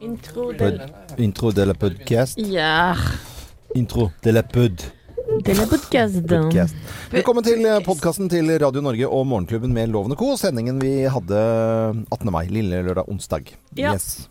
Intro 0.00 0.54
Pod, 0.56 0.80
intro 1.18 1.50
de 1.52 1.64
la 1.66 1.74
podcast. 1.74 2.38
Ja. 2.38 2.96
Intro 3.74 4.10
de 4.22 4.32
la 4.32 4.42
pod. 4.42 4.80
De 5.44 5.52
la 5.52 5.66
podcast. 5.68 6.78
Velkommen 7.12 7.44
til 7.44 7.66
podkasten 7.84 8.30
til 8.32 8.48
Radio 8.62 8.80
Norge 8.80 9.04
og 9.04 9.26
Morgenklubben 9.28 9.74
med 9.76 9.90
Lovende 9.92 10.16
Co. 10.16 10.30
Sendingen 10.40 10.78
vi 10.80 11.02
hadde 11.04 11.42
18. 12.08 12.30
mai, 12.32 12.46
lille 12.48 12.80
lørdag, 12.86 13.10
onsdag. 13.12 13.50
Ja. 13.76 13.92
Yes. 13.92 14.24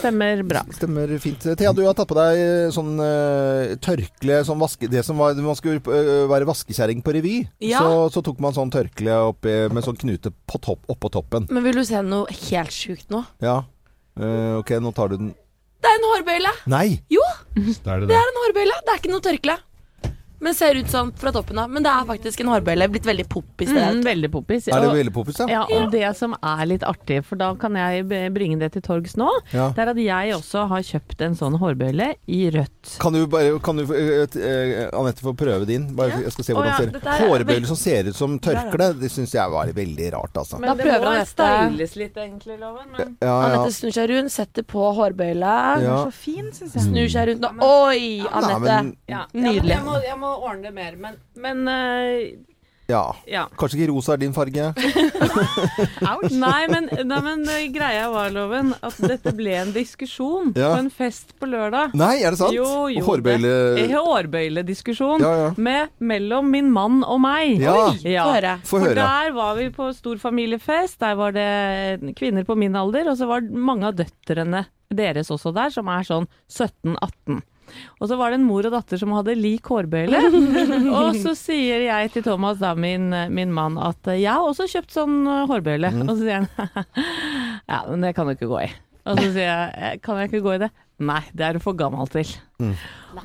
Stemmer 0.00 0.42
bra. 0.42 0.64
Stemmer 0.74 1.12
fint. 1.22 1.46
Thea, 1.46 1.70
du 1.70 1.84
har 1.86 1.94
tatt 1.94 2.10
på 2.10 2.18
deg 2.18 2.72
sånn 2.74 2.96
uh, 2.98 3.76
tørkle 3.78 4.40
sånn 4.48 4.58
vaske, 4.58 4.90
Det 4.90 5.04
som 5.06 5.22
var 5.22 5.38
Man 5.38 5.54
skulle 5.54 5.78
uh, 5.86 6.26
være 6.32 6.48
vaskekjerring 6.50 7.04
på 7.06 7.14
revy. 7.14 7.36
Ja. 7.62 7.84
Så, 7.84 8.08
så 8.16 8.24
tok 8.26 8.42
man 8.42 8.58
sånn 8.58 8.74
tørkle 8.74 9.20
oppi, 9.30 9.54
med 9.70 9.86
sånn 9.86 10.02
knute 10.02 10.34
på 10.34 10.58
topp, 10.58 10.82
oppå 10.90 11.12
toppen. 11.14 11.46
Men 11.54 11.62
vil 11.68 11.78
du 11.78 11.86
se 11.86 12.02
noe 12.02 12.26
helt 12.48 12.74
sjukt 12.74 13.14
nå? 13.14 13.22
Ja. 13.38 13.60
Eh, 14.20 14.54
ok, 14.60 14.70
nå 14.84 14.92
tar 14.92 15.08
du 15.12 15.16
den 15.16 15.30
Det 15.82 15.88
er 15.90 15.98
en 15.98 16.08
hårbøyle! 16.10 16.52
Nei! 16.70 17.00
Jo, 17.10 17.22
Det 17.56 17.62
er 17.86 18.02
det 18.02 18.08
det 18.10 18.16
er 18.18 18.28
en 18.32 18.40
hårbøyle. 18.44 18.76
Det 18.86 18.92
er 18.92 19.00
ikke 19.00 19.12
noe 19.12 19.24
tørkle. 19.24 19.56
Men 20.42 20.56
ser 20.58 20.74
ut 20.80 20.88
sånn 20.90 21.12
fra 21.18 21.30
toppen 21.34 21.58
av. 21.62 21.70
Men 21.70 21.84
det 21.86 21.90
er 21.92 22.06
faktisk 22.08 22.40
en 22.42 22.50
hårbøyle. 22.50 22.88
Blitt 22.90 23.06
veldig 23.06 23.26
poppis. 23.30 23.70
Mm, 23.70 24.00
veldig 24.06 24.30
poppis. 24.32 24.66
Er 24.72 24.82
det 24.82 24.90
veldig 24.96 25.12
poppis, 25.14 25.38
ja? 25.38 25.46
Ja, 25.52 25.62
og 25.76 25.92
det 25.94 26.08
som 26.18 26.34
er 26.42 26.64
litt 26.66 26.82
artig, 26.86 27.20
for 27.28 27.38
da 27.38 27.52
kan 27.60 27.76
jeg 27.78 28.06
bringe 28.34 28.58
det 28.58 28.72
til 28.74 28.82
torgs 28.82 29.14
nå, 29.20 29.28
Ja. 29.54 29.68
det 29.76 29.84
er 29.84 29.92
at 29.92 30.00
jeg 30.02 30.34
også 30.34 30.66
har 30.72 30.82
kjøpt 30.82 31.22
en 31.28 31.36
sånn 31.38 31.58
hårbøyle 31.62 32.14
i 32.26 32.40
rødt. 32.50 32.96
Kan 33.02 33.14
du, 33.14 33.22
bare, 33.30 33.54
kan 33.62 33.78
du 33.78 33.84
eh, 33.86 34.88
Anette, 34.90 35.22
få 35.22 35.34
prøve 35.38 35.66
din? 35.68 35.86
Bare, 35.96 36.18
jeg 36.24 36.32
skal 36.34 36.44
se 36.48 36.52
hvordan 36.56 36.72
hvordan 36.72 36.92
ja, 36.92 36.98
det 36.98 37.02
ser 37.02 37.24
er 37.26 37.30
Hårbøyler 37.32 37.66
som 37.70 37.78
ser 37.78 38.08
ut 38.10 38.16
som 38.18 38.34
tørkle, 38.42 38.88
det 38.98 39.10
syns 39.12 39.34
jeg 39.36 39.52
var 39.52 39.70
veldig 39.76 40.10
rart, 40.16 40.36
altså. 40.42 40.58
Da 40.62 40.74
prøver 40.78 41.06
han 41.06 41.20
dette. 41.22 41.30
styles 41.36 41.96
litt, 42.00 42.16
egentlig, 42.18 42.58
Loven. 42.60 42.88
Men 42.96 43.16
Ja, 43.22 43.28
ja. 43.28 43.36
Anette 43.52 43.74
snur 43.76 43.94
seg 43.94 44.10
rundt, 44.10 44.32
setter 44.34 44.66
på 44.66 44.90
hårbøyle. 44.98 45.54
Ja. 45.86 45.96
Så 46.06 46.12
fin, 46.16 46.50
syns 46.54 46.74
jeg. 46.78 46.86
Snur 46.88 47.08
seg 47.14 47.28
rundt 47.30 47.46
nå. 47.46 47.52
Oi, 47.62 48.26
Anette! 48.26 48.78
ja, 49.10 49.24
Nydelig. 49.34 49.74
Jeg 49.76 49.84
må, 49.86 49.96
jeg 50.02 50.18
må 50.18 50.31
ordne 50.38 50.68
det 50.70 50.74
mer, 50.76 50.96
men, 50.96 51.18
men 51.36 51.68
uh, 51.68 52.52
ja. 52.90 53.02
ja. 53.30 53.44
Kanskje 53.58 53.78
ikke 53.80 53.92
rosa 53.92 54.14
er 54.16 54.20
din 54.20 54.34
farge? 54.34 54.72
Nei, 56.42 56.62
men, 56.68 56.88
nei, 57.08 57.18
men 57.24 57.44
eh, 57.48 57.66
greia 57.72 58.08
var, 58.12 58.32
Loven, 58.34 58.72
at 58.84 58.98
dette 59.00 59.32
ble 59.36 59.54
en 59.60 59.70
diskusjon 59.74 60.50
Ja. 60.58 60.72
på 60.74 60.80
en 60.82 60.90
fest 60.92 61.32
på 61.40 61.48
lørdag. 61.48 61.94
Nei, 61.98 62.16
er 62.20 62.34
det 62.34 62.40
sant? 62.42 62.56
Jo, 62.56 62.88
jo, 62.92 63.04
Hårbøyle 63.06 63.86
Hårbøylediskusjon 63.92 65.22
Ja, 65.24 65.32
ja. 65.44 65.48
med, 65.56 65.94
mellom 66.02 66.50
min 66.52 66.72
mann 66.74 67.00
og 67.06 67.22
meg. 67.24 67.62
Ja. 67.62 67.76
Ja. 68.02 68.26
Få 68.26 68.34
høre. 68.34 68.56
Få 68.66 68.74
For 68.76 68.88
høre. 68.88 68.98
der 68.98 69.32
var 69.38 69.56
vi 69.60 69.70
på 69.74 69.88
stor 69.96 70.20
familiefest. 70.22 70.98
Der 71.02 71.16
var 71.18 71.32
det 71.36 72.14
kvinner 72.18 72.44
på 72.48 72.58
min 72.58 72.76
alder, 72.76 73.08
og 73.12 73.18
så 73.20 73.30
var 73.30 73.46
mange 73.46 73.88
av 73.88 73.96
døtrene 74.02 74.66
deres 74.92 75.30
også 75.32 75.54
der, 75.56 75.72
som 75.72 75.88
er 75.88 76.04
sånn 76.04 76.28
17-18. 76.50 77.40
Og 78.00 78.08
så 78.10 78.16
var 78.20 78.30
det 78.32 78.40
en 78.40 78.46
mor 78.48 78.66
og 78.68 78.72
datter 78.74 79.00
som 79.00 79.12
hadde 79.16 79.34
lik 79.38 79.66
hårbøyle. 79.72 80.20
og 80.98 81.16
så 81.22 81.34
sier 81.38 81.84
jeg 81.88 82.12
til 82.14 82.24
Thomas, 82.26 82.58
da, 82.62 82.74
min, 82.74 83.08
min 83.34 83.52
mann, 83.54 83.78
at 83.80 84.12
jeg 84.14 84.28
har 84.30 84.44
også 84.46 84.68
kjøpt 84.70 84.94
sånn 84.94 85.20
eh, 85.26 85.44
hårbøyle. 85.50 85.90
Mm. 85.94 86.06
Og 86.08 86.14
så 86.16 86.22
sier 86.22 86.40
han 86.40 86.48
ja, 87.72 87.82
men 87.90 88.04
det 88.06 88.14
kan 88.16 88.26
du 88.28 88.34
ikke 88.36 88.50
gå 88.50 88.62
i. 88.66 88.70
Og 89.02 89.18
så 89.18 89.28
sier 89.34 89.48
jeg 89.48 89.70
"Eh, 89.82 89.94
kan 90.02 90.18
jeg 90.20 90.30
ikke 90.30 90.44
gå 90.44 90.52
i 90.54 90.60
det? 90.62 90.70
Nei, 91.02 91.22
det 91.34 91.42
er 91.48 91.56
du 91.56 91.62
for 91.64 91.74
gammel 91.74 92.06
til. 92.12 92.28
Mm. 92.62 92.74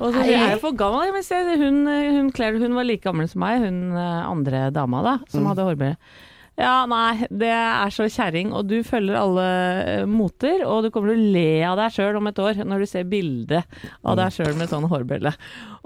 så 0.08 0.24
sier 0.24 0.32
jeg 0.32 0.54
er 0.56 0.58
for 0.62 0.74
gammel? 0.74 1.12
Men 1.14 1.22
se, 1.22 1.36
hun, 1.60 1.76
hun, 1.86 2.32
Claire, 2.34 2.58
hun 2.58 2.74
var 2.74 2.88
like 2.88 3.04
gammel 3.04 3.28
som 3.30 3.44
meg, 3.44 3.60
hun 3.62 3.92
eh, 3.94 4.24
andre 4.26 4.64
dama 4.74 5.04
da, 5.06 5.12
som 5.30 5.44
Mm. 5.44 5.50
hadde 5.52 5.66
hårbøyle. 5.68 5.96
Ja, 6.58 6.86
nei, 6.90 7.22
det 7.30 7.46
er 7.54 7.92
så 7.94 8.08
kjerring, 8.10 8.48
og 8.52 8.64
du 8.66 8.80
følger 8.82 9.14
alle 9.14 9.42
eh, 9.86 10.00
moter, 10.10 10.64
og 10.66 10.82
du 10.82 10.88
kommer 10.90 11.12
til 11.14 11.20
å 11.20 11.32
le 11.36 11.44
av 11.68 11.76
deg 11.78 11.92
sjøl 11.94 12.16
om 12.18 12.26
et 12.26 12.40
år 12.42 12.58
når 12.66 12.82
du 12.82 12.86
ser 12.90 13.04
bilde 13.06 13.60
av 13.62 14.16
Mm. 14.16 14.18
deg 14.18 14.32
sjøl 14.34 14.56
med 14.58 14.72
sånn 14.72 14.88
hårbølle. 14.90 15.32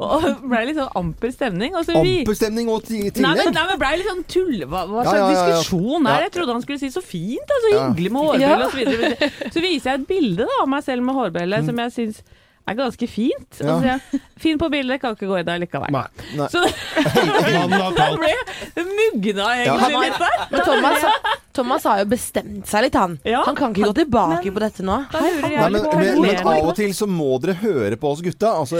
Og 0.00 0.22
det 0.24 0.32
ble 0.54 0.62
litt 0.70 0.78
sånn 0.80 0.94
amper 0.96 1.34
stemning. 1.34 1.76
Og 1.76 1.84
så 1.84 1.98
vi 2.00 2.14
Ampestemning 2.22 2.70
og 2.72 2.86
tillegg? 2.88 3.20
Nei, 3.20 3.34
men, 3.36 3.52
nei, 3.52 3.66
men 3.68 3.80
ble 3.84 3.90
litt 4.00 4.08
sånn 4.08 4.24
tull... 4.32 4.64
Hva, 4.64 4.86
hva 4.88 5.04
slags 5.04 5.18
ja, 5.18 5.26
ja, 5.26 5.32
ja. 5.34 5.46
diskusjon 5.58 6.06
er 6.08 6.16
det? 6.16 6.28
Jeg 6.30 6.34
trodde 6.38 6.56
han 6.56 6.64
skulle 6.64 6.80
si 6.80 6.90
så 6.96 7.04
fint, 7.04 7.44
da, 7.52 7.60
så 7.66 7.74
Ja. 7.74 7.82
hyggelig 7.90 8.12
med 8.16 8.30
hårbølle 8.30 8.48
Ja. 8.48 8.70
osv. 8.70 8.72
så 8.72 8.96
videre. 8.96 9.30
Så 9.52 9.60
viser 9.68 9.90
jeg 9.92 10.00
et 10.00 10.08
bilde 10.08 10.48
da, 10.48 10.56
av 10.64 10.72
meg 10.72 10.88
selv 10.88 11.04
med 11.04 11.20
hårbølle 11.20 11.60
som 11.68 11.84
jeg 11.84 11.92
syns 12.00 12.22
er 12.68 12.76
ganske 12.78 13.06
fint. 13.10 13.60
Ja. 13.60 13.78
så 13.80 14.18
fin 14.40 14.58
på 14.58 14.68
bildet, 14.72 15.00
kan 15.02 15.16
ikke 15.16 15.26
gå 15.30 15.40
i 15.40 15.44
det 15.46 15.58
likevel. 15.64 15.92
Nei. 15.94 16.04
Nei. 16.38 16.48
Så 16.52 16.62
det 17.96 18.06
ble 18.14 18.84
mugna 18.86 19.48
egentlig 19.58 20.02
litt 20.04 20.20
der. 20.22 20.44
Men 20.52 20.66
Thomas, 20.68 21.06
Thomas 21.52 21.84
har 21.88 22.00
jo 22.02 22.06
bestemt 22.10 22.66
seg 22.70 22.86
litt, 22.86 22.94
han. 22.98 23.18
Ja. 23.28 23.42
Han 23.46 23.56
kan 23.58 23.72
ikke 23.74 23.88
gå 23.90 23.96
tilbake 24.02 24.52
på 24.54 24.62
dette 24.62 24.84
nå. 24.86 24.98
Nei, 25.12 25.30
men, 25.42 25.72
men, 25.72 26.20
men 26.22 26.40
av 26.42 26.68
og 26.70 26.74
til 26.78 26.92
så 26.96 27.06
må 27.10 27.36
dere 27.42 27.54
høre 27.62 27.98
på 28.00 28.10
oss 28.12 28.22
gutta. 28.24 28.54
Altså, 28.62 28.78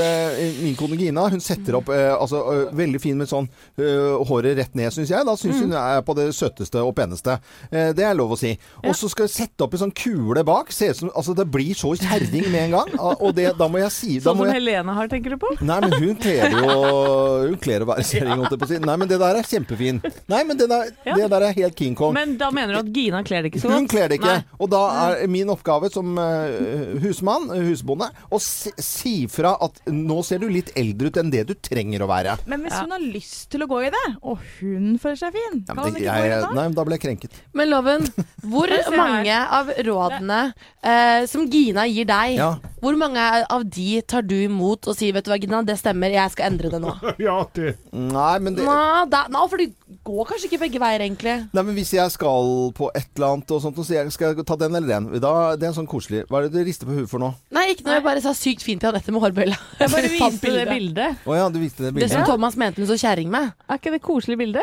min 0.62 0.76
kone 0.78 0.96
Gina 1.00 1.26
hun 1.32 1.40
setter 1.44 1.76
opp 1.78 1.90
eh, 1.92 2.10
altså, 2.14 2.40
veldig 2.76 3.00
fin 3.02 3.18
med 3.20 3.28
sånn 3.30 3.46
uh, 3.78 4.18
håret 4.28 4.56
rett 4.58 4.74
ned, 4.78 4.92
syns 4.94 5.12
jeg. 5.12 5.26
Da 5.28 5.36
syns 5.38 5.52
Mm. 5.52 5.66
hun 5.68 5.74
er 5.78 6.00
på 6.02 6.14
det 6.16 6.24
søteste 6.34 6.80
og 6.80 6.94
peneste. 6.96 7.34
Eh, 7.70 7.90
det 7.94 8.06
er 8.08 8.14
lov 8.16 8.32
å 8.34 8.38
si. 8.40 8.54
Og 8.86 8.94
så 8.96 9.10
skal 9.12 9.26
jeg 9.28 9.34
sette 9.34 9.66
opp 9.66 9.74
en 9.76 9.82
sånn 9.84 9.92
kule 9.94 10.40
bak. 10.48 10.72
Se 10.72 10.88
ut 10.90 10.96
som, 11.02 11.10
altså, 11.14 11.34
det 11.36 11.44
blir 11.52 11.74
så 11.76 11.92
kjerring 12.00 12.48
med 12.52 12.62
en 12.70 12.76
gang. 12.78 12.88
Ah, 13.02 13.16
Og 13.24 13.32
det, 13.34 13.48
da 13.58 13.66
må 13.68 13.80
jeg 13.80 13.90
si 13.90 14.12
Sånn 14.22 14.36
som 14.38 14.46
jeg, 14.46 14.54
Helene 14.60 14.92
har, 14.94 15.08
tenker 15.10 15.32
du 15.34 15.38
på? 15.42 15.48
Nei, 15.66 15.78
men 15.82 15.92
hun 15.98 16.14
kler 16.22 16.52
jo 16.54 16.74
Hun 17.48 17.56
kler 17.62 17.82
å 17.82 17.88
være 17.88 18.04
kjerring, 18.06 18.38
holdt 18.38 18.52
jeg 18.54 18.60
på 18.62 18.66
å 18.68 18.70
si. 18.70 18.78
Nei, 18.84 18.94
men 19.00 19.10
det 19.10 19.18
der 19.18 19.38
er 19.40 19.48
kjempefin. 19.48 19.98
Nei, 20.30 20.42
men 20.46 20.58
det 20.60 20.68
der, 20.70 20.92
Ja. 21.08 21.16
det 21.18 21.26
der 21.32 21.46
er 21.48 21.56
helt 21.56 21.74
King 21.78 21.96
Kong. 21.98 22.12
Men 22.14 22.36
da 22.38 22.50
mener 22.54 22.61
du 22.70 22.76
at 22.78 22.90
Gina 22.94 23.22
kler 23.26 23.42
det 23.42 23.50
ikke 23.52 23.60
så 23.62 23.68
godt? 23.70 23.78
Hun 23.80 23.88
kler 23.90 24.08
det 24.12 24.18
ikke. 24.20 24.36
Nei. 24.38 24.44
Og 24.62 24.70
da 24.70 24.82
er 25.18 25.26
min 25.32 25.50
oppgave 25.52 25.90
som 25.92 26.12
eh, 26.18 26.98
husmann, 27.02 27.48
husbonde, 27.66 28.08
å 28.30 28.40
si, 28.42 28.70
si 28.78 29.14
fra 29.32 29.56
at 29.64 29.80
nå 29.90 30.20
ser 30.26 30.38
du 30.42 30.48
litt 30.52 30.70
eldre 30.78 31.10
ut 31.12 31.16
enn 31.22 31.30
det 31.32 31.46
du 31.50 31.54
trenger 31.54 32.04
å 32.06 32.08
være. 32.10 32.36
Men 32.46 32.62
hvis 32.66 32.72
Ja. 32.76 32.82
hun 32.86 32.94
har 32.96 33.02
lyst 33.04 33.50
til 33.50 33.62
å 33.64 33.68
gå 33.70 33.80
i 33.86 33.90
det, 33.90 34.04
og 34.22 34.38
hun 34.60 34.98
føler 35.02 35.16
seg 35.20 35.32
fin, 35.36 35.64
Ja, 35.66 35.74
kan 35.74 35.84
hun 35.84 35.94
ikke 35.96 36.02
ikke 36.06 36.18
gå 36.18 36.26
i 36.26 36.30
det 36.32 36.40
da? 36.42 36.52
nei, 36.54 36.68
da 36.78 36.84
ble 36.84 36.98
jeg 36.98 37.04
krenket. 37.06 37.40
Men 37.54 37.70
Loven, 37.72 38.06
hvor 38.46 38.68
mange 38.96 39.36
av 39.58 39.72
rådene 39.82 40.40
eh, 40.82 41.26
som 41.26 41.48
Gina 41.50 41.86
gir 41.90 42.04
deg, 42.08 42.36
Ja. 42.38 42.54
hvor 42.82 42.96
mange 42.98 43.18
av 43.48 43.64
de 43.68 44.00
tar 44.02 44.22
du 44.22 44.34
imot 44.44 44.88
og 44.88 44.96
sier 44.96 45.12
vet 45.14 45.24
du 45.24 45.30
hva 45.30 45.40
Gina, 45.40 45.62
det 45.62 45.78
stemmer, 45.80 46.10
jeg 46.12 46.30
skal 46.34 46.50
endre 46.52 46.70
det 46.70 46.80
nå? 46.82 46.94
Ja, 47.22 47.40
det. 47.54 47.76
Nei, 47.92 48.38
men 48.42 48.54
det 48.56 48.64
Nå, 48.66 48.76
da, 49.10 49.26
nå, 49.32 49.46
fordi 49.50 49.70
går 50.06 50.28
kanskje 50.28 50.48
ikke 50.50 50.60
begge 50.64 50.80
veier, 50.82 51.04
egentlig. 51.04 51.36
Nei, 51.52 51.64
men 51.68 51.76
Hvis 51.76 51.92
jeg 51.94 52.14
skal 52.14 52.50
på 52.76 52.90
et 52.94 53.08
eller 53.16 53.36
annet, 53.36 53.54
og 53.54 53.62
sånt, 53.64 53.78
så 53.78 53.96
jeg 53.96 54.12
skal 54.14 54.32
jeg 54.32 54.46
ta 54.48 54.58
den 54.60 54.76
eller 54.78 54.92
den 54.94 55.22
da, 55.22 55.32
Det 55.56 55.68
er 55.68 55.76
sånn 55.76 55.88
koselig. 55.90 56.24
Hva 56.28 56.40
er 56.40 56.48
det 56.48 56.58
du 56.58 56.68
rister 56.68 56.88
på 56.88 56.96
huet 56.98 57.10
for 57.10 57.22
nå? 57.22 57.32
Nei, 57.54 57.68
ikke 57.74 57.86
når 57.88 57.98
jeg 57.98 58.06
bare 58.08 58.24
sa 58.24 58.34
sykt 58.36 58.66
fint 58.66 58.82
til 58.82 58.92
Anette 58.92 59.14
med 59.14 59.24
hårbølla. 59.24 59.58
Jeg 59.82 59.94
bare 59.94 60.12
viste 60.18 60.52
det 60.54 60.68
bildet. 60.70 61.24
Oh, 61.26 61.34
ja, 61.36 61.48
du 61.52 61.58
viste 61.62 61.88
det 61.88 61.94
Det 62.00 62.12
som. 62.12 62.24
Thomas 62.28 62.56
mente 62.60 62.82
hun 62.82 62.90
så 62.90 62.98
kjerring 63.00 63.32
med. 63.32 63.52
Er 63.68 63.80
ikke 63.80 63.92
det 63.94 64.02
koselig 64.04 64.38
bilde? 64.40 64.62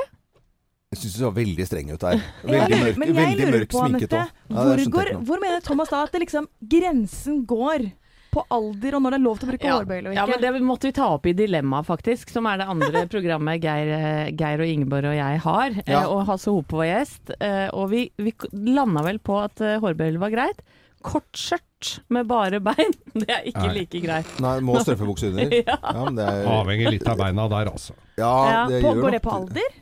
Jeg 0.89 1.03
syns 1.03 1.15
du 1.19 1.21
så 1.21 1.29
veldig 1.33 1.65
streng 1.69 1.91
ut 1.93 2.01
der. 2.01 2.21
Veldig 2.49 2.77
mørk, 2.81 3.01
veldig 3.13 3.49
mørk 3.53 3.73
sminket 3.75 4.13
òg. 4.17 4.31
Ja, 4.49 4.63
hvor, 4.65 4.79
går, 4.95 5.11
noe. 5.13 5.25
hvor 5.27 5.41
mener 5.43 5.61
Thomas 5.61 5.91
da 5.93 5.99
at 6.07 6.15
det 6.15 6.23
liksom 6.23 6.47
grensen 6.71 7.43
går 7.49 7.91
på 8.31 8.43
alder, 8.53 8.95
og 8.97 9.01
når 9.05 9.15
det 9.15 9.19
er 9.19 9.23
lov 9.25 9.39
til 9.39 9.47
å 9.47 9.51
bruke 9.53 9.71
hårbøyle 9.73 10.09
og 10.11 10.15
ja, 10.17 10.25
men 10.29 10.41
det 10.43 10.51
måtte 10.65 10.89
vi 10.89 10.95
ta 10.99 11.07
opp 11.15 11.25
i 11.25 11.33
Dilemma, 11.33 11.79
faktisk. 11.87 12.29
Som 12.33 12.45
er 12.51 12.61
det 12.61 12.67
andre 12.69 13.05
programmet 13.13 13.61
Geir, 13.63 13.93
eh, 13.95 14.31
Geir 14.37 14.61
og 14.65 14.69
Ingeborg 14.73 15.09
og 15.11 15.17
jeg 15.19 15.39
har. 15.45 15.69
eh, 15.85 15.93
Ja. 15.93 16.03
Og 16.11 16.25
Hasse 16.29 16.51
Hope 16.53 16.77
var 16.81 16.85
gjest. 16.91 17.33
eh, 17.39 17.69
Og 17.73 17.89
vi, 17.93 18.03
vi 18.17 18.33
landa 18.53 19.01
vel 19.05 19.19
på 19.19 19.39
at 19.43 19.57
hårbøyle 19.81 20.19
var 20.21 20.29
greit. 20.35 20.61
Kort 21.01 21.31
skjørt 21.31 21.65
med 22.11 22.27
bare 22.27 22.59
bein, 22.59 22.91
det 23.15 23.29
er 23.31 23.45
ikke 23.47 23.67
Nei. 23.69 23.75
like 23.77 24.01
greit. 24.03 24.31
Nei, 24.43 24.57
må 24.59 24.75
strømpebukse 24.83 25.29
under. 25.31 25.53
Ja. 25.63 25.77
Ja, 25.79 26.07
er 26.27 26.49
Avhenger 26.59 26.91
litt 26.91 27.07
av 27.07 27.17
beina 27.21 27.45
der, 27.47 27.69
altså. 27.71 27.95
Ja, 28.19 28.33
Ja, 28.51 28.63
det 28.67 28.81
på, 28.83 28.91
gjør 28.93 29.05
går 29.05 29.15
det 29.15 29.21
på 29.23 29.31
alder? 29.37 29.77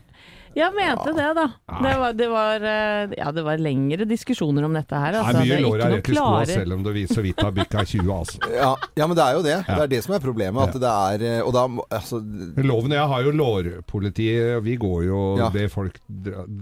Jeg 0.57 0.73
mente 0.73 1.11
det, 1.13 1.27
da. 1.37 1.43
Det 1.83 1.93
var, 2.01 2.13
det, 2.17 2.27
var, 2.31 2.63
eh, 2.65 3.11
ja, 3.19 3.31
det 3.35 3.43
var 3.45 3.59
lengre 3.61 4.07
diskusjoner 4.09 4.65
om 4.65 4.73
dette 4.73 4.97
her. 4.97 5.11
Det 5.13 5.19
Altså. 5.21 5.37
er 5.37 5.45
mye 5.45 5.55
det 5.57 5.61
lår 5.61 5.77
noe 5.77 5.89
rett 5.93 6.09
i 6.09 6.15
skoa, 6.17 6.45
selv 6.49 6.73
om 6.77 6.83
du 6.87 6.89
så 7.11 7.21
vidt 7.25 7.41
har 7.45 7.51
bikka 7.53 7.83
20, 7.85 8.11
altså. 8.15 8.39
Ja, 8.57 8.71
ja, 8.97 9.05
men 9.07 9.17
det 9.19 9.23
er 9.27 9.37
jo 9.37 9.43
det. 9.45 9.57
Det 9.67 9.77
er 9.85 9.91
det 9.91 9.99
som 10.05 10.15
er 10.17 10.23
problemet. 10.23 10.63
At 10.73 10.79
det 10.81 10.93
er 10.93 11.25
eh, 11.29 11.41
Og 11.45 11.53
da 11.53 11.65
altså, 11.99 12.19
Loven 12.65 12.95
og 12.95 12.97
jeg 12.97 13.11
har 13.13 13.27
jo 13.27 13.33
lårpoliti. 13.37 14.27
Vi 14.65 14.75
går 14.81 15.03
jo 15.07 15.19
Ja. 15.37 15.49
det 15.53 15.67
folk 15.71 15.99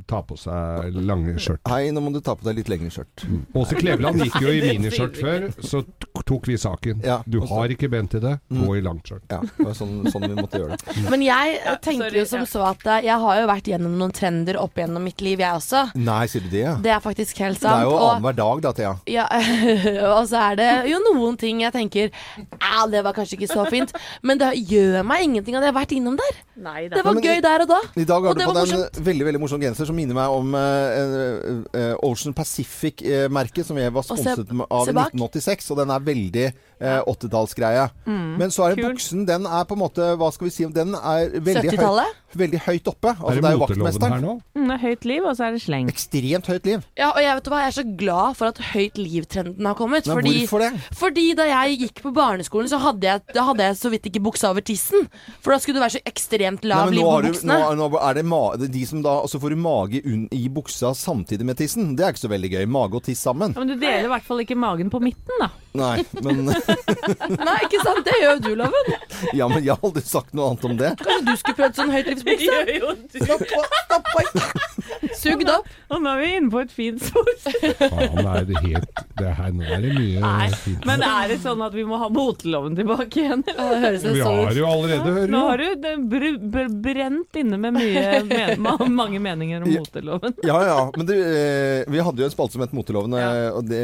tar 0.10 0.26
på 0.28 0.36
seg 0.40 0.96
lange 1.00 1.38
skjørt. 1.40 1.62
Hei, 1.72 1.88
nå 1.96 2.04
må 2.04 2.12
du 2.14 2.20
ta 2.26 2.36
på 2.36 2.44
deg 2.50 2.60
litt 2.60 2.70
lengre 2.74 2.92
skjørt. 2.92 3.26
Åse 3.56 3.78
Kleveland 3.80 4.20
gikk 4.26 4.40
jo 4.44 4.52
i 4.52 4.60
Det 4.60 4.74
miniskjørt 4.76 5.20
før, 5.22 5.48
så 5.64 5.84
tok 6.26 6.48
vi 6.52 6.58
saken. 6.60 7.00
Ja, 7.06 7.22
Du 7.30 7.40
har 7.48 7.72
ikke 7.72 7.88
bent 7.92 8.12
til 8.16 8.22
det, 8.24 8.36
gå 8.52 8.76
i 8.78 8.82
langt 8.84 9.08
skjørt. 9.08 9.24
Ja, 9.32 9.40
det 9.46 9.66
var 9.70 9.76
sånn, 9.78 9.96
sånn 10.12 10.26
vi 10.28 10.36
måtte 10.36 10.60
gjøre 10.62 10.78
det. 10.82 11.10
Men 11.12 11.22
jeg 11.26 11.60
tenker 11.86 12.12
jo 12.20 12.26
som 12.28 12.46
så 12.50 12.66
at 12.74 12.86
eh, 12.90 13.06
jeg 13.08 13.20
har 13.24 13.40
jo 13.42 13.48
vært 13.50 13.70
gjennom 13.72 13.85
noen 13.94 14.12
trender 14.16 14.58
opp 14.58 14.76
gjennom 14.82 15.04
mitt 15.06 15.22
liv, 15.22 15.40
jeg 15.40 15.54
også. 15.60 15.84
Nei, 15.96 16.26
sier 16.32 16.42
du 16.42 16.50
det? 16.50 16.64
ja? 16.64 16.74
Det 16.82 16.92
er 16.92 17.00
faktisk 17.04 17.38
helt 17.44 17.60
sant. 17.62 17.70
Det 17.70 17.86
er 17.86 17.90
jo 17.92 18.00
annenhver 18.00 18.36
dag, 18.40 18.62
da, 18.66 18.72
Thea. 18.74 18.94
Ja, 19.12 19.26
og 20.18 20.26
så 20.32 20.42
er 20.52 20.58
det 20.60 20.70
jo 20.90 21.00
noen 21.06 21.38
ting 21.38 21.62
jeg 21.62 21.74
tenker 21.76 22.10
Au, 22.60 22.88
det 22.90 23.04
var 23.06 23.14
kanskje 23.16 23.38
ikke 23.38 23.52
så 23.52 23.66
fint. 23.70 23.94
Men 24.26 24.40
det 24.42 24.52
gjør 24.70 25.04
meg 25.06 25.26
ingenting 25.28 25.56
at 25.58 25.64
jeg 25.66 25.72
har 25.74 25.78
vært 25.78 25.94
innom 25.96 26.18
der. 26.20 26.42
Nei. 26.66 26.88
Det 26.90 27.04
var 27.06 27.14
men- 27.18 27.24
gøy 27.26 27.42
der 27.44 27.66
og 27.66 27.70
da. 27.74 27.80
I 28.00 28.08
dag 28.08 28.26
har 28.30 28.34
du 28.38 28.44
på 28.46 28.56
deg 28.56 28.74
en 28.76 29.06
veldig 29.06 29.26
veldig 29.30 29.42
morsom 29.44 29.62
genser 29.62 29.90
som 29.90 29.96
minner 29.98 30.16
meg 30.18 30.32
om 30.34 30.56
uh, 30.56 31.66
uh, 31.76 31.96
Ocean 32.08 32.34
Pacific-merket 32.36 33.68
som 33.68 33.78
jeg 33.80 33.92
var 33.94 34.06
se- 34.06 34.16
sponset 34.16 34.54
av 34.70 34.88
i 34.90 34.96
1986. 34.96 35.72
Og 35.74 35.82
den 35.82 35.94
er 35.96 36.06
veldig 36.12 36.48
eh, 36.80 37.00
80-tallsgreie. 37.08 37.90
Men 38.06 38.52
så 38.52 38.66
er 38.68 38.76
det 38.76 38.86
buksen, 38.86 39.26
den 39.28 39.46
er 39.48 39.64
på 39.68 39.76
en 39.78 39.82
måte 39.82 40.12
Hva 40.20 40.28
skal 40.34 40.48
vi 40.48 40.52
si 40.54 40.66
Den 40.76 40.94
er 40.96 41.30
veldig, 41.40 41.72
høy, 41.80 42.10
veldig 42.36 42.60
høyt 42.66 42.90
oppe. 42.92 43.14
Altså, 43.16 43.32
er 43.32 43.36
det 43.36 43.44
det 43.44 43.50
er 43.50 43.56
jo 43.56 43.60
her 43.60 43.66
vaktmesteren. 43.66 44.26
nå? 44.26 44.34
Mm, 44.56 44.74
høyt 44.82 45.06
liv, 45.08 45.24
og 45.24 45.36
så 45.38 45.48
er 45.48 45.56
det 45.56 45.62
sleng. 45.64 45.90
Ekstremt 45.92 46.50
høyt 46.52 46.66
liv. 46.70 46.84
Ja, 47.00 47.10
og 47.14 47.22
jeg 47.24 47.38
vet 47.38 47.48
du 47.48 47.52
hva, 47.54 47.62
jeg 47.64 47.72
er 47.72 47.78
så 47.78 47.86
glad 48.02 48.38
for 48.40 48.52
at 48.52 48.62
høyt 48.74 49.00
liv-trenden 49.00 49.70
har 49.70 49.78
kommet. 49.80 50.08
Men 50.08 50.20
fordi, 50.20 50.34
hvorfor 50.44 50.64
det? 50.66 50.72
fordi 51.00 51.26
da 51.40 51.48
jeg 51.50 51.80
gikk 51.86 52.02
på 52.06 52.14
barneskolen, 52.16 52.70
så 52.72 52.82
hadde 52.84 53.08
jeg, 53.10 53.24
da 53.36 53.48
hadde 53.50 53.70
jeg 53.70 53.80
så 53.80 53.92
vidt 53.94 54.10
ikke 54.12 54.24
buksa 54.28 54.52
over 54.52 54.66
tissen. 54.66 55.08
For 55.42 55.56
da 55.56 55.60
skulle 55.64 55.80
det 55.80 55.86
være 55.86 55.98
så 55.98 56.04
ekstremt 56.12 56.68
lav 56.68 56.90
Nei, 56.92 56.98
liv 57.00 57.06
på 57.08 57.12
har 57.16 57.26
du, 57.26 57.32
buksene. 57.32 57.60
nå, 57.62 57.74
nå 57.80 57.90
er 58.02 58.20
det, 58.20 58.26
ma 58.26 58.44
de 58.60 58.86
som 58.90 59.02
da 59.06 59.20
Og 59.26 59.30
så 59.32 59.40
får 59.42 59.54
du 59.56 59.60
mage 59.62 60.02
i 60.36 60.48
buksa 60.52 60.94
samtidig 60.98 61.46
med 61.48 61.58
tissen. 61.60 61.96
Det 61.96 62.06
er 62.06 62.16
ikke 62.16 62.26
så 62.26 62.32
veldig 62.32 62.52
gøy. 62.58 62.66
Mage 62.68 63.00
og 63.00 63.06
tiss 63.08 63.22
sammen. 63.26 63.56
Ja, 63.56 63.64
men 63.64 63.72
du 63.72 63.78
deler 63.80 64.10
i 64.10 64.12
hvert 64.12 64.26
fall 64.28 64.42
ikke 64.44 64.58
magen 64.60 64.90
på 64.94 65.00
midten, 65.04 65.40
da. 65.42 65.50
Nei, 65.76 66.06
men 66.24 66.46
Nei, 67.48 67.58
ikke 67.66 67.82
sant? 67.84 68.02
Det 68.06 68.16
gjør 68.22 68.32
jo 68.36 68.40
du, 68.46 68.52
Loven. 68.62 68.86
Ja, 69.40 69.48
men 69.52 69.64
jeg 69.66 69.74
har 69.74 69.82
aldri 69.84 70.04
sagt 70.06 70.34
noe 70.38 70.52
annet 70.52 70.66
om 70.70 70.76
det. 70.80 70.92
Kanskje 71.02 71.26
du 71.28 71.36
skulle 71.42 71.58
prøvd 71.60 71.76
sånn 71.80 71.92
høytlivsbukse? 71.96 72.56
Sugd 75.20 75.50
opp. 75.52 75.68
Og 75.96 76.02
nå 76.04 76.12
er 76.16 76.22
vi 76.24 76.30
inne 76.38 76.52
på 76.54 76.62
et 76.64 76.72
fint 76.74 77.02
spor. 77.02 77.30
Faen, 77.80 78.26
er 78.26 78.46
det 78.50 78.62
helt 78.66 79.02
det 79.20 79.32
her, 79.38 79.52
Nå 79.56 79.64
er 79.66 79.84
det 79.86 79.92
mye 79.96 80.22
Nei, 80.24 80.48
fint. 80.64 80.86
men 80.88 81.04
er 81.06 81.30
det 81.32 81.38
sånn 81.44 81.62
at 81.66 81.74
vi 81.78 81.86
må 81.88 82.00
ha 82.02 82.10
moteloven 82.12 82.76
tilbake 82.78 83.22
igjen? 83.22 83.44
Det 83.48 83.56
høres 83.58 84.04
Vi 84.04 84.20
sånn 84.20 84.42
har 84.50 84.58
jo 84.60 84.66
allerede 84.70 85.14
hørt 85.20 85.32
Nå 85.32 85.42
har 85.48 85.62
du 85.64 85.68
det 85.86 85.94
br 86.12 86.26
br 86.56 86.68
brent 86.86 87.40
inne 87.40 87.60
med 87.62 87.78
mye, 87.78 88.24
men 88.30 88.66
mange 89.02 89.20
meninger 89.24 89.64
om 89.66 89.72
moteloven. 89.72 90.36
Ja, 90.46 90.58
ja. 90.68 90.78
Men 90.98 91.08
du, 91.10 91.14
eh, 91.16 91.84
vi 91.92 92.02
hadde 92.04 92.24
jo 92.24 92.28
en 92.28 92.34
spalte 92.34 92.58
som 92.58 92.64
het 92.66 92.74
Moteloven, 92.76 93.14
eh, 93.20 93.50
og 93.56 93.66
det, 93.70 93.82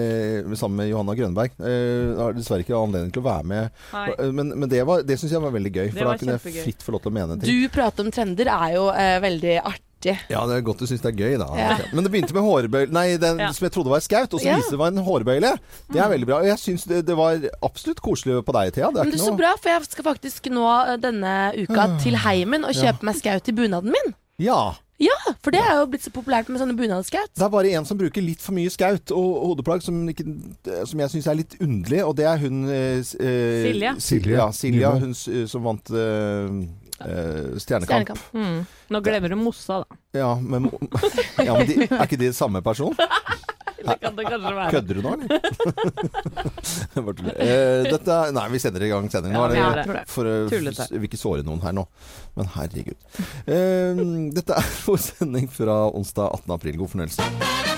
sammen 0.60 0.81
med 0.83 0.89
Johanna 0.92 1.16
Grønberg. 1.18 1.56
Jeg 1.62 2.18
har 2.19 2.36
dessverre 2.38 2.66
ikke 2.66 2.78
anledning 2.78 3.13
til 3.16 3.24
å 3.24 3.28
være 3.30 3.48
med. 3.54 3.72
Eh, 3.94 4.31
Men, 4.31 4.54
men 4.57 4.69
det, 4.72 4.83
var- 4.88 5.04
det 5.07 5.18
syns 5.22 5.31
jeg 5.36 5.44
var 5.44 5.54
veldig 5.56 5.72
gøy, 5.75 5.88
Det 5.92 5.98
for 6.01 6.12
da 6.12 6.18
kunne 6.22 6.38
jeg 6.39 6.66
fritt 6.66 6.83
få 6.86 6.95
lov 6.98 7.06
til 7.06 7.12
å 7.13 7.16
mene 7.19 7.39
ting. 7.42 7.48
Du 7.62 7.69
prater 7.74 8.06
om 8.07 8.12
trender 8.13 8.51
er 8.51 8.75
jo 8.78 8.89
eh, 8.92 9.18
veldig 9.24 9.56
artig. 9.62 9.88
Ja, 10.06 10.45
det 10.48 10.56
er 10.57 10.62
godt 10.65 10.80
du 10.81 10.86
syns 10.89 11.01
det 11.01 11.12
er 11.13 11.18
gøy, 11.19 11.38
da. 11.42 11.48
Ja. 11.57 11.77
Men 11.94 12.03
det 12.03 12.12
begynte 12.12 12.33
med 12.33 12.44
hårbøyle 12.44 12.92
Nei, 12.92 13.18
den 13.18 13.39
Ja. 13.39 13.51
som 13.51 13.65
jeg 13.65 13.71
trodde 13.75 13.89
var 13.94 14.00
skaut, 14.01 14.33
og 14.33 14.39
så 14.39 14.45
Ja. 14.45 14.57
viste 14.57 14.71
det 14.71 14.80
var 14.80 14.88
en 14.88 14.98
hårbøyle. 15.06 15.57
Det 15.92 16.01
er 16.01 16.09
veldig 16.09 16.25
bra. 16.27 16.39
Og 16.42 16.45
jeg 16.45 16.57
syns 16.57 16.86
det, 16.88 17.06
det 17.06 17.15
var 17.18 17.39
absolutt 17.63 18.01
koselig 18.01 18.44
på 18.45 18.53
deg, 18.53 18.74
Thea. 18.74 18.92
Det 18.92 18.98
er 19.00 19.03
Men 19.03 19.12
det 19.12 19.13
ikke 19.13 19.21
er 19.21 19.25
så 19.25 19.36
noe 19.36 19.38
bra, 19.44 19.53
for 19.62 19.69
jeg 19.69 19.86
skal 19.92 20.03
faktisk 20.03 20.51
nå 20.51 20.68
eh, 20.94 20.98
denne 20.98 21.36
uka 21.68 22.00
til 22.01 22.15
heimen 22.15 22.63
og 22.65 22.71
kjøpe 22.74 23.03
meg 23.03 23.15
skaut 23.15 23.48
i 23.48 23.51
bunaden 23.51 23.92
min. 23.92 24.15
Ja. 24.39 24.74
Ja, 25.01 25.15
for 25.42 25.50
det 25.50 25.59
er 25.65 25.80
jo 25.80 25.88
blitt 25.89 26.04
så 26.06 26.12
populært 26.13 26.47
med 26.47 26.62
sånne 26.62 26.75
bunadsskaut. 26.77 27.31
Det 27.33 27.42
er 27.42 27.50
bare 27.50 27.71
en 27.74 27.86
som 27.86 27.97
bruker 27.97 28.21
litt 28.21 28.39
for 28.39 28.54
mye 28.54 28.69
skaut 28.69 29.09
og 29.09 29.57
hodeplagg 29.57 29.81
som, 29.81 30.07
ikke, 30.07 30.24
som 30.86 31.00
jeg 31.00 31.09
syns 31.09 31.25
er 31.27 31.36
litt 31.39 31.56
underlig, 31.59 32.04
og 32.06 32.15
det 32.18 32.25
er 32.30 32.38
hun 32.38 32.69
eh, 32.69 33.01
Silja. 33.01 33.25
eh, 33.25 33.74
Silje. 33.74 33.95
Silje, 34.00 34.36
ja, 34.38 34.45
Silja, 34.51 34.92
hun 35.01 35.09
eh, 35.18 35.47
som 35.50 35.63
vant 35.65 35.89
eh, 35.89 36.68
eh, 37.06 37.59
Stjernekamp. 37.62 38.12
Stjernekamp. 38.12 38.19
Mm. 38.33 38.65
Nå 38.94 39.01
glemmer 39.06 39.33
du 39.33 39.38
Mossa, 39.39 39.81
da. 39.83 40.00
Ja, 40.19 40.36
men, 40.42 40.69
ja, 41.48 41.56
men 41.57 41.68
de, 41.69 41.88
er 41.88 42.06
ikke 42.06 42.19
de 42.21 42.33
samme 42.36 42.63
person? 42.65 42.95
Det 43.81 43.95
kan 43.98 44.13
det 44.13 44.27
kanskje 44.27 44.51
være. 44.53 44.71
Kødder 44.75 44.94
du 44.94 45.01
nå, 45.01 45.12
eller? 45.15 45.39
uh, 47.01 47.88
dette 47.88 48.18
Nei, 48.38 48.44
vi 48.53 48.62
sender 48.62 48.86
i 48.86 48.92
gang 48.92 49.09
sendingen. 49.09 49.39
Nå 49.39 49.57
Ja, 49.57 49.71
det, 49.80 49.88
det. 49.89 50.03
for, 50.12 50.30
vil 50.53 51.09
ikke 51.09 51.18
såre 51.18 51.42
noen 51.48 51.65
her 51.65 51.74
nå. 51.74 51.88
Men 52.38 52.53
herregud. 52.59 53.00
Uh, 53.50 54.06
dette 54.38 54.62
er 54.62 54.71
vår 54.86 55.01
sending 55.07 55.50
fra 55.50 55.81
onsdag 55.89 56.30
18. 56.44 56.57
april. 56.59 56.81
God 56.83 56.94
fornøyelse. 56.94 57.70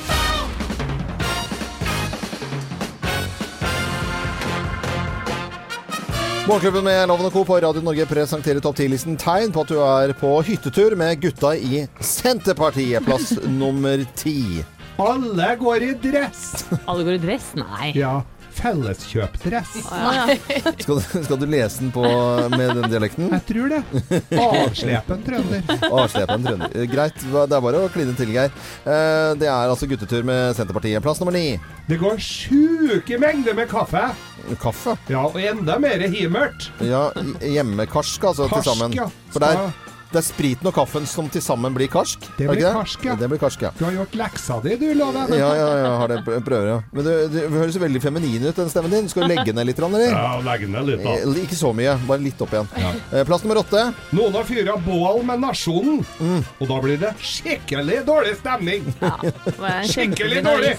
Morgenklubben 6.47 6.83
med 6.83 7.07
Loven 7.07 7.25
og 7.29 7.31
Co. 7.33 7.41
på 7.47 7.55
Radio 7.63 7.81
Norge 7.85 8.03
presenterer 8.09 8.59
topp 8.63 8.75
10-listen 8.81 9.15
tegn 9.19 9.53
på 9.55 9.61
at 9.63 9.69
du 9.71 9.77
er 9.79 10.11
på 10.19 10.31
hyttetur 10.43 10.91
med 10.99 11.21
gutta 11.23 11.53
i 11.55 11.85
Senterpartiet. 12.03 13.05
Plass 13.07 13.31
nummer 13.61 14.03
ti. 14.19 14.59
Alle 15.01 15.53
går 15.57 15.85
i 15.87 15.93
dress! 16.03 16.65
Alle 16.83 17.05
går 17.07 17.15
i 17.15 17.21
dress? 17.23 17.47
Nei. 17.57 17.93
Ja, 17.95 18.17
felleskjøpdress. 18.57 19.73
Ah, 19.91 20.29
ja. 20.29 20.71
Skal 20.79 20.99
du, 20.99 21.23
skal 21.25 21.39
du 21.41 21.45
lese 21.49 21.79
den 21.83 21.91
på, 21.95 22.03
med 22.53 22.73
den 22.77 22.89
dialekten? 22.91 23.29
Jeg 23.33 23.45
tror 23.49 23.73
det. 23.73 23.81
Avslepen 24.39 25.23
trønder. 25.25 25.63
Avslepen 25.89 26.45
trønder. 26.47 26.75
Greit, 26.91 27.19
det 27.33 27.43
er 27.57 27.63
bare 27.67 27.83
å 27.85 27.91
kline 27.93 28.15
til, 28.19 28.33
Geir. 28.35 28.51
Eh, 28.85 29.33
Det 29.39 29.49
er 29.49 29.71
altså 29.73 29.87
guttetur 29.89 30.25
med 30.27 30.53
Senterpartiet. 30.57 31.01
Plass 31.03 31.21
nummer 31.23 31.35
ni. 31.35 31.57
Det 31.89 31.97
går 32.01 32.19
sjuke 32.23 33.17
mengder 33.19 33.55
med 33.57 33.69
kaffe. 33.71 34.05
Kaffe. 34.61 34.97
Ja, 35.11 35.25
og 35.29 35.39
enda 35.39 35.77
mer 35.79 36.03
himert. 36.11 36.69
Ja, 36.83 37.09
i- 37.41 37.53
hjemmekarsk 37.57 38.23
altså 38.31 38.49
til 38.51 38.63
sammen. 38.67 38.93
ja. 38.97 39.07
For 39.33 39.39
der 39.43 39.57
er, 39.67 39.73
det 40.13 40.19
er 40.21 40.25
spriten 40.27 40.67
og 40.69 40.75
kaffen 40.77 41.07
som 41.09 41.27
til 41.33 41.41
sammen 41.41 41.73
blir 41.75 41.89
karsk. 41.91 42.27
Det 42.37 42.45
blir 42.49 42.61
karsk, 42.75 43.05
ja. 43.09 43.15
Det 43.19 43.27
blir 43.31 43.39
karsk, 43.41 43.63
ja. 43.65 43.71
Du 43.79 43.83
har 43.87 43.95
gjort 43.95 44.13
leksa 44.19 44.59
di, 44.63 44.75
du, 44.77 44.85
Loven. 44.99 45.33
Ja, 45.33 45.49
ja, 45.57 45.69
ja, 45.81 45.91
har 45.97 46.11
det 46.13 46.19
prøver, 46.45 46.67
ja. 46.69 46.77
Men 46.93 47.07
du, 47.07 47.13
du 47.33 47.39
høres 47.57 47.77
veldig 47.81 48.01
feminin 48.03 48.45
ut, 48.45 48.55
den 48.55 48.69
stemmen 48.69 48.93
din. 48.93 49.09
Skal 49.11 49.25
du 49.25 49.33
legge 49.33 49.55
ned 49.57 49.67
litt, 49.71 49.81
eller? 49.83 50.05
Ja, 50.13 50.35
legge 50.45 50.69
ned 50.69 50.85
litt, 50.91 51.01
da. 51.03 51.15
Eh, 51.17 51.41
Ikke 51.43 51.57
så 51.57 51.73
mye, 51.75 51.95
bare 52.07 52.21
litt 52.23 52.39
opp 52.45 52.53
igjen. 52.53 52.69
Ja. 52.77 53.23
Plass 53.27 53.43
nummer 53.43 53.59
åtte. 53.63 53.83
Noen 54.13 54.37
har 54.37 54.45
fyra 54.47 54.77
bål 54.85 55.23
med 55.27 55.41
Nasjonen, 55.43 56.03
Mm. 56.23 56.43
og 56.61 56.67
da 56.69 56.77
blir 56.83 56.99
det 57.01 57.09
skikkelig 57.19 58.03
dårlig 58.07 58.35
stemning. 58.39 58.85
Ja, 59.01 59.17
Skikkelig 59.89 60.43
dårlig! 60.45 60.75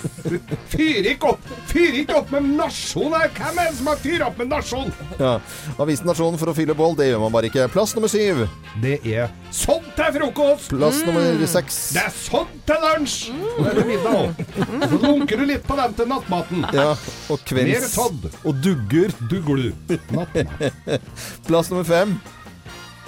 Fyr 0.72 1.06
ikke 1.10 1.32
opp 1.34 1.50
Fyr 1.70 1.96
ikke 2.00 2.16
opp 2.20 2.30
med 2.34 2.46
nasjonen 2.56 3.16
her! 3.18 3.30
Hvem 3.34 3.58
er 3.60 3.68
det 3.70 3.76
som 3.78 3.88
har 3.90 3.98
fyrt 4.02 4.24
opp 4.26 4.38
med 4.40 4.50
nasjonen? 4.52 4.92
Ja. 5.18 5.34
Avisen 5.80 6.06
Nasjonen 6.08 6.38
for 6.40 6.52
å 6.52 6.54
fylle 6.56 6.76
bål, 6.78 6.94
det 6.98 7.08
gjør 7.10 7.22
man 7.24 7.32
bare 7.34 7.48
ikke. 7.50 7.66
Plass 7.72 7.94
nummer 7.96 8.10
syv. 8.12 8.44
Det 8.82 8.98
er 9.08 9.23
sånn 9.54 9.84
til 9.96 10.16
frokost! 10.16 10.70
Plass 10.72 11.00
nummer 11.06 11.44
seks. 11.50 11.78
Det 11.96 12.02
er 12.04 12.14
sånn 12.16 12.50
til 12.68 12.84
lunsj! 12.84 13.18
Og 13.34 13.60
det 13.64 13.72
er 13.72 13.78
til 13.80 13.88
middag 13.90 14.18
òg. 14.20 14.42
Så 14.84 15.00
lunker 15.04 15.42
du 15.42 15.46
litt 15.50 15.66
på 15.68 15.78
den 15.80 15.96
til 16.00 16.10
nattmaten. 16.10 16.66
Ja, 16.76 16.90
og 16.94 17.38
Mer 17.38 17.46
kvelds... 17.50 17.92
sådd. 17.94 18.28
Og 18.44 18.60
dugger. 18.64 19.14
Dugler 19.30 19.70
du. 19.70 19.94
Nattmat. 20.16 21.08
Plass 21.48 21.72
nummer 21.72 21.86
fem. 21.88 22.18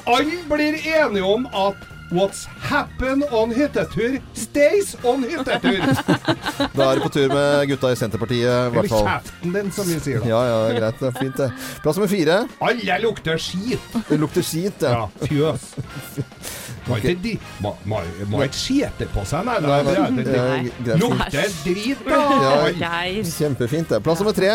Alle 0.06 0.40
blir 0.46 0.78
enige 0.86 1.26
om 1.26 1.48
at 1.50 1.80
What's 2.10 2.44
happen 2.62 3.24
on 3.34 3.50
hyttetur 3.50 4.20
stays 4.32 4.94
on 5.02 5.24
hyttetur. 5.26 5.82
Da 6.76 6.90
er 6.92 6.98
du 6.98 7.02
på 7.02 7.10
tur 7.12 7.32
med 7.32 7.66
gutta 7.70 7.90
i 7.92 7.96
Senterpartiet, 7.98 8.46
i 8.46 8.50
Eller 8.50 8.74
hvert 8.76 8.92
fall. 8.92 9.08
kjeften 9.08 9.54
din, 9.56 9.70
som 9.74 9.88
vi 9.90 9.96
sier 10.04 10.22
da. 10.22 10.28
Ja, 10.30 10.42
ja, 10.46 10.58
er 10.70 10.78
greit. 10.78 11.00
Det 11.00 11.08
er 11.08 11.16
fint, 11.18 11.40
det. 11.40 11.48
Plass 11.82 11.98
nummer 11.98 12.12
fire. 12.12 12.36
Alle 12.68 12.98
lukter 13.02 13.40
skit. 13.42 13.96
Det 14.08 14.18
lukter 14.22 14.46
skit, 14.46 14.84
ja. 14.86 14.92
Ja, 15.02 15.26
fjøs. 15.26 15.66
Må 16.86 17.00
ikke 17.00 17.38
Må, 18.30 18.42
skjete 18.54 19.08
på 19.10 19.24
seg, 19.26 19.48
nei. 19.48 19.56
Nei, 19.64 19.80
nei, 19.88 20.04
nei, 20.14 20.26
greit. 20.28 21.00
Lukter 21.02 21.56
drit, 21.64 22.04
da! 22.06 22.20
Ja. 22.78 22.92
Kjempefint, 23.32 23.90
det. 23.90 23.98
Plass 24.06 24.22
nummer 24.22 24.36
tre. 24.36 24.52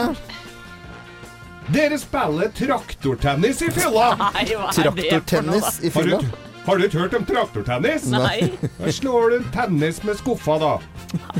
Dere 1.71 1.99
spiller 1.99 2.49
traktortennis 2.55 3.61
i 3.67 3.73
fylla! 3.75 4.31
Traktortennis 4.71 5.81
i 5.83 5.91
fylla. 5.93 6.21
Har 6.65 6.77
du 6.77 6.85
ikke 6.85 6.99
hørt 7.01 7.15
om 7.17 7.25
traktortennis? 7.25 8.05
Nei. 8.13 8.51
Da 8.77 8.91
slår 8.93 9.33
du 9.33 9.45
tennis 9.55 10.01
med 10.05 10.19
skuffa, 10.19 10.57
da. 10.61 10.73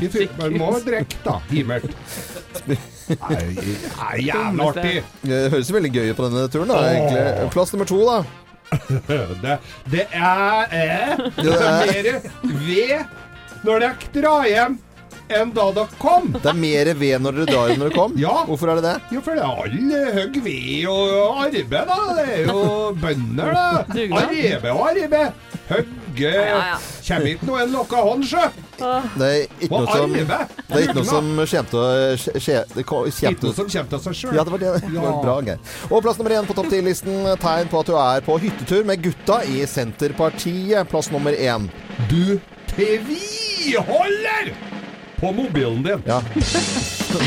I. 0.02 0.28
Man 0.38 0.56
må 0.58 0.70
drikke, 0.84 1.18
da. 1.24 1.36
Himert. 1.50 1.88
Nei, 2.66 2.76
nei, 3.16 4.16
jævla 4.26 4.68
artig. 4.72 5.02
Det 5.26 5.40
høres 5.52 5.72
veldig 5.74 5.90
gøy 5.94 6.10
ut 6.12 6.18
på 6.20 6.28
denne 6.28 6.46
turen, 6.52 6.70
da. 6.72 6.80
Egentlig. 6.92 7.50
Plass 7.54 7.74
nummer 7.74 7.88
to, 7.90 8.00
da. 8.08 8.22
Det, 9.42 9.56
det 9.92 10.04
er, 10.16 10.70
er 10.72 11.18
Det 11.36 11.56
er- 11.60 12.22
mer 12.46 12.54
ved 12.64 13.66
når 13.66 13.82
dere 13.84 14.12
drar 14.14 14.46
hjem 14.48 14.78
enn 15.40 15.52
da 15.56 15.66
dere 15.76 15.88
kom. 16.02 16.30
Det 16.36 16.50
er 16.52 16.58
mer 16.58 16.92
ved 17.00 17.20
når 17.24 17.38
dere 17.40 17.46
drar 17.52 17.72
enn 17.72 17.80
når 17.82 17.90
dere 17.92 17.98
kom. 17.98 18.12
Ja. 18.20 18.36
Hvorfor 18.48 18.72
er 18.72 18.80
det 18.80 18.84
det? 18.90 18.96
Jo, 19.16 19.20
for 19.24 19.32
det 19.34 19.42
er 19.42 19.48
alle 19.64 20.00
hogg 20.18 20.36
ved 20.44 20.86
og 20.92 21.42
arbeid, 21.46 21.70
da. 21.72 21.98
Det 22.18 22.26
er 22.28 22.44
jo 22.50 22.60
bønder, 23.02 23.52
da. 23.56 23.66
Arbeid 24.22 24.70
og 24.72 24.86
arbeid. 24.90 25.32
Hogge 25.72 25.98
Ja, 26.22 26.42
ja. 26.44 26.76
Kommer 27.06 27.28
ikke 27.30 27.46
noe 27.48 27.60
en 27.62 27.70
lokka 27.72 27.96
hånd, 28.04 28.24
sjø. 28.28 28.42
Det 28.76 29.28
er 29.28 29.46
ikke 29.64 29.78
noe 29.78 29.86
som. 29.88 30.12
Det 30.12 30.76
er 30.76 30.82
ikke 30.82 30.96
noe 30.98 31.06
som 31.08 31.30
skjemte 31.48 31.78
å 31.80 31.84
skje- 32.20 32.34
skje- 32.42 32.64
det 32.74 32.84
ko- 32.88 33.04
Ikke 33.08 33.32
noe 33.46 33.54
som 33.56 33.68
kommer 33.72 33.90
til 33.94 34.02
seg 34.04 34.14
sjøl. 34.18 34.34
Ja, 34.36 34.44
det 34.44 34.52
var 34.52 34.58
det. 34.60 34.72
det 34.92 35.00
var 35.00 35.22
bra, 35.22 35.36
Geir. 35.46 35.58
Og 35.88 36.02
plass 36.04 36.18
nummer 36.20 36.34
én 36.36 36.46
på 36.50 36.54
topp 36.58 36.68
ti-listen. 36.72 37.16
Tegn 37.40 37.70
på 37.72 37.80
at 37.80 37.86
du 37.88 37.96
er 37.96 38.20
på 38.26 38.36
hyttetur 38.42 38.84
med 38.84 39.00
gutta 39.02 39.40
i 39.48 39.64
Senterpartiet. 39.64 40.84
Plass 40.92 41.08
nummer 41.14 41.32
én. 41.32 41.70
Du 42.10 42.38
tviholder 42.74 44.52
på 45.22 45.32
mobilen 45.32 45.82
din. 45.82 46.02
Ja. 46.06 46.20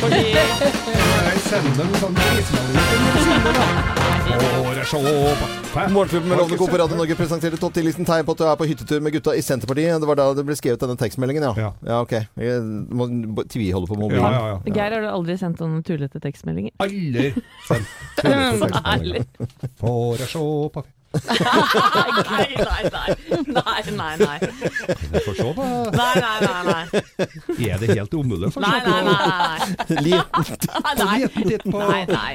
Fordi 0.01 0.15
Jeg 0.15 1.39
sender 1.45 1.85
en 1.85 1.95
sånn 2.01 2.15
Morgenklubben 5.91 6.29
med 6.29 6.37
Lovende 6.37 6.57
Co 6.57 6.67
på 6.67 6.77
Radio 6.77 6.97
Norge 6.99 7.15
presenterte 7.15 7.57
topp 7.59 7.77
10-listen 7.77 8.07
tegn 8.07 8.25
på 8.27 8.35
at 8.35 8.41
du 8.41 8.43
er 8.47 8.57
på 8.59 8.67
hyttetur 8.67 8.99
med 9.03 9.15
gutta 9.15 9.35
i 9.35 9.43
Senterpartiet. 9.45 10.01
Det 10.01 10.09
var 10.09 10.19
da 10.19 10.27
det 10.35 10.45
ble 10.47 10.57
skrevet 10.59 10.83
denne 10.83 10.97
tekstmeldingen, 10.99 11.47
ja. 11.47 11.71
Ja. 11.87 12.01
ok. 12.01 12.13
Jeg 12.41 12.61
må 12.91 13.07
tviholde 13.51 13.87
på 13.89 13.97
mobilen. 13.99 14.23
ja, 14.23 14.31
ja. 14.35 14.59
ja. 14.59 14.75
Geir, 14.75 14.97
har 14.97 15.07
du 15.07 15.09
aldri 15.13 15.37
sendt 15.39 15.63
noen 15.63 15.79
tullete 15.87 16.19
tekstmeldinger? 16.23 16.75
Aldri 16.83 17.31
sendt 17.69 17.87
Ærlig. 18.83 19.25
Håret 19.81 20.29
så 20.31 20.45
på 20.75 20.85
Nei, 21.15 22.51
nei, 22.57 22.83
nei. 22.95 23.09
Nei, 23.47 23.81
nei, 23.95 24.15
nei. 24.17 24.39
For 25.25 25.33
så, 25.35 25.47
da 25.91 26.07
Nei, 26.15 26.37
nei, 26.41 26.63
nei. 26.65 26.85
Nei, 27.57 27.69
er 27.69 27.77
det 27.79 27.87
helt 27.95 28.13
umulig 28.13 28.51
for 28.53 28.61
nei, 28.61 28.79
nei. 28.85 29.01
nei, 29.07 30.03
Liten. 30.03 30.43
Titt 31.47 31.63
på 31.71 31.77
Nei, 31.79 32.05
nei. 32.05 32.33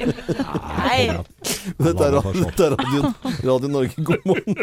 Nei. 0.81 1.03
Dette 1.77 2.03
er, 2.07 2.75
Radio 3.43 3.67
Norge. 3.67 3.93
God 3.97 4.25
morgen. 4.25 4.55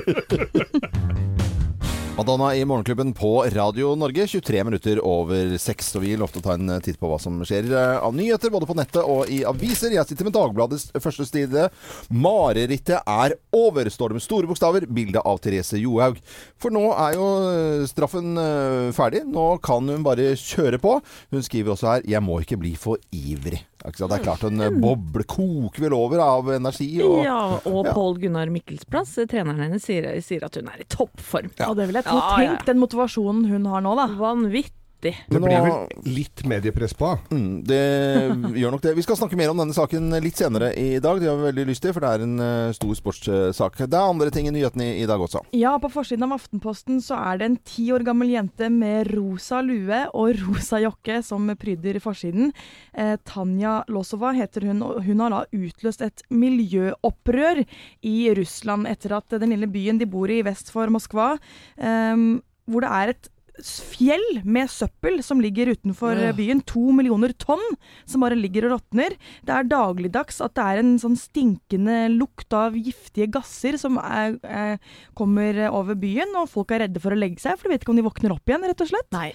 Madonna 2.19 2.57
i 2.57 2.65
Morgenklubben 2.65 3.13
på 3.13 3.43
Radio 3.43 3.95
Norge, 3.95 4.27
23 4.27 4.65
minutter 4.65 4.99
over 5.07 5.53
seks. 5.63 5.93
Og 5.95 6.03
vi 6.03 6.17
lovte 6.19 6.41
å 6.41 6.43
ta 6.43 6.57
en 6.57 6.73
titt 6.83 6.99
på 6.99 7.07
hva 7.07 7.15
som 7.23 7.37
skjer 7.47 7.69
eh, 7.71 7.99
av 8.03 8.17
nyheter, 8.19 8.51
både 8.51 8.67
på 8.67 8.75
nettet 8.75 9.07
og 9.07 9.31
i 9.31 9.45
aviser. 9.47 9.95
Jeg 9.95 10.03
sitter 10.09 10.27
med 10.27 10.35
Dagbladets 10.35 10.89
første 10.99 11.29
side. 11.29 11.69
'Marerittet 12.11 13.07
er 13.07 13.37
over', 13.55 13.87
står 13.95 14.11
det 14.11 14.19
med 14.19 14.27
store 14.27 14.51
bokstaver. 14.51 14.89
Bilde 14.91 15.23
av 15.23 15.39
Therese 15.45 15.79
Johaug. 15.79 16.19
For 16.59 16.75
nå 16.75 16.89
er 16.91 17.15
jo 17.21 17.31
eh, 17.53 17.87
straffen 17.87 18.35
eh, 18.35 18.91
ferdig. 18.99 19.23
Nå 19.31 19.47
kan 19.63 19.87
hun 19.87 20.03
bare 20.03 20.33
kjøre 20.35 20.83
på. 20.83 20.99
Hun 21.31 21.47
skriver 21.47 21.77
også 21.77 21.93
her 21.93 22.03
'Jeg 22.03 22.27
må 22.27 22.43
ikke 22.43 22.59
bli 22.59 22.75
for 22.75 22.99
ivrig'. 23.15 23.63
Ikke 23.87 24.01
sant? 24.01 24.11
Det 24.11 24.19
er 24.19 24.25
klart 24.25 24.43
hun 24.43 24.61
eh, 24.65 24.75
boble 24.83 25.23
koker 25.29 25.85
vel 25.87 25.95
over 25.95 26.19
av 26.25 26.49
energi. 26.57 26.89
Og, 27.05 27.21
Ja, 27.25 27.39
og 27.63 27.87
Ja. 27.87 27.93
Pål 27.95 28.19
Gunnar 28.25 28.51
Mikkelsplass, 28.51 29.15
treneren 29.31 29.61
hennes, 29.63 29.85
sier, 29.87 30.09
sier 30.25 30.45
at 30.49 30.59
hun 30.59 30.67
er 30.73 30.83
i 30.83 30.89
toppform. 30.91 31.53
Ja. 31.61 31.69
Og 31.71 31.77
det 31.79 31.87
vil 31.87 32.01
jeg 32.01 32.09
tro. 32.09 32.17
Ja, 32.19 32.27
ja, 32.35 32.43
ja. 32.43 32.57
Tenk 32.57 32.67
den 32.67 32.83
motivasjonen 32.83 33.47
hun 33.53 33.67
har 33.71 33.85
nå, 33.87 33.95
da. 34.01 34.09
Vanvittig. 34.19 34.75
Det 35.01 35.15
blir 35.31 35.63
vel 35.63 36.09
litt 36.11 36.43
mediepress 36.49 36.95
på? 36.99 37.13
Mm, 37.31 37.63
det 37.67 37.83
gjør 38.61 38.75
nok 38.75 38.83
det. 38.83 38.95
Vi 38.99 39.05
skal 39.07 39.19
snakke 39.21 39.39
mer 39.39 39.53
om 39.53 39.61
denne 39.61 39.77
saken 39.77 40.11
litt 40.25 40.41
senere 40.41 40.73
i 40.75 40.99
dag. 41.03 41.21
Det 41.23 41.29
har 41.31 41.39
vi 41.39 41.47
veldig 41.49 41.67
lyst 41.69 41.85
til, 41.85 41.95
for 41.95 42.03
det 42.03 42.11
er 42.11 42.25
en 42.27 42.43
eh, 42.43 42.73
stor 42.75 42.97
sportssak. 42.99 43.79
Det 43.85 43.95
er 43.95 44.03
andre 44.03 44.33
ting 44.35 44.49
i 44.51 44.55
nyhetene 44.55 44.89
i, 44.89 44.97
i 45.05 45.07
dag 45.09 45.23
også. 45.23 45.45
Ja, 45.55 45.77
på 45.79 45.91
forsiden 45.93 46.27
av 46.27 46.35
Aftenposten 46.39 46.99
så 47.05 47.21
er 47.21 47.39
det 47.39 47.49
en 47.49 47.59
ti 47.63 47.87
år 47.95 48.03
gammel 48.09 48.33
jente 48.35 48.73
med 48.75 49.13
rosa 49.15 49.63
lue 49.63 50.03
og 50.19 50.43
rosa 50.43 50.83
jakke 50.83 51.21
som 51.27 51.47
pryder 51.61 52.01
forsiden. 52.03 52.53
Eh, 52.93 53.15
Tanja 53.29 53.79
Losova 53.93 54.35
heter 54.37 54.67
hun, 54.73 54.83
og 54.83 55.03
hun 55.07 55.23
har 55.23 55.35
da 55.35 55.45
utløst 55.55 56.03
et 56.05 56.27
miljøopprør 56.35 57.63
i 58.03 58.19
Russland 58.39 58.91
etter 58.91 59.15
at 59.21 59.39
den 59.39 59.55
lille 59.55 59.71
byen 59.71 60.03
de 60.03 60.11
bor 60.11 60.31
i 60.31 60.43
vest 60.47 60.75
for 60.75 60.91
Moskva, 60.91 61.37
eh, 61.79 62.29
hvor 62.69 62.85
det 62.85 62.97
er 62.99 63.15
et 63.15 63.35
fjell 63.63 64.43
med 64.45 64.69
søppel 64.71 65.21
som 65.25 65.41
ligger 65.43 65.73
utenfor 65.75 66.15
Ja. 66.17 66.29
eh, 66.29 66.37
byen. 66.37 66.61
To 66.67 66.93
millioner 66.93 67.33
tonn 67.39 67.63
som 68.07 68.21
bare 68.23 68.37
ligger 68.39 68.67
og 68.69 68.79
råtner. 68.81 69.17
Det 69.45 69.51
er 69.55 69.65
dagligdags 69.65 70.41
at 70.45 70.55
det 70.55 70.65
er 70.65 70.79
en 70.79 70.99
sånn 70.99 71.17
stinkende 71.19 72.09
lukt 72.17 72.53
av 72.53 72.75
giftige 72.75 73.31
gasser 73.31 73.77
som 73.79 73.99
er, 73.99 74.39
er, 74.45 74.79
kommer 75.15 75.69
over 75.73 75.95
byen, 75.95 76.35
og 76.37 76.49
folk 76.49 76.71
er 76.73 76.85
redde 76.87 77.01
for 77.01 77.13
å 77.13 77.19
legge 77.19 77.41
seg, 77.41 77.59
for 77.59 77.69
de 77.69 77.75
vet 77.75 77.83
ikke 77.85 77.91
om 77.95 77.97
de 78.01 78.07
våkner 78.07 78.33
opp 78.35 78.47
igjen, 78.49 78.63
rett 78.69 78.81
og 78.81 78.89
slett. 78.89 79.11
Nei. 79.13 79.33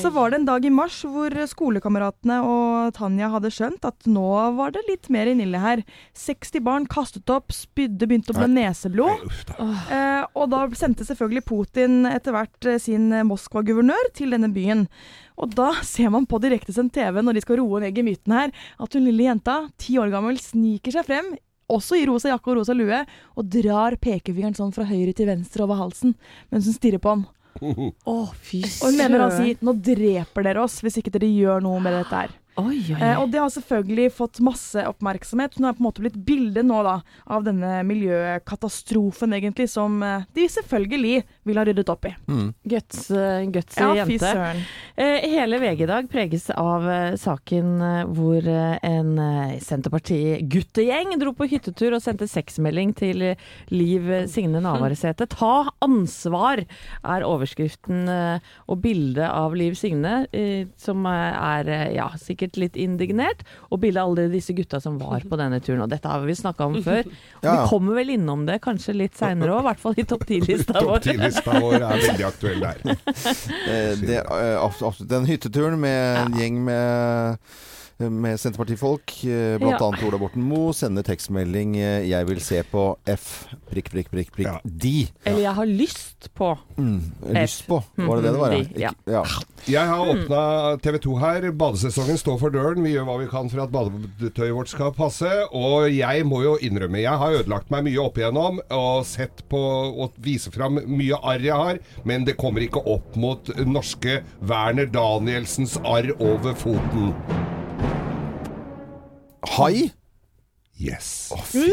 Så 0.00 0.12
var 0.12 0.30
det 0.30 0.40
en 0.40 0.46
dag 0.48 0.64
i 0.64 0.70
mars 0.70 1.02
hvor 1.02 1.30
skolekameratene 1.46 2.40
og 2.46 2.94
Tanja 2.96 3.28
hadde 3.32 3.50
skjønt 3.54 3.84
at 3.88 4.06
nå 4.06 4.26
var 4.56 4.70
det 4.74 4.84
litt 4.88 5.08
mer 5.10 5.26
i 5.26 5.34
nille 5.34 5.58
her. 5.60 5.82
60 6.14 6.60
barn 6.62 6.86
kastet 6.86 7.28
opp, 7.30 7.50
spydde, 7.54 8.06
begynte 8.06 8.32
å 8.34 8.38
blø 8.38 8.48
neseblod. 8.50 9.26
Uff 9.26 9.44
da. 9.50 9.68
Eh, 9.90 10.24
og 10.36 10.50
da 10.52 10.64
sendte 10.78 11.04
selvfølgelig 11.06 11.44
Putin 11.48 12.06
etter 12.08 12.32
hvert 12.36 12.66
eh, 12.66 12.78
eh, 13.56 13.62
Moskva-guvernør 13.62 14.12
til 14.14 14.30
denne 14.30 14.52
byen. 14.52 14.86
Og 15.36 15.54
da 15.54 15.72
ser 15.84 16.10
man 16.10 16.26
på 16.26 16.40
direktesendt 16.40 16.94
TV 16.94 17.22
når 17.22 17.34
de 17.34 17.40
skal 17.44 17.60
roe 17.60 17.80
ned 17.80 17.94
gemyttene 17.96 18.40
her, 18.40 18.52
at 18.78 18.92
hun 18.94 19.04
lille 19.04 19.24
jenta, 19.24 19.68
ti 19.78 19.98
år 19.98 20.10
gammel, 20.10 20.38
sniker 20.38 20.92
seg 20.92 21.06
frem. 21.06 21.34
Også 21.68 21.98
i 21.98 22.06
rosa 22.06 22.30
jakke 22.30 22.52
og 22.52 22.60
rosa 22.60 22.74
lue, 22.76 23.04
og 23.34 23.48
drar 23.50 23.96
pekefingeren 23.98 24.54
sånn 24.54 24.72
fra 24.72 24.86
høyre 24.86 25.12
til 25.16 25.26
venstre 25.26 25.64
over 25.64 25.80
halsen 25.80 26.14
mens 26.52 26.68
hun 26.68 26.76
stirrer 26.76 27.02
på 27.02 27.10
ham. 27.10 27.26
Å, 28.06 28.16
fy 28.36 28.60
Og 28.62 28.90
hun 28.90 28.98
mener 29.00 29.22
han 29.24 29.32
sier 29.32 29.56
'nå 29.64 29.72
dreper 29.80 30.44
dere 30.44 30.60
oss 30.62 30.82
hvis 30.84 31.00
ikke 31.00 31.14
dere 31.14 31.30
gjør 31.32 31.64
noe 31.64 31.80
med 31.80 31.96
dette 31.96 32.12
her'. 32.12 32.34
Oi, 32.56 32.78
oi, 32.94 33.00
Eh, 33.02 33.18
og 33.20 33.28
det 33.32 33.40
har 33.40 33.50
selvfølgelig 33.52 34.12
fått 34.16 34.40
masse 34.40 34.80
oppmerksomhet. 34.88 35.58
Hun 35.58 35.66
har 35.68 35.74
på 35.76 35.82
en 35.82 35.88
måte 35.90 36.00
blitt 36.00 36.16
bildet 36.16 36.64
nå 36.64 36.78
da, 36.86 37.02
av 37.28 37.44
denne 37.44 37.82
miljøkatastrofen, 37.84 39.34
egentlig, 39.36 39.68
som 39.68 40.00
eh, 40.02 40.24
de 40.36 40.46
selvfølgelig 40.48 41.26
vil 41.46 41.60
ha 41.60 41.64
ryddet 41.66 41.88
opp 41.92 42.08
i. 42.10 42.12
Mm. 42.28 42.48
Guts, 42.74 43.06
uh, 43.14 43.40
gutsy 43.54 43.80
Ja, 43.82 43.92
jente. 44.02 44.32
Eh, 44.96 45.26
hele 45.30 45.58
VG 45.60 45.82
i 45.84 45.88
dag 45.90 46.06
preges 46.10 46.48
av 46.50 46.86
eh, 46.88 47.14
saken 47.20 47.74
eh, 47.84 48.04
hvor 48.16 48.46
eh, 48.48 48.78
en 48.86 49.10
eh, 49.20 49.58
Senterparti-guttegjeng 49.60 51.16
dro 51.20 51.32
på 51.36 51.48
hyttetur 51.50 51.96
og 51.96 52.02
sendte 52.04 52.28
sexmelding 52.30 52.94
til 52.96 53.22
eh, 53.32 53.42
Liv 53.72 54.08
Signe 54.32 54.62
Navarsete. 54.64 55.26
Ta 55.36 55.68
ansvar 55.84 56.62
er 56.64 57.26
overskriften 57.26 58.08
eh, 58.08 58.48
og 58.72 58.80
bildet 58.84 59.28
av 59.28 59.56
Liv 59.58 59.76
Signe, 59.78 60.24
eh, 60.32 60.66
som 60.80 61.04
eh, 61.10 61.36
er 61.36 61.70
eh, 61.72 61.86
ja, 61.98 62.08
sikkert 62.20 62.56
litt 62.60 62.76
indignert, 62.80 63.44
og 63.70 63.82
bildet 63.84 64.02
av 64.02 64.14
alle 64.14 64.28
disse 64.32 64.56
gutta 64.56 64.80
som 64.82 64.96
var 65.02 65.26
på 65.28 65.38
denne 65.40 65.60
turen. 65.60 65.84
Og 65.84 65.92
dette 65.92 66.08
har 66.10 66.24
vi 66.24 66.36
snakka 66.40 66.70
om 66.70 66.80
før. 66.82 67.04
Og 67.36 67.44
Ja, 67.44 67.52
ja. 67.52 67.56
Vi 67.62 67.68
kommer 67.70 67.98
vel 68.00 68.10
innom 68.16 68.46
det 68.48 68.58
kanskje 68.64 68.94
litt 68.96 69.16
seinere 69.18 69.52
òg, 69.54 69.60
i 69.60 69.66
hvert 69.68 69.82
fall 69.82 70.00
i 70.00 70.04
topp 70.08 70.24
ti-lista 70.28 70.80
vår. 70.82 71.04
Ti-lista 71.36 71.60
vår 71.60 71.74
er 71.80 72.02
veldig 72.08 72.26
aktuell 72.26 72.60
der. 72.60 72.80
Eh, 73.66 73.98
det, 73.98 74.18
eh, 74.18 74.62
absolutt. 74.62 75.08
Den 75.08 75.26
hytteturen 75.26 75.80
med 75.80 76.18
en 76.20 76.36
gjeng 76.38 76.58
med 76.64 77.36
med 77.98 78.36
Senterpartifolk, 78.40 79.12
bl.a. 79.22 79.58
blant 79.58 80.00
Ja. 80.00 80.06
Ola 80.08 80.18
Borten 80.20 80.42
Moe, 80.44 80.72
sender 80.76 81.02
tekstmelding 81.06 81.76
eh, 81.80 82.04
'Jeg 82.08 82.26
vil 82.28 82.40
se 82.44 82.62
på 82.70 82.98
F 83.06 83.46
prikk, 83.70 83.88
prikk, 83.90 84.10
prikk, 84.12 84.32
prikk 84.34 84.46
Ja. 84.46 84.60
de'. 84.64 85.08
Eller 85.24 85.40
jeg 85.40 85.54
har 85.54 85.66
lyst 85.66 86.28
på. 86.34 86.58
Mm, 86.76 87.00
lyst 87.32 87.66
på. 87.66 87.82
Var 87.96 88.16
det 88.16 88.24
det 88.24 88.32
det 88.32 88.40
var? 88.40 88.50
Mm, 88.52 88.64
de, 88.74 88.80
ja. 88.80 88.90
Ikke- 88.90 89.12
ja. 89.12 89.24
Jeg 89.66 89.86
har 89.88 90.06
åpna 90.06 90.76
TV 90.82 90.98
2 90.98 91.16
her. 91.18 91.50
Badesesongen 91.52 92.18
står 92.18 92.38
for 92.38 92.50
døren. 92.50 92.82
Vi 92.82 92.92
gjør 92.92 93.04
hva 93.06 93.18
vi 93.18 93.26
kan 93.28 93.48
for 93.48 93.60
at 93.62 93.72
badetøyet 93.72 94.54
vårt 94.54 94.68
skal 94.68 94.92
passe. 94.92 95.30
Og 95.52 95.88
jeg 95.90 96.24
må 96.26 96.42
jo 96.42 96.56
innrømme, 96.58 97.00
jeg 97.00 97.16
har 97.18 97.32
ødelagt 97.32 97.70
meg 97.70 97.84
mye 97.84 97.98
opp 98.04 98.16
igjennom 98.18 98.60
og 98.70 99.06
sett 99.06 99.42
på 99.48 99.56
og 100.02 100.12
vise 100.20 100.50
fram 100.52 100.74
mye 100.86 101.16
arr 101.22 101.40
jeg 101.40 101.54
har, 101.54 101.78
men 102.04 102.24
det 102.24 102.36
kommer 102.36 102.60
ikke 102.60 102.84
opp 102.86 103.16
mot 103.16 103.42
norske 103.64 104.22
Werner 104.42 104.86
Danielsens 104.86 105.78
arr 105.78 106.12
over 106.20 106.52
foten. 106.54 107.14
Hai? 109.54 109.90
Yes. 110.78 111.30
Oh, 111.32 111.40
fy. 111.40 111.70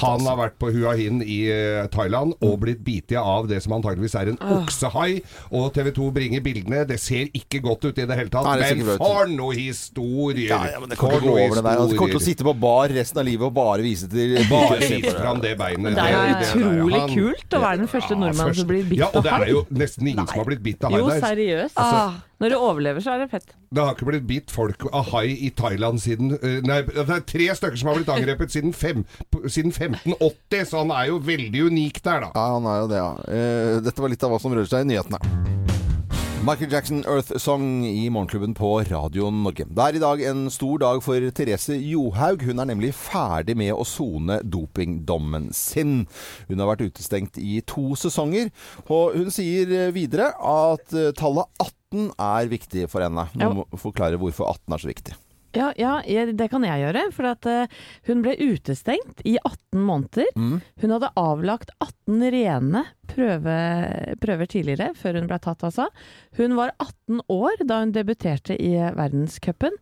Han 0.00 0.24
har 0.26 0.34
vært 0.40 0.56
på 0.58 0.72
Hua 0.74 0.96
Hin 0.98 1.20
i 1.22 1.36
eh, 1.54 1.84
Thailand 1.94 2.32
og 2.42 2.56
blitt 2.64 2.80
bitt 2.82 3.12
av 3.14 3.44
det 3.46 3.60
som 3.62 3.76
antageligvis 3.76 4.16
er 4.18 4.32
en 4.32 4.40
oksehai. 4.56 5.20
Og 5.54 5.68
TV 5.76 5.92
2 5.94 6.08
bringer 6.16 6.42
bildene. 6.42 6.80
Det 6.88 6.96
ser 6.98 7.30
ikke 7.30 7.60
godt 7.62 7.86
ut 7.86 8.00
i 8.02 8.08
det 8.10 8.16
hele 8.18 8.32
tatt. 8.32 8.48
Nei, 8.48 8.56
det 8.58 8.72
men 8.80 8.98
for 8.98 9.30
noe 9.30 9.54
historier! 9.54 10.50
Ja, 10.50 10.58
ja, 10.72 10.80
men 10.82 10.90
det 10.90 10.98
kommer 10.98 11.22
til 11.22 11.30
å 11.30 11.36
gå 11.36 11.44
over 11.44 11.60
det 11.60 11.64
der. 11.68 11.82
Altså, 11.84 11.98
kommer 12.00 12.16
til 12.16 12.22
å 12.22 12.24
sitte 12.26 12.48
på 12.50 12.56
bar 12.66 12.90
resten 12.96 13.22
av 13.22 13.28
livet 13.30 13.46
og 13.46 13.54
bare 13.60 13.86
vise 13.86 14.10
til 14.10 14.34
Bare 14.50 14.80
vise 14.82 15.14
fram 15.14 15.44
det 15.46 15.54
beinet. 15.60 15.94
Det 15.94 16.08
er 16.08 16.18
jo 16.18 16.40
utrolig 16.40 16.98
han- 17.04 17.14
kult 17.20 17.54
å 17.54 17.62
være 17.68 17.82
den 17.84 17.92
første 17.94 18.16
Ja, 18.16 18.18
nordmannen 18.24 18.50
først- 18.50 18.64
som 18.64 18.72
blir 18.72 18.82
bitt 18.90 18.98
Ja, 19.04 19.12
og 19.14 19.22
det 19.28 19.36
er 19.38 19.46
jo 19.54 19.62
nesten 19.70 20.10
ingen 20.10 20.26
som 20.26 20.42
har 20.42 20.50
blitt 20.50 20.62
bitt 20.66 20.82
av 20.82 20.90
hai 20.90 20.98
Jo, 20.98 21.06
der. 21.06 21.20
seriøst. 21.22 21.78
Ah. 21.78 22.18
Når 22.40 22.54
du 22.54 22.56
overlever, 22.56 23.02
så 23.04 23.12
er 23.12 23.20
det 23.20 23.30
fett. 23.34 23.50
Det 23.68 23.82
har 23.84 23.92
ikke 23.92 24.06
blitt 24.08 24.24
bitt 24.28 24.52
folk 24.54 24.86
av 24.96 25.10
hai 25.12 25.26
i 25.44 25.50
Thailand 25.52 26.00
siden 26.00 26.32
eh, 26.38 26.62
Nei, 26.64 26.80
det 26.88 27.04
er 27.04 27.26
tre 27.28 27.50
stykker 27.58 27.76
som 27.76 27.90
har 27.90 27.98
blitt 28.00 28.12
angrepet 28.14 28.54
siden, 28.54 28.72
fem, 28.72 29.04
siden 29.44 29.74
1580, 29.74 30.64
så 30.70 30.80
han 30.80 30.94
er 30.96 31.10
jo 31.10 31.20
veldig 31.26 31.66
unik 31.68 32.00
der, 32.00 32.24
da. 32.24 32.30
Ja, 32.32 32.46
han 32.56 32.68
er 32.70 32.78
jo 32.80 32.88
det, 32.88 33.02
ja. 33.02 33.10
Eh, 33.28 33.74
dette 33.84 34.00
var 34.00 34.12
litt 34.12 34.24
av 34.24 34.32
hva 34.32 34.40
som 34.40 34.56
rører 34.56 34.70
seg 34.72 34.86
i 34.86 34.92
nyhetene. 34.94 35.20
Michael 36.40 36.72
Jackson 36.72 37.02
Earth 37.04 37.36
Song 37.36 37.84
i 37.84 38.06
Morgenklubben 38.08 38.54
på 38.56 38.70
Radio 38.88 39.28
Norge. 39.28 39.66
Det 39.68 39.84
er 39.84 39.98
i 39.98 40.00
dag 40.00 40.22
en 40.30 40.46
stor 40.48 40.80
dag 40.80 41.02
for 41.04 41.26
Therese 41.36 41.76
Johaug. 41.76 42.46
Hun 42.48 42.62
er 42.62 42.70
nemlig 42.70 42.94
ferdig 42.96 43.58
med 43.60 43.74
å 43.76 43.84
sone 43.84 44.38
dopingdommen 44.48 45.50
sin. 45.52 46.06
Hun 46.48 46.62
har 46.64 46.70
vært 46.72 46.86
utestengt 46.88 47.36
i 47.36 47.58
to 47.68 47.90
sesonger, 48.00 48.48
og 48.88 49.20
hun 49.20 49.28
sier 49.28 49.92
videre 49.92 50.30
at 50.40 50.96
eh, 50.96 51.12
tallet 51.20 51.44
18 51.60 51.79
er 51.90 52.50
viktig 52.50 52.86
for 52.90 53.02
henne. 53.02 53.26
Nå 53.34 53.50
må 53.56 53.66
forklare 53.78 54.20
hvorfor 54.20 54.52
18 54.52 54.76
er 54.76 54.82
så 54.82 54.90
viktig. 54.90 55.16
Ja, 55.56 55.72
ja 55.74 55.96
det 56.06 56.46
kan 56.52 56.62
jeg 56.66 56.84
gjøre. 56.84 57.06
For 57.14 57.30
at 57.32 57.46
eh, 57.50 57.80
hun 58.06 58.22
ble 58.24 58.36
utestengt 58.38 59.24
i 59.26 59.36
18 59.42 59.82
måneder. 59.86 60.30
Mm. 60.38 60.60
Hun 60.82 60.94
hadde 60.94 61.10
avlagt 61.18 61.72
18 61.82 62.22
rene 62.36 62.84
prøve, 63.10 63.56
prøver 64.22 64.50
tidligere, 64.50 64.92
før 64.94 65.18
hun 65.18 65.26
ble 65.30 65.40
tatt, 65.42 65.66
altså. 65.66 65.88
Hun 66.38 66.54
var 66.58 66.76
18 66.78 67.24
år 67.26 67.66
da 67.66 67.82
hun 67.82 67.96
debuterte 67.96 68.54
i 68.54 68.76
verdenscupen. 68.78 69.74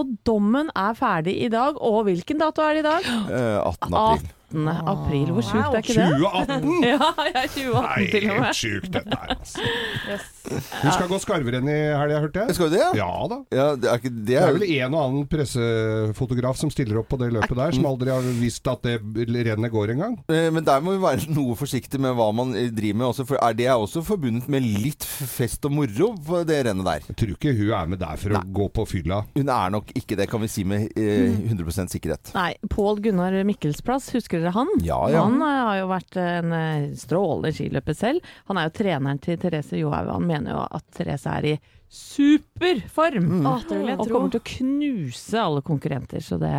Og 0.00 0.14
dommen 0.24 0.70
er 0.78 0.94
ferdig 0.96 1.36
i 1.44 1.50
dag. 1.52 1.78
Og 1.78 2.06
hvilken 2.08 2.40
dato 2.40 2.64
er 2.64 2.78
det 2.78 2.82
i 2.82 2.88
dag? 2.88 3.10
Eh, 3.28 3.58
18. 3.60 3.94
april. 3.94 4.30
18. 4.52 4.68
april. 4.92 5.26
Hvor 5.36 5.46
sjukt 5.46 5.76
er 5.76 5.82
ikke 5.84 5.96
det? 5.96 6.08
2018! 6.18 6.70
Ja, 6.92 7.10
jeg 7.28 7.34
er 7.34 7.50
2018 7.54 7.82
Nei, 7.86 8.06
til 8.10 8.22
og 8.26 8.32
med. 8.32 8.46
helt 8.46 8.62
sjukt 8.62 8.94
dette 8.96 9.18
her, 9.20 9.36
altså. 9.38 9.74
Yes. 10.10 10.31
Du 10.42 10.88
skal 10.90 11.08
gå 11.10 11.18
skarverenn 11.22 11.68
i 11.70 11.76
helga, 11.94 12.18
hørte 12.24 12.42
jeg? 12.46 12.56
Skal 12.56 12.70
vi 12.70 12.76
det? 12.78 12.86
Ja 12.98 13.10
da. 13.30 13.38
Ja, 13.54 13.66
det 13.78 13.88
er 13.90 14.00
ikke 14.00 14.10
det 14.12 14.24
Det 14.26 14.36
er 14.40 14.48
er 14.48 14.56
vel 14.58 14.64
en 14.66 14.96
og 14.96 15.02
annen 15.06 15.26
pressefotograf 15.30 16.58
som 16.58 16.70
stiller 16.72 16.98
opp 17.00 17.08
på 17.12 17.18
det 17.20 17.28
løpet 17.34 17.56
der, 17.58 17.74
som 17.76 17.86
aldri 17.88 18.10
har 18.12 18.26
visst 18.40 18.66
at 18.70 18.82
det 18.84 18.98
rennet 19.46 19.72
går 19.72 19.92
engang. 19.94 20.16
Eh, 20.32 20.48
Men 20.52 20.64
der 20.66 20.80
må 20.84 20.96
vi 20.96 21.02
være 21.02 21.28
noe 21.34 21.54
forsiktige 21.58 22.00
med 22.02 22.16
hva 22.18 22.28
man 22.34 22.54
eh, 22.58 22.70
driver 22.74 22.98
med. 22.98 23.06
Også, 23.12 23.26
for 23.28 23.38
er 23.42 23.56
det 23.58 23.68
også 23.72 24.02
forbundet 24.06 24.48
med 24.52 24.64
litt 24.66 25.04
fest 25.06 25.64
og 25.68 25.74
moro 25.76 26.12
på 26.26 26.42
det 26.48 26.60
rennet 26.66 26.86
der? 26.88 27.06
Jeg 27.12 27.18
tror 27.22 27.34
ikke 27.36 27.54
hun 27.58 27.72
er 27.78 27.92
med 27.94 28.02
der 28.02 28.20
for 28.20 28.36
å 28.38 28.42
gå 28.60 28.68
på 28.80 28.86
fylla. 28.96 29.22
Hun 29.36 29.48
er 29.52 29.72
nok 29.74 29.92
ikke 29.98 30.18
det, 30.18 30.28
kan 30.32 30.42
vi 30.42 30.50
si 30.52 30.64
med 30.68 30.90
eh, 30.98 31.38
100% 31.52 31.92
sikkerhet. 31.94 32.32
Nei, 32.36 32.50
Pål 32.72 33.02
Gunnar 33.04 33.36
Mikkelsplass, 33.48 34.10
husker 34.16 34.42
dere 34.42 34.54
han? 34.56 34.70
Ja, 34.84 34.98
ja. 35.12 35.22
Han 35.26 35.38
eh, 35.42 35.62
har 35.70 35.80
jo 35.82 35.88
vært 35.92 36.18
en 36.22 36.56
strålende 36.98 37.52
skiløper 37.54 37.96
selv. 37.96 38.32
Han 38.50 38.58
er 38.60 38.68
jo 38.68 38.76
treneren 38.82 39.20
til 39.22 39.38
Therese 39.42 39.78
Johaug. 39.80 40.10
Mener 40.32 40.56
jo 40.56 40.64
at 40.64 40.88
Therese 40.96 41.36
er 41.36 41.48
i 41.52 41.54
superform. 41.92 43.30
Mm. 43.44 43.46
Jeg 43.68 43.98
Og 44.00 44.08
kommer 44.08 44.32
til 44.32 44.40
å 44.40 44.48
knuse 44.48 45.40
alle 45.40 45.62
konkurrenter, 45.66 46.24
så 46.24 46.38
det, 46.40 46.52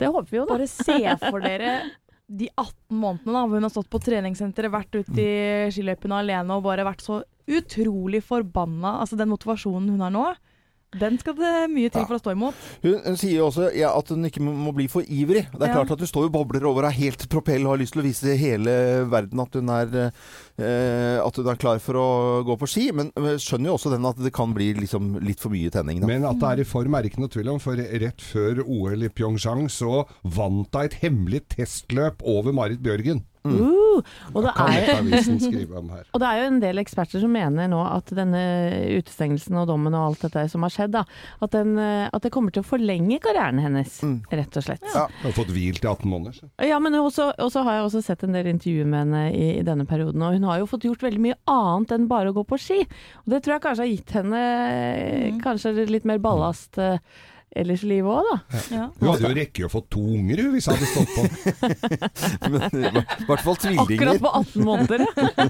det 0.00 0.08
håper 0.08 0.30
vi 0.32 0.40
jo, 0.40 0.46
da. 0.48 0.56
Bare 0.56 0.68
se 0.70 1.00
for 1.28 1.44
dere 1.44 1.80
de 2.28 2.48
18 2.52 2.92
månedene 2.92 3.32
da, 3.32 3.42
hvor 3.44 3.56
hun 3.56 3.64
har 3.64 3.72
stått 3.72 3.90
på 3.92 4.00
treningssenteret, 4.04 4.72
vært 4.72 4.98
ute 4.98 5.22
i 5.22 5.70
skiløypene 5.72 6.18
alene 6.22 6.58
og 6.58 6.66
bare 6.66 6.84
vært 6.88 7.04
så 7.04 7.22
utrolig 7.48 8.20
forbanna. 8.24 8.98
Altså 9.02 9.16
den 9.16 9.30
motivasjonen 9.32 9.94
hun 9.94 10.04
har 10.04 10.12
nå, 10.12 10.26
den 10.96 11.18
skal 11.20 11.34
det 11.36 11.48
mye 11.68 11.90
til 11.92 12.06
for 12.08 12.16
å 12.16 12.20
stå 12.22 12.32
imot. 12.32 12.56
Hun, 12.80 12.94
hun 13.04 13.16
sier 13.20 13.34
jo 13.42 13.48
også 13.50 13.66
ja, 13.76 13.90
at 13.92 14.08
hun 14.08 14.24
ikke 14.24 14.40
må, 14.40 14.72
bli 14.72 14.86
for 14.88 15.04
ivrig. 15.04 15.44
Det 15.52 15.60
er 15.60 15.68
Ja. 15.68 15.74
klart 15.82 15.92
at 15.92 16.00
hun 16.00 16.08
står 16.08 16.24
jo 16.24 16.30
og 16.30 16.36
bobler 16.38 16.64
over 16.64 16.86
er 16.88 16.96
helt 16.96 17.26
propell 17.28 17.66
og 17.66 17.74
har 17.74 17.82
lyst 17.82 17.92
til 17.92 18.00
å 18.00 18.06
vise 18.06 18.36
hele 18.40 19.04
verden 19.10 19.42
at 19.44 19.52
hun 19.58 19.68
er, 19.68 20.12
eh, 20.56 21.18
at 21.20 21.36
hun 21.36 21.50
er 21.52 21.60
klar 21.60 21.78
for 21.84 22.00
å 22.00 22.08
gå 22.48 22.56
på 22.56 22.68
ski. 22.70 22.86
Men 22.96 23.12
skjønner 23.12 23.68
jo 23.68 23.76
også 23.76 23.92
den 23.92 24.08
at 24.08 24.16
det 24.16 24.32
kan 24.32 24.54
bli 24.56 24.72
liksom 24.80 25.20
litt 25.20 25.40
for 25.40 25.52
mye 25.52 25.70
tenning. 25.70 26.00
Da. 26.00 26.06
Men 26.06 26.24
at 26.24 26.40
det 26.40 26.48
er 26.54 26.64
i 26.64 26.68
form 26.68 26.94
er 26.96 27.02
det 27.02 27.12
ikke 27.12 27.20
noe 27.26 27.34
tvil 27.36 27.52
om, 27.52 27.60
for 27.60 27.76
rett 27.76 28.24
før 28.24 28.64
OL 28.64 29.02
i 29.04 29.12
Pyeongchang 29.12 29.68
så 29.68 30.06
vant 30.24 30.72
hun 30.72 30.84
et 30.88 31.00
hemmelig 31.04 31.44
testløp 31.52 32.24
over 32.24 32.52
Marit 32.56 32.80
Bjørgen. 32.80 33.24
Uh, 33.48 34.02
og, 34.34 34.42
det 34.44 34.52
er, 34.52 34.90
og 36.12 36.20
det 36.22 36.28
er 36.28 36.40
jo 36.40 36.48
en 36.48 36.60
del 36.62 36.82
eksperter 36.82 37.22
som 37.22 37.32
mener 37.34 37.70
nå 37.70 37.80
at 37.86 38.12
denne 38.14 38.42
utestengelsen 38.98 39.58
og 39.60 39.68
dommen 39.70 39.96
og 39.96 40.10
alt 40.10 40.26
dette 40.26 40.44
som 40.52 40.64
har 40.66 40.74
skjedd, 40.74 40.94
da, 40.96 41.04
at, 41.40 41.54
den, 41.54 41.74
eh, 41.80 42.06
at 42.12 42.24
det 42.24 42.32
kommer 42.34 42.54
til 42.54 42.64
å 42.64 42.68
forlenge 42.68 43.20
karrieren 43.24 43.60
hennes, 43.62 44.00
rett 44.32 44.58
og 44.60 44.66
slett. 44.66 44.84
Ja. 44.94 45.06
Hun 45.20 45.30
har 45.30 45.36
fått 45.36 45.52
hvilt 45.54 45.84
i 45.84 45.88
18 45.88 46.10
måneder. 46.10 46.38
så. 46.40 46.50
Ja, 46.68 46.80
men 46.82 46.96
også, 46.98 47.30
også 47.38 47.64
har 47.66 47.78
jeg 47.78 47.88
også 47.88 48.04
sett 48.10 48.26
en 48.26 48.36
del 48.36 48.50
intervjuer 48.52 48.88
med 48.88 49.06
henne 49.06 49.24
i, 49.32 49.48
i 49.60 49.64
denne 49.66 49.86
perioden, 49.88 50.24
og 50.24 50.36
hun 50.36 50.48
har 50.50 50.62
jo 50.62 50.68
fått 50.70 50.86
gjort 50.88 51.06
veldig 51.06 51.24
mye 51.28 51.38
annet 51.50 51.96
enn 51.96 52.10
bare 52.10 52.32
å 52.32 52.36
gå 52.36 52.44
på 52.48 52.60
ski. 52.60 52.82
Og 53.24 53.34
det 53.34 53.42
tror 53.44 53.56
jeg 53.56 53.66
kanskje 53.66 53.86
har 53.86 53.92
gitt 53.92 54.14
henne 54.18 54.44
eh, 54.68 55.40
kanskje 55.44 55.74
litt 55.88 56.08
mer 56.08 56.22
ballast 56.22 56.78
eh, 56.82 57.00
ellers 57.56 57.82
i 57.84 57.88
livet 57.90 58.10
òg, 58.12 58.28
da. 58.28 58.60
Ja. 58.74 58.84
Hun 59.00 59.08
hadde 59.12 59.28
jo 59.30 59.36
rekke 59.38 59.66
å 59.66 59.70
få 59.72 59.80
to 59.90 60.02
unger 60.18 60.42
hun, 60.44 60.52
hvis 60.54 60.68
hun 60.68 60.76
hadde 60.76 60.90
stått 60.92 61.10
på. 61.16 61.22
Men 62.52 62.82
i 62.84 63.26
hvert 63.28 63.44
fall 63.44 63.56
Akkurat 63.84 64.20
på 64.22 64.32
18 64.42 64.64
måneder. 64.68 65.06
ja. 65.08 65.48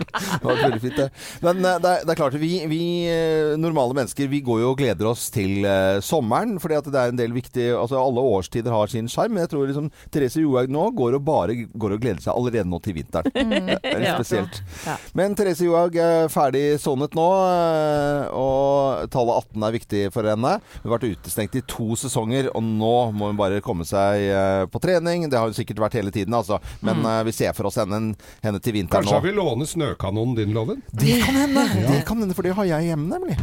Det 0.40 0.44
var 0.46 0.56
veldig 0.56 0.78
fint, 0.80 0.96
det. 0.96 1.06
Men 1.44 1.58
eh, 1.66 1.76
det 1.82 1.90
er, 1.90 2.04
det 2.08 2.12
er 2.14 2.18
klart, 2.18 2.34
vi, 2.40 2.50
vi 2.70 2.78
eh, 3.10 3.50
normale 3.60 3.92
mennesker 3.96 4.30
vi 4.32 4.40
går 4.44 4.62
jo 4.62 4.70
og 4.72 4.78
gleder 4.80 5.08
oss 5.10 5.26
til 5.32 5.60
uh, 5.66 5.98
sommeren. 6.04 6.54
fordi 6.62 6.78
at 6.78 6.88
det 6.88 7.00
er 7.02 7.12
en 7.12 7.18
del 7.18 7.34
viktig 7.36 7.66
altså 7.76 7.98
Alle 8.00 8.22
årstider 8.24 8.72
har 8.72 8.88
sin 8.90 9.10
sjarm. 9.12 9.34
Men 9.36 9.44
jeg 9.44 9.52
tror 9.52 9.68
liksom 9.68 9.90
Therese 10.12 10.40
Johaug 10.40 10.72
nå 10.72 10.86
går 10.96 11.18
og 11.18 11.24
bare 11.26 11.56
går 11.68 11.94
og 11.96 12.02
gleder 12.02 12.24
seg 12.24 12.32
allerede 12.32 12.70
nå 12.72 12.80
til 12.84 12.96
vinteren. 12.96 13.28
Det 13.34 13.92
er 13.92 14.06
Ja. 14.08 14.14
spesielt. 14.16 14.62
Ja. 14.86 14.96
Men 15.18 15.36
Therese 15.38 15.68
Johaug 15.68 15.96
er 16.00 16.30
ferdig 16.32 16.64
sonet 16.82 17.14
nå, 17.18 17.28
eh, 17.44 18.24
og 18.40 19.04
tallet 19.12 19.50
18 19.52 19.68
er 19.68 19.76
viktig 19.76 20.02
for 20.16 20.26
henne. 20.32 20.56
Hun 20.80 20.88
har 20.88 20.96
vært 20.96 21.09
utestengt 21.14 21.58
i 21.58 21.64
to 21.68 21.94
sesonger, 21.98 22.50
og 22.54 22.64
nå 22.64 22.94
må 23.16 23.30
hun 23.32 23.40
bare 23.40 23.62
komme 23.64 23.86
seg 23.88 24.26
eh, 24.28 24.64
på 24.70 24.82
trening. 24.82 25.28
Det 25.30 25.38
har 25.38 25.50
hun 25.50 25.56
sikkert 25.56 25.82
vært 25.86 25.98
hele 26.00 26.14
tiden, 26.14 26.34
altså. 26.36 26.60
Men 26.84 27.02
mm. 27.02 27.10
vi 27.28 27.36
ser 27.36 27.56
for 27.56 27.70
oss 27.70 27.80
henne, 27.80 28.14
henne 28.44 28.62
til 28.62 28.76
vinteren 28.78 29.06
nå. 29.06 29.16
Kanskje 29.16 29.30
vi 29.30 29.36
låne 29.36 29.68
snøkanonen 29.68 30.38
din, 30.38 30.54
Loven? 30.56 30.84
Det 30.92 31.20
kan 31.24 31.42
hende, 31.44 31.66
det 31.88 32.04
kan 32.08 32.22
hende, 32.22 32.36
for 32.36 32.46
det 32.46 32.56
har 32.58 32.72
jeg 32.76 32.92
hjemme, 32.92 33.10
nemlig. 33.10 33.38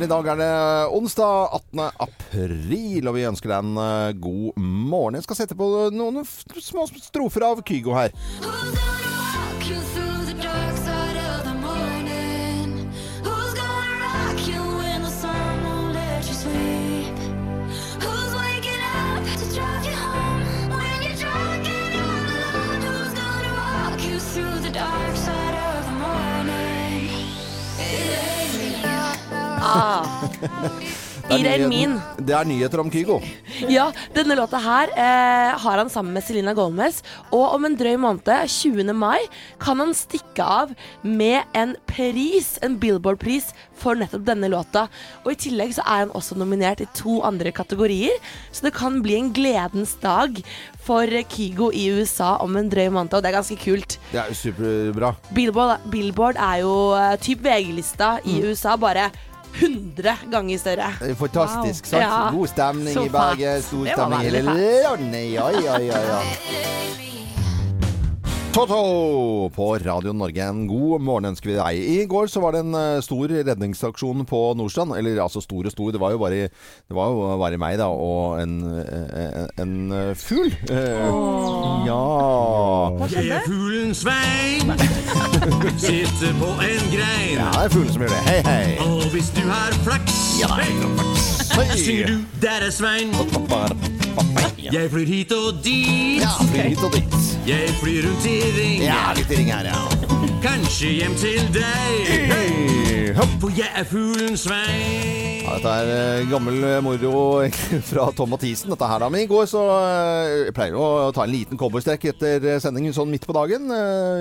I 0.00 0.06
dag 0.08 0.28
er 0.32 0.38
det 0.40 0.52
onsdag 0.96 1.56
18. 1.58 1.80
april, 2.00 3.08
og 3.10 3.16
vi 3.18 3.26
ønsker 3.28 3.52
deg 3.52 3.66
en 3.66 3.80
eh, 3.82 4.12
god 4.16 4.56
morgen. 4.56 5.18
Jeg 5.18 5.26
skal 5.26 5.42
sette 5.42 5.58
på 5.58 5.68
noen 5.92 6.22
små 6.24 6.88
strofer 6.88 7.44
av 7.50 7.60
Kygo 7.68 7.92
her. 7.98 8.14
Ah. 29.60 30.06
Det 31.30 31.46
er 31.46 31.68
Min. 31.70 31.92
Det 32.18 32.34
er 32.34 32.48
nyheter 32.48 32.80
om 32.82 32.88
Kygo. 32.90 33.20
Ja, 33.70 33.90
denne 34.16 34.34
låta 34.38 34.58
her 34.58 34.90
eh, 34.98 35.52
har 35.62 35.78
han 35.78 35.90
sammen 35.92 36.16
med 36.16 36.24
Selena 36.26 36.54
Gomez. 36.58 37.02
Og 37.30 37.54
om 37.54 37.68
en 37.68 37.76
drøy 37.78 37.94
måned, 38.02 38.26
20. 38.50 38.90
mai, 38.96 39.20
kan 39.62 39.78
han 39.78 39.94
stikke 39.94 40.42
av 40.42 40.72
med 41.06 41.46
en 41.54 41.76
pris, 41.86 42.56
en 42.66 42.74
Billboard-pris, 42.82 43.52
for 43.80 43.96
nettopp 44.00 44.26
denne 44.26 44.50
låta. 44.50 44.88
Og 45.22 45.32
i 45.34 45.38
tillegg 45.46 45.76
så 45.76 45.84
er 45.86 46.04
han 46.04 46.16
også 46.18 46.36
nominert 46.40 46.82
i 46.82 46.90
to 46.96 47.20
andre 47.26 47.54
kategorier, 47.54 48.18
så 48.50 48.66
det 48.66 48.74
kan 48.76 48.98
bli 49.04 49.16
en 49.20 49.30
gledens 49.36 49.94
dag 50.02 50.42
for 50.82 51.06
Kygo 51.30 51.70
i 51.76 51.86
USA 51.94 52.34
om 52.42 52.58
en 52.58 52.68
drøy 52.72 52.88
måned, 52.90 53.14
og 53.14 53.22
det 53.22 53.30
er 53.30 53.38
ganske 53.38 53.60
kult. 53.60 54.00
Det 54.10 54.20
er 54.20 54.32
jo 54.32 54.40
superbra. 54.42 55.14
Billboard, 55.36 55.88
Billboard 55.92 56.40
er 56.42 56.62
jo 56.64 56.76
eh, 56.98 57.16
typ 57.22 57.44
VG-lista 57.46 58.16
i 58.26 58.40
USA, 58.44 58.74
bare 58.80 59.10
100 59.54 60.16
ganger 60.32 60.58
større. 60.58 60.92
Fantastisk. 61.18 61.92
Wow. 61.92 62.00
Ja. 62.00 62.30
God 62.32 62.48
stemning 62.48 63.06
i 63.06 63.08
Bergen. 63.08 63.62
Stor 63.62 63.86
stemning 63.86 64.20
i 64.20 64.24
hele 64.24 64.42
landet. 64.42 65.32
Ja, 65.32 65.50
ja, 65.50 65.78
ja, 65.78 65.98
ja. 66.10 66.20
Toto 68.50 69.48
på 69.54 69.66
Radio 69.78 70.10
Norge. 70.12 70.42
En 70.42 70.64
god 70.66 71.00
morgen 71.06 71.28
ønsker 71.30 71.52
vi 71.52 71.54
deg. 71.54 71.76
I 72.02 72.06
går 72.10 72.26
så 72.32 72.40
var 72.42 72.56
det 72.56 72.64
en 72.64 72.74
eh, 72.74 72.98
stor 73.04 73.30
redningsaksjon 73.30 74.24
på 74.26 74.40
Nordstrand. 74.58 74.96
Eller 74.98 75.20
altså 75.22 75.38
stor 75.44 75.68
og 75.68 75.72
stor, 75.74 75.92
det 75.94 76.00
var 76.02 76.10
jo 76.16 76.18
bare, 76.18 76.48
det 76.50 76.96
var 76.98 77.12
jo 77.14 77.28
bare 77.38 77.60
meg 77.62 77.78
da, 77.78 77.86
og 77.94 78.40
en, 78.42 78.56
eh, 78.82 79.46
en, 79.62 79.76
en 79.94 80.16
fugl. 80.18 80.50
Eh, 80.66 81.06
Ja. 81.86 82.00
Jeg 83.14 83.30
er 83.38 83.46
fuglen 83.46 83.94
Svein. 83.94 84.74
Sitter 85.80 86.34
på 86.42 86.50
en 86.66 86.90
grein. 86.92 87.38
ja, 87.38 87.46
det 87.54 87.64
er 87.68 87.74
fuglen 87.76 87.94
som 87.94 88.02
gjør 88.04 88.16
det. 88.16 88.22
Hei, 88.26 88.40
hei. 88.50 88.76
Og 88.84 89.06
hvis 89.14 89.30
du 89.38 89.44
har 89.46 89.78
flaks, 89.86 90.18
synger 91.76 92.06
du 92.06 92.18
'Der 92.40 92.60
er 92.66 92.70
Svein'. 92.70 93.14
Jeg 94.72 94.90
flyr 94.90 95.06
hit 95.06 95.32
og 95.32 95.64
dit. 95.64 96.20
Ja, 96.20 96.28
flyr 96.52 96.62
hit 96.62 96.78
og 96.78 96.92
dit. 96.92 97.14
Jeg 97.46 97.68
flyr 97.82 98.08
rundt 98.08 98.26
i 98.26 98.40
ring. 98.60 98.82
Ja, 98.82 99.12
litt 99.16 99.30
ring 99.30 99.52
her, 99.52 99.64
ja. 99.64 99.80
Kanskje 100.42 100.92
hjem 100.92 101.14
til 101.14 101.42
deg. 101.54 102.06
Hey, 102.06 103.14
hopp. 103.14 103.28
For 103.40 103.50
jeg 103.56 103.68
er 103.74 103.84
fuglen 103.84 104.36
Svein. 104.36 105.29
Dette 105.50 105.70
er 105.82 105.88
eh, 105.90 106.28
gammel 106.30 106.62
moro 106.84 107.12
fra 107.90 108.04
Tom 108.14 108.30
Mathisen. 108.30 108.70
Dette 108.70 108.86
her 108.86 109.02
da. 109.02 109.08
Men 109.10 109.24
i 109.24 109.28
går 109.28 109.48
så 109.50 109.62
eh, 109.74 110.34
Jeg 110.46 110.54
pleier 110.54 110.76
å 110.78 111.10
ta 111.14 111.24
en 111.24 111.32
liten 111.32 111.58
cowboystrekk 111.58 112.04
etter 112.12 112.46
eh, 112.52 112.60
sendingen 112.62 112.94
sånn 112.94 113.10
midt 113.10 113.26
på 113.26 113.34
dagen. 113.34 113.66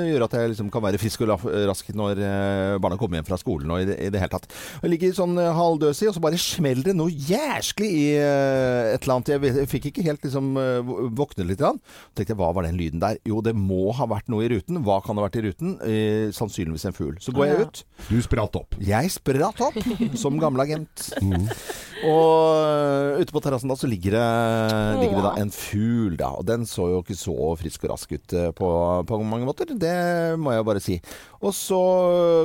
Gjør 0.09 0.25
at 0.25 0.33
jeg 0.39 0.51
liksom 0.55 0.71
kan 0.73 0.81
være 0.87 0.97
frisk 1.01 1.21
og 1.27 1.45
rask 1.69 1.91
når 1.93 2.21
barna 2.81 2.97
kommer 2.97 3.19
hjem 3.19 3.27
fra 3.27 3.37
skolen 3.37 3.69
og 3.75 3.83
i 3.83 4.09
det, 4.09 4.17
hele 4.17 4.31
tatt. 4.31 4.49
Jeg 4.81 4.93
ligger 4.95 5.13
sånn 5.19 5.37
halvdøsig, 5.37 6.09
og 6.09 6.17
så 6.17 6.23
bare 6.23 6.39
smeller 6.41 6.89
det 6.89 6.95
noe 6.97 7.13
jæsklig 7.13 7.91
i 7.93 8.07
et 8.17 9.05
eller 9.05 9.19
annet. 9.19 9.31
Jeg, 9.35 9.67
fikk 9.69 9.89
ikke 9.91 10.05
helt 10.07 10.25
liksom 10.25 10.57
våkne 11.17 11.45
litt. 11.45 11.59
Grann. 11.59 11.81
Tenkte 12.15 12.33
jeg, 12.33 12.39
hva 12.39 12.49
var 12.55 12.65
den 12.65 12.79
lyden 12.79 13.03
der? 13.03 13.19
Jo, 13.27 13.43
det 13.45 13.53
må 13.57 13.91
ha 13.97 14.07
vært 14.09 14.31
noe 14.31 14.47
i 14.47 14.51
ruten. 14.53 14.81
Hva 14.85 15.01
kan 15.05 15.17
det 15.17 15.21
ha 15.21 15.27
vært 15.27 15.39
i 15.41 15.45
ruten? 15.45 15.77
Sannsynligvis 16.35 16.87
en 16.89 16.95
fugl. 16.95 17.17
Så 17.21 17.35
går 17.35 17.51
jeg 17.51 17.67
ut. 17.67 17.83
Du 18.09 18.17
spratt 18.25 18.57
opp. 18.57 18.79
Jeg 18.81 19.13
spratt 19.13 19.61
opp 19.67 19.79
som 20.17 20.39
gamle 20.41 20.65
agent. 20.65 21.09
Og 21.99 22.55
øh, 22.63 23.19
ute 23.19 23.33
på 23.35 23.41
terrassen 23.43 23.71
da 23.71 23.75
så 23.75 23.87
ligger 23.91 24.15
det, 24.15 24.27
ligger 25.01 25.19
det 25.19 25.25
da 25.25 25.43
en 25.43 25.51
fugl, 25.51 26.15
da. 26.19 26.31
Og 26.39 26.45
den 26.47 26.63
så 26.69 26.87
jo 26.93 27.01
ikke 27.03 27.17
så 27.19 27.35
frisk 27.59 27.83
og 27.83 27.91
rask 27.93 28.13
ut 28.15 28.35
øh, 28.39 28.53
på, 28.55 28.69
på 29.07 29.19
mange 29.23 29.47
måter. 29.47 29.67
Det 29.67 30.39
må 30.39 30.55
jeg 30.55 30.67
bare 30.67 30.83
si. 30.83 30.99
Og 31.39 31.53
så 31.55 31.79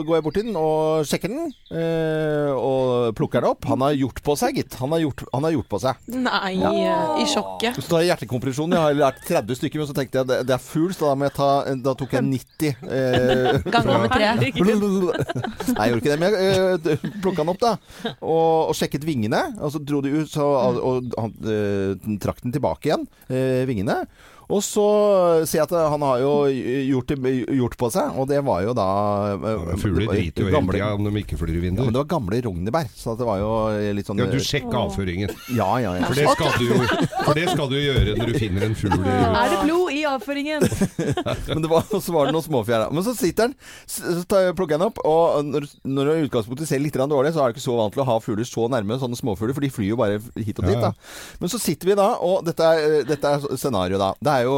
går 0.07 0.17
jeg 0.19 0.25
bort 0.25 0.37
til 0.39 0.47
den 0.47 0.59
og 0.59 1.07
sjekker 1.09 1.33
den, 1.33 1.49
øh, 1.75 2.51
og 2.55 3.15
plukker 3.19 3.43
den 3.43 3.51
opp. 3.51 3.67
Han 3.67 3.83
har 3.83 3.97
gjort 3.99 4.21
på 4.23 4.37
seg, 4.39 4.61
gitt. 4.61 4.77
Han 4.79 4.95
har 4.95 5.03
gjort, 5.03 5.25
han 5.33 5.47
har 5.49 5.55
gjort 5.57 5.71
på 5.73 5.81
seg. 5.83 6.05
Nei, 6.15 6.53
i 6.55 7.27
sjokket. 7.31 7.81
Så 7.81 7.89
tar 7.91 8.05
jeg 8.05 8.13
hjertekompresjon. 8.13 8.77
Jeg 8.77 8.85
har 8.85 8.99
lært 8.99 9.19
30 9.27 9.59
stykker, 9.59 9.83
men 9.83 9.91
så 9.91 9.97
tenkte 9.99 10.21
jeg 10.21 10.31
det, 10.31 10.39
det 10.47 10.55
er 10.55 10.63
fugl, 10.63 10.95
så 10.95 11.11
da 11.11 11.31
ta 11.35 11.49
Da 11.85 11.95
tok 11.99 12.15
jeg 12.15 12.27
90. 12.29 12.85
Eh, 12.87 13.59
Ganger 13.75 14.05
med 14.05 14.15
tre. 14.15 14.31
Nei, 14.39 14.53
jeg 14.53 14.55
gjorde 14.63 15.99
ikke 15.99 16.13
det. 16.13 16.21
Men 16.23 16.39
jeg 16.39 16.95
eh, 16.95 17.09
plukka 17.25 17.43
den 17.43 17.55
opp, 17.55 17.63
da. 17.65 17.75
Og, 18.21 18.71
og 18.71 18.79
sjekket 18.79 19.07
vingene. 19.07 19.43
Og 19.59 19.75
så 19.75 19.83
dro 19.83 20.05
de 20.05 20.15
ut, 20.21 20.31
så, 20.31 20.47
og, 20.47 20.79
og 20.79 21.19
han 21.19 21.35
eh, 21.51 22.15
trakk 22.23 22.45
den 22.47 22.55
tilbake 22.55 22.93
igjen, 22.93 23.09
eh, 23.27 23.65
vingene. 23.69 24.05
Og 24.55 24.63
så 24.63 24.85
sier 25.49 25.63
jeg 25.63 25.67
at 25.67 25.75
han 25.95 26.05
har 26.07 26.21
jo 26.23 26.33
gjort, 26.47 27.15
gjort 27.59 27.77
på 27.81 27.89
seg, 27.95 28.19
og 28.21 28.29
det 28.31 28.41
var 28.47 28.63
jo 28.67 28.75
da 28.77 28.87
ja, 29.35 29.55
Fugler 29.81 30.07
driter 30.13 30.45
jo 30.45 30.51
hele 30.53 30.77
tida 30.77 30.91
om 30.95 31.09
de 31.09 31.23
ikke 31.25 31.39
flyr 31.41 31.57
i 31.57 31.63
vinduet. 31.65 31.83
Ja, 31.83 31.89
men 31.89 31.97
det 31.97 32.03
var 32.03 32.11
gamle 32.13 32.41
rognebær, 32.45 32.91
så 32.95 33.17
det 33.19 33.27
var 33.27 33.41
jo 33.43 33.51
litt 33.99 34.11
sånn 34.11 34.23
Ja, 34.23 34.29
du 34.31 34.39
sjekker 34.39 34.79
avføringen. 34.85 35.33
Ja, 35.57 35.71
ja, 35.83 35.97
ja. 35.99 36.07
For 36.07 36.19
det, 36.19 36.29
skal 36.37 36.55
du 36.61 36.67
jo, 36.69 36.79
for 37.25 37.39
det 37.39 37.49
skal 37.51 37.73
du 37.73 37.77
jo 37.79 37.83
gjøre 37.89 38.17
når 38.21 38.31
du 38.31 38.39
finner 38.39 38.69
en 38.69 38.77
fugl 38.79 38.95
i 39.01 39.17
Er 39.17 39.55
det 39.55 39.61
blod 39.65 39.95
i 39.95 40.05
avføringen? 40.09 40.69
Men 41.55 41.65
det 41.65 41.73
var, 41.73 41.89
så 41.91 42.15
var 42.15 42.29
det 42.29 42.37
noen 42.37 42.47
småfjær. 42.47 42.87
da. 42.87 42.95
Men 42.95 43.07
så 43.07 43.17
sitter 43.19 43.51
den, 43.51 43.57
så 43.91 44.23
tar 44.31 44.47
jeg, 44.47 44.57
plukker 44.59 44.77
jeg 44.77 44.85
den 44.85 44.91
opp, 44.91 45.03
og 45.09 45.41
når, 45.49 45.69
når 45.89 46.11
du 46.11 46.15
i 46.15 46.29
utgangspunktet 46.29 46.71
ser 46.71 46.83
litt 46.83 46.95
dårlig, 46.95 47.35
så 47.35 47.43
er 47.43 47.51
du 47.51 47.59
ikke 47.59 47.67
så 47.67 47.77
vant 47.79 47.95
til 47.97 48.05
å 48.05 48.09
ha 48.09 48.19
fugler 48.23 48.47
så 48.49 48.69
nærme, 48.71 48.99
sånne 49.03 49.19
småfugler, 49.19 49.57
for 49.57 49.65
de 49.67 49.73
flyr 49.73 49.91
jo 49.91 49.99
bare 50.01 50.21
hit 50.39 50.61
og 50.63 50.69
dit. 50.69 50.79
Da. 50.81 50.93
Men 51.43 51.53
så 51.53 51.61
sitter 51.63 51.91
vi 51.91 51.99
da, 51.99 52.09
og 52.23 52.45
dette 52.47 52.71
er, 52.71 53.01
dette 53.09 53.35
er 53.35 53.45
scenarioet, 53.59 54.01
da. 54.01 54.13
Det 54.21 54.35
er, 54.35 54.44
jo, 54.47 54.57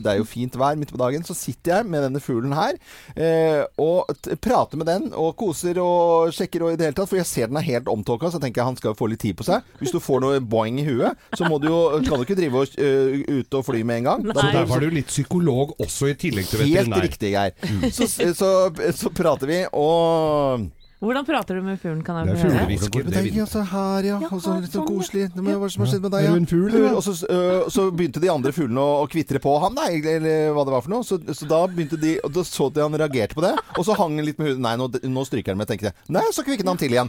det 0.00 0.12
er 0.12 0.18
jo 0.20 0.28
fint 0.28 0.56
vær 0.58 0.78
midt 0.78 0.92
på 0.94 1.00
dagen. 1.00 1.24
Så 1.26 1.36
sitter 1.38 1.78
jeg 1.78 1.90
med 1.90 2.04
denne 2.06 2.22
fuglen 2.22 2.54
her, 2.56 2.78
eh, 3.14 3.62
og 3.80 4.10
prater 4.42 4.80
med 4.80 4.88
den, 4.90 5.10
og 5.16 5.34
koser 5.40 5.78
og 5.82 6.34
sjekker 6.34 6.66
og 6.66 6.74
i 6.74 6.80
det 6.80 6.90
hele 6.90 6.98
tatt, 6.98 7.10
for 7.10 7.20
jeg 7.20 7.28
ser 7.28 7.50
den 7.50 7.60
er 7.60 7.66
helt 7.66 7.90
omtåka, 7.90 8.32
så 8.32 8.40
tenker 8.42 8.62
jeg 8.62 8.70
han 8.70 8.80
skal 8.80 8.96
få 8.98 9.10
litt 9.12 9.22
tid 9.22 9.38
på 9.38 9.46
seg. 9.46 9.66
Hvis 9.80 9.94
du 9.94 10.00
får 10.02 10.24
noe 10.24 10.42
boing 10.42 10.80
i 10.82 10.86
huet, 10.86 11.28
så 11.36 11.48
må 11.48 11.60
du 11.62 11.70
jo, 11.70 11.80
kan 12.06 12.20
du 12.20 12.26
ikke 12.26 12.38
drive 12.38 12.64
og, 12.64 12.74
uh, 12.80 13.40
ut 13.40 13.58
og 13.60 13.66
fly 13.66 13.84
med 13.86 14.02
en 14.02 14.10
gang. 14.10 14.26
Da 14.30 14.36
Så 14.40 14.50
der 14.50 14.74
er 14.76 14.84
du 14.84 14.98
litt 14.98 15.12
psykolog 15.12 15.74
også, 15.78 16.10
i 16.12 16.18
tillegg 16.18 16.50
til 16.50 16.64
veterinær. 16.64 17.00
Helt 17.00 17.08
riktig, 17.08 17.34
Geir. 17.36 17.90
Så, 17.94 18.08
så, 18.36 18.50
så 18.96 19.12
prater 19.14 19.50
vi, 19.50 19.62
og 19.76 20.68
Hvordan 21.00 21.24
prater 21.24 21.56
du 21.56 21.62
med 21.64 21.78
fuglen, 21.80 22.02
kan 22.04 22.18
Det 22.26 22.34
jeg 22.34 22.36
er 22.36 22.40
få 22.40 22.48
høre? 22.52 22.78
fuglehvisker. 22.82 23.40
Altså, 23.40 23.62
her, 23.70 24.08
ja. 24.10 24.16
Og 24.20 24.42
så 24.44 24.56
litt 24.60 24.74
sånn 24.74 24.84
koselig. 24.84 25.22
Hva 25.32 25.54
er 25.54 25.62
det 25.62 25.70
som 25.72 25.84
har 25.84 25.88
skjedd 25.94 26.02
med 26.04 26.12
deg, 26.12 26.26
Er 26.28 26.82
ja. 26.82 26.90
Og 26.92 27.04
så, 27.06 27.14
øh, 27.24 27.70
så 27.72 27.86
begynte 27.88 28.20
de 28.20 28.28
andre 28.28 28.52
fuglene 28.52 28.82
å, 28.84 28.98
å 29.00 29.08
kvitre 29.08 29.40
på 29.40 29.54
ham, 29.62 29.78
da, 29.78 29.86
eller 29.88 30.52
hva 30.52 30.66
det 30.68 30.74
var 30.74 30.84
for 30.84 30.92
noe. 30.92 31.06
Så, 31.08 31.16
så 31.24 31.48
da 31.48 31.62
begynte 31.72 31.96
de 31.96 32.18
Og 32.20 32.34
da 32.36 32.44
så 32.44 32.68
de 32.68 32.84
han 32.84 32.92
reagerte 33.00 33.38
på 33.38 33.40
det. 33.46 33.54
Og 33.78 33.86
så 33.88 33.96
hang 33.96 34.18
han 34.20 34.28
litt 34.28 34.36
med 34.42 34.52
huden. 34.52 34.66
Nei, 34.66 34.74
nå, 34.76 34.90
nå 35.08 35.24
stryker 35.24 35.54
han 35.54 35.62
med, 35.62 35.70
tenkte 35.72 35.88
jeg. 35.88 35.96
Nei, 36.12 36.26
så 36.36 36.44
kvikket 36.44 36.68
han 36.68 36.80
til 36.80 36.92
igjen. 36.92 37.08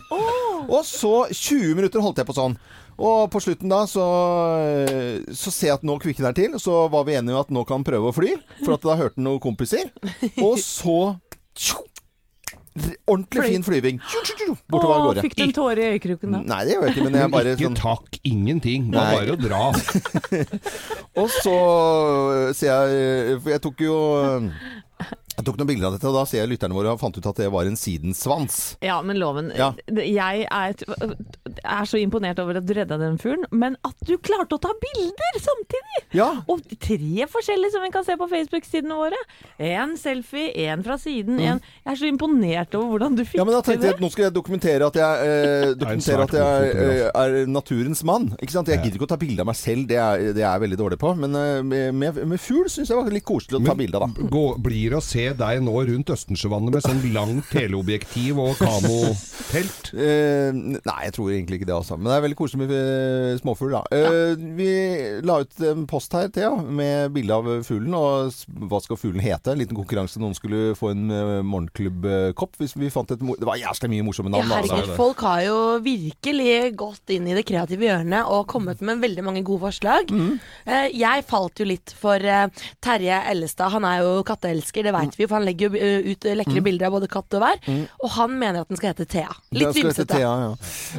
Og 0.71 0.85
så 0.87 1.27
20 1.27 1.75
minutter 1.75 1.99
holdt 1.99 2.23
jeg 2.23 2.29
på 2.31 2.37
sånn. 2.37 2.55
Og 3.01 3.27
på 3.33 3.41
slutten 3.43 3.71
da 3.71 3.83
så, 3.89 4.07
så 5.35 5.51
ser 5.51 5.71
jeg 5.71 5.79
at 5.81 5.85
nå 5.87 5.97
kvikner 5.99 6.31
han 6.31 6.37
til. 6.37 6.55
Så 6.61 6.85
var 6.93 7.03
vi 7.07 7.19
enige 7.19 7.35
om 7.35 7.43
at 7.43 7.51
nå 7.51 7.67
kan 7.67 7.81
han 7.81 7.87
prøve 7.91 8.11
å 8.11 8.15
fly, 8.15 8.35
for 8.63 8.77
at 8.77 8.87
da 8.87 8.95
hørte 8.99 9.19
han 9.19 9.27
noen 9.27 9.43
kompiser. 9.43 9.91
Og 10.39 10.59
så 10.63 10.99
tjo, 11.57 11.81
Ordentlig 13.05 13.43
fin 13.43 13.63
flyving. 13.65 13.97
Bortover 14.71 14.93
av 14.95 15.01
gårde. 15.09 15.23
fikk 15.25 15.35
du 15.35 15.43
en 15.43 15.51
tåre 15.55 15.83
i 15.83 15.89
øyekroken 15.97 16.37
da? 16.37 16.39
Nei, 16.53 16.59
det 16.67 16.75
gjør 16.75 16.85
jeg 16.87 16.93
ikke, 16.95 17.03
men 17.09 17.17
jeg 17.19 17.31
bare 17.33 17.55
ikke 17.55 17.67
sånn 17.67 17.79
takk, 17.81 18.19
ingenting. 18.23 18.85
Det 18.93 19.01
er 19.01 19.17
bare 19.17 19.35
å 19.35 19.39
dra. 19.41 19.63
Og 21.19 21.33
så 21.41 21.55
ser 22.55 22.71
jeg 22.71 23.41
For 23.41 23.51
jeg 23.51 23.63
tok 23.65 23.83
jo 23.83 23.97
Jeg 25.41 25.47
tok 25.49 25.57
noen 25.59 25.69
bilder 25.71 25.89
av 25.89 25.97
dette, 25.97 26.07
og 26.07 26.15
da 26.19 26.23
ser 26.29 26.43
jeg 26.43 26.51
lytterne 26.53 26.77
våre 26.77 26.93
og 26.93 27.01
fant 27.01 27.17
ut 27.17 27.27
at 27.31 27.41
det 27.41 27.49
var 27.53 27.67
en 27.67 27.77
sidensvans. 27.79 28.59
Ja, 28.85 28.99
men 29.05 29.17
loven. 29.21 29.51
Ja. 29.57 29.71
Jeg 29.89 30.45
er, 30.45 30.75
er 30.77 31.89
så 31.89 31.99
imponert 32.01 32.39
over 32.43 32.59
at 32.61 32.67
du 32.69 32.73
redda 32.77 32.99
den 33.01 33.17
fuglen, 33.21 33.47
men 33.51 33.75
at 33.87 33.97
du 34.07 34.15
klarte 34.21 34.55
å 34.57 34.61
ta 34.61 34.71
bilder 34.81 35.41
samtidig! 35.41 36.03
Ja. 36.15 36.29
Og 36.51 36.61
tre 36.81 37.27
forskjellige 37.31 37.73
som 37.73 37.85
vi 37.85 37.91
kan 37.93 38.05
se 38.07 38.15
på 38.19 38.29
Facebook-sidene 38.31 38.97
våre. 38.99 39.17
En 39.57 39.97
selfie, 39.99 40.53
en 40.69 40.85
fra 40.85 40.97
siden, 41.01 41.39
en 41.41 41.59
Jeg 41.61 41.91
er 41.93 41.97
så 41.97 42.07
imponert 42.09 42.75
over 42.77 42.95
hvordan 42.95 43.17
du 43.17 43.23
fikk 43.25 43.31
Mm. 43.31 43.39
Ja, 43.41 43.45
men 43.47 43.55
da 43.55 43.61
tenkte 43.65 43.87
jeg 43.87 43.95
at 43.95 44.01
nå 44.03 44.09
skal 44.11 44.25
jeg 44.27 44.33
dokumentere 44.35 44.87
at 44.91 44.97
jeg, 44.99 45.29
eh, 45.31 45.71
dokumentere 45.79 46.25
at 46.27 46.33
jeg 46.35 46.73
eh, 46.83 47.05
er 47.23 47.47
naturens 47.49 48.03
mann. 48.05 48.27
Ikke 48.37 48.53
sant? 48.53 48.69
Jeg 48.69 48.83
gidder 48.83 48.99
ikke 48.99 49.07
å 49.07 49.11
ta 49.13 49.17
bilde 49.21 49.41
av 49.41 49.49
meg 49.49 49.57
selv, 49.57 49.87
det 49.89 49.97
er, 49.97 50.25
det 50.35 50.43
er 50.43 50.49
jeg 50.49 50.63
veldig 50.65 50.79
dårlig 50.81 50.99
på. 51.01 51.13
Men 51.17 51.37
eh, 51.39 51.61
med, 51.65 51.95
med, 51.97 52.19
med 52.33 52.41
fugl 52.43 52.69
syns 52.69 52.91
jeg 52.91 52.99
var 52.99 53.09
litt 53.15 53.25
koselig 53.25 53.57
å 53.57 53.63
ta 53.65 53.75
bilde 53.79 53.97
av, 53.97 54.11
da. 54.11 54.27
Gå, 54.35 54.43
blir 54.61 54.97
å 54.99 55.01
se 55.01 55.30
deg 55.39 55.61
nå 55.65 55.73
rundt 55.87 56.11
Østensjøvannet 56.13 56.73
med 56.75 56.83
sånn 56.85 57.01
langt 57.15 57.49
teleobjektiv 57.51 58.39
og 58.41 58.55
kamotelt. 58.59 59.91
Uh, 59.93 60.51
nei, 60.89 60.97
jeg 61.07 61.15
tror 61.17 61.31
egentlig 61.33 61.59
ikke 61.61 61.69
det, 61.69 61.75
altså. 61.77 61.97
Men 61.99 62.11
det 62.11 62.17
er 62.17 62.25
veldig 62.25 62.37
koselig 62.39 62.63
med 62.63 62.73
eh, 62.75 63.39
småfugl, 63.41 63.75
da. 63.77 63.81
Eh, 63.95 64.45
vi 64.57 64.69
la 65.27 65.39
ut 65.43 65.63
en 65.71 65.85
post 65.89 66.13
her, 66.17 66.29
Thea, 66.33 66.51
med 66.61 67.11
bilde 67.15 67.35
av 67.37 67.49
fuglen, 67.67 67.95
og 67.97 68.31
hva 68.71 68.81
skal 68.83 68.99
fuglen 68.99 69.23
hete? 69.23 69.53
En 69.53 69.61
liten 69.61 69.77
konkurranse. 69.77 70.19
Noen 70.21 70.35
skulle 70.37 70.75
få 70.77 70.91
en 70.93 71.07
uh, 71.11 71.41
morgenklubbkopp 71.47 72.59
hvis 72.61 72.75
vi 72.79 72.91
fant 72.93 73.11
et 73.13 73.21
Det 73.21 73.47
var 73.47 73.59
jævlig 73.59 73.89
mye 73.95 74.05
morsomme 74.07 74.31
navn. 74.33 74.51
altså. 74.51 74.75
herregud, 74.77 74.95
folk 74.99 75.23
har 75.25 75.43
jo 75.47 75.57
virkelig 75.85 76.75
gått 76.79 77.13
inn 77.15 77.27
i 77.31 77.35
det 77.37 77.45
kreative 77.47 77.87
hjørnet 77.87 78.29
og 78.31 78.45
kommet 78.51 78.81
med 78.85 79.01
veldig 79.03 79.25
mange 79.25 79.43
gode 79.47 79.65
forslag. 79.67 80.11
Mm. 80.11 80.35
Uh, 80.67 80.87
jeg 80.93 81.25
falt 81.29 81.61
jo 81.61 81.67
litt 81.67 81.93
for 81.97 82.21
eh, 82.21 82.47
Terje 82.83 83.17
Ellestad. 83.31 83.71
Han 83.75 83.85
er 83.87 84.01
jo 84.05 84.21
katteelsker, 84.27 84.83
det 84.87 84.91
Mm. 84.91 84.97
veit 84.99 85.15
vi, 85.19 85.20
for 85.29 85.39
han 85.39 85.47
legger 85.47 85.69
jo 85.69 85.81
eh, 85.81 86.11
ut 86.11 86.27
eh, 86.27 86.37
lekre 86.39 86.63
bilder 86.65 86.89
av 86.89 86.97
både 86.97 87.11
katt 87.11 87.37
og 87.37 87.45
vær. 87.45 87.61
Og 88.01 88.13
han 88.17 88.35
mener 88.37 88.63
at 88.63 88.71
den 88.71 88.79
skal 88.79 88.93
hete 88.93 89.07
Thea. 89.09 89.31
Litt 89.55 89.75
vimsete. 89.77 90.09
Thea, 90.15 90.33
ja. 90.47 90.51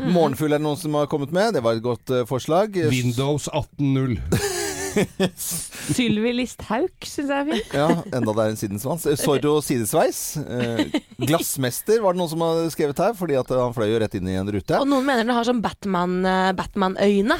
Morgenfugl 0.07 0.53
er 0.53 0.59
det 0.61 0.67
noen 0.69 0.81
som 0.81 0.99
har 1.01 1.11
kommet 1.13 1.35
med. 1.35 1.57
Det 1.59 1.65
var 1.65 1.79
et 1.79 1.85
godt 1.85 2.15
uh, 2.15 2.25
forslag. 2.29 2.79
Windows 2.93 3.49
18.0. 3.53 4.19
Sylvi 5.97 6.33
Listhaug 6.37 7.07
syns 7.07 7.31
jeg 7.33 7.39
er 7.39 7.49
fint. 7.49 7.75
Ja, 7.77 7.89
enda 8.13 8.35
det 8.37 8.45
er 8.45 8.53
en 8.55 8.61
sidensvans. 8.61 9.07
Eh, 9.11 9.19
Zorro 9.21 9.57
sidesveis. 9.65 10.21
Eh, 10.43 10.99
glassmester 11.23 12.03
var 12.05 12.15
det 12.15 12.23
noen 12.23 12.33
som 12.33 12.45
har 12.45 12.63
skrevet 12.75 13.03
her, 13.03 13.17
fordi 13.19 13.39
at 13.41 13.53
han 13.57 13.75
fløy 13.77 13.89
jo 13.91 14.01
rett 14.03 14.17
inn 14.19 14.31
i 14.31 14.37
en 14.41 14.53
rute. 14.53 14.81
Og 14.81 14.89
noen 14.89 15.07
mener 15.09 15.27
den 15.27 15.35
har 15.37 15.49
sånn 15.49 15.63
Batman-øyne, 15.65 16.57
Batman-øyne, 16.59 17.39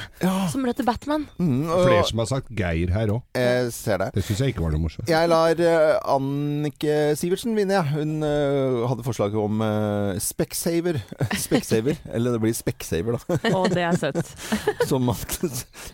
som 0.53 0.65
ble 0.65 0.75
til 0.77 0.89
Batman. 0.89 1.27
Mm, 1.43 1.67
Flere 1.71 2.07
som 2.09 2.23
har 2.23 2.31
sagt 2.31 2.53
Geir 2.57 2.93
her 2.95 3.15
òg. 3.17 3.23
jeg 3.37 3.73
ser 3.77 4.03
det. 4.03 4.11
Det 4.17 4.25
syns 4.27 4.43
jeg 4.45 4.55
ikke 4.55 4.65
var 4.65 4.75
noe 4.75 4.85
morsomt. 4.85 5.09
Jeg 5.11 5.31
lar 5.31 5.59
uh, 5.59 6.15
Annike 6.15 6.97
Sivertsen 7.19 7.57
vinne, 7.57 7.77
jeg. 7.79 7.93
Hun 7.93 8.23
eh, 8.27 8.83
hadde 8.91 9.05
forslaget 9.07 9.39
om 9.41 9.63
uh, 9.65 10.19
Specshaver. 10.23 11.01
Specshaver. 11.45 11.99
Eller 12.13 12.37
det 12.37 12.43
blir 12.43 12.57
Specshaver, 12.57 13.19
da. 13.19 13.39
Å, 13.53 13.65
det 13.73 13.85
er 13.87 13.99
søtt. 13.99 14.33
Som 14.91 15.09
man 15.09 15.19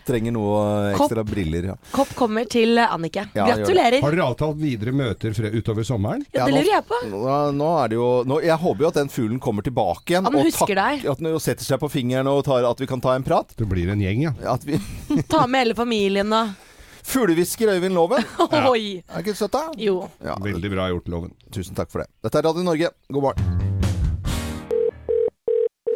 trenger 0.07 0.35
noe 0.35 0.59
eh, 0.89 0.95
ekstra 0.95 1.25
briller. 1.27 1.48
Ja. 1.69 1.75
Kopp 1.91 2.11
kommer 2.15 2.45
til 2.49 2.77
Annike. 2.77 3.25
Ja. 3.35 3.45
Gratulerer. 3.49 4.01
Har 4.01 4.11
dere 4.11 4.27
avtalt 4.29 4.57
videre 4.61 4.91
møter 4.93 5.31
fre- 5.33 5.51
utover 5.57 5.83
sommeren? 5.83 6.23
Ja, 6.33 6.45
det 6.45 6.53
lurer 6.53 6.69
jeg 6.75 6.85
på. 6.87 6.99
Nå, 7.09 7.23
nå 7.57 7.69
er 7.83 7.87
det 7.89 7.95
jo 7.95 8.23
nå, 8.29 8.39
Jeg 8.45 8.57
håper 8.57 8.81
jo 8.81 8.87
at 8.87 8.93
den 9.01 9.09
fuglen 9.09 9.39
kommer 9.39 9.61
tilbake 9.65 10.13
igjen. 10.13 10.23
Han 10.29 10.35
og 10.35 10.51
tak- 10.53 10.67
deg. 10.75 11.05
At 11.09 11.17
den 11.19 11.39
setter 11.39 11.63
seg 11.65 11.79
på 11.79 11.89
fingeren 11.89 12.27
og 12.27 12.43
tar, 12.45 12.63
at 12.69 12.79
vi 12.79 12.85
kan 12.87 13.01
ta 13.01 13.15
en 13.15 13.23
prat. 13.23 13.51
Det 13.57 13.67
blir 13.67 13.89
en 13.89 13.99
gjeng, 13.99 14.21
ja. 14.29 14.33
At 14.53 14.63
vi 14.65 14.77
Ta 15.33 15.47
med 15.47 15.65
hele 15.65 15.75
familien 15.75 16.31
og 16.33 16.49
Fuglehvisker 17.09 17.71
Øyvind 17.73 17.93
Loven. 17.97 18.23
Er 18.53 19.19
ikke 19.23 19.33
søtt, 19.35 19.51
da? 19.51 19.71
Jo. 19.77 20.03
Ja, 20.23 20.35
Veldig 20.39 20.69
bra 20.71 20.87
gjort, 20.91 21.07
Loven. 21.09 21.31
tusen 21.51 21.73
takk 21.75 21.89
for 21.89 22.03
det. 22.03 22.09
Dette 22.23 22.37
er 22.37 22.45
Radio 22.45 22.63
Norge. 22.63 22.91
God 23.09 23.23
morgen. 23.23 23.55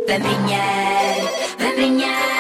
Hvem 0.08 0.22
ringer? 0.28 1.30
Hvem 1.60 1.78
ringer? 1.80 2.33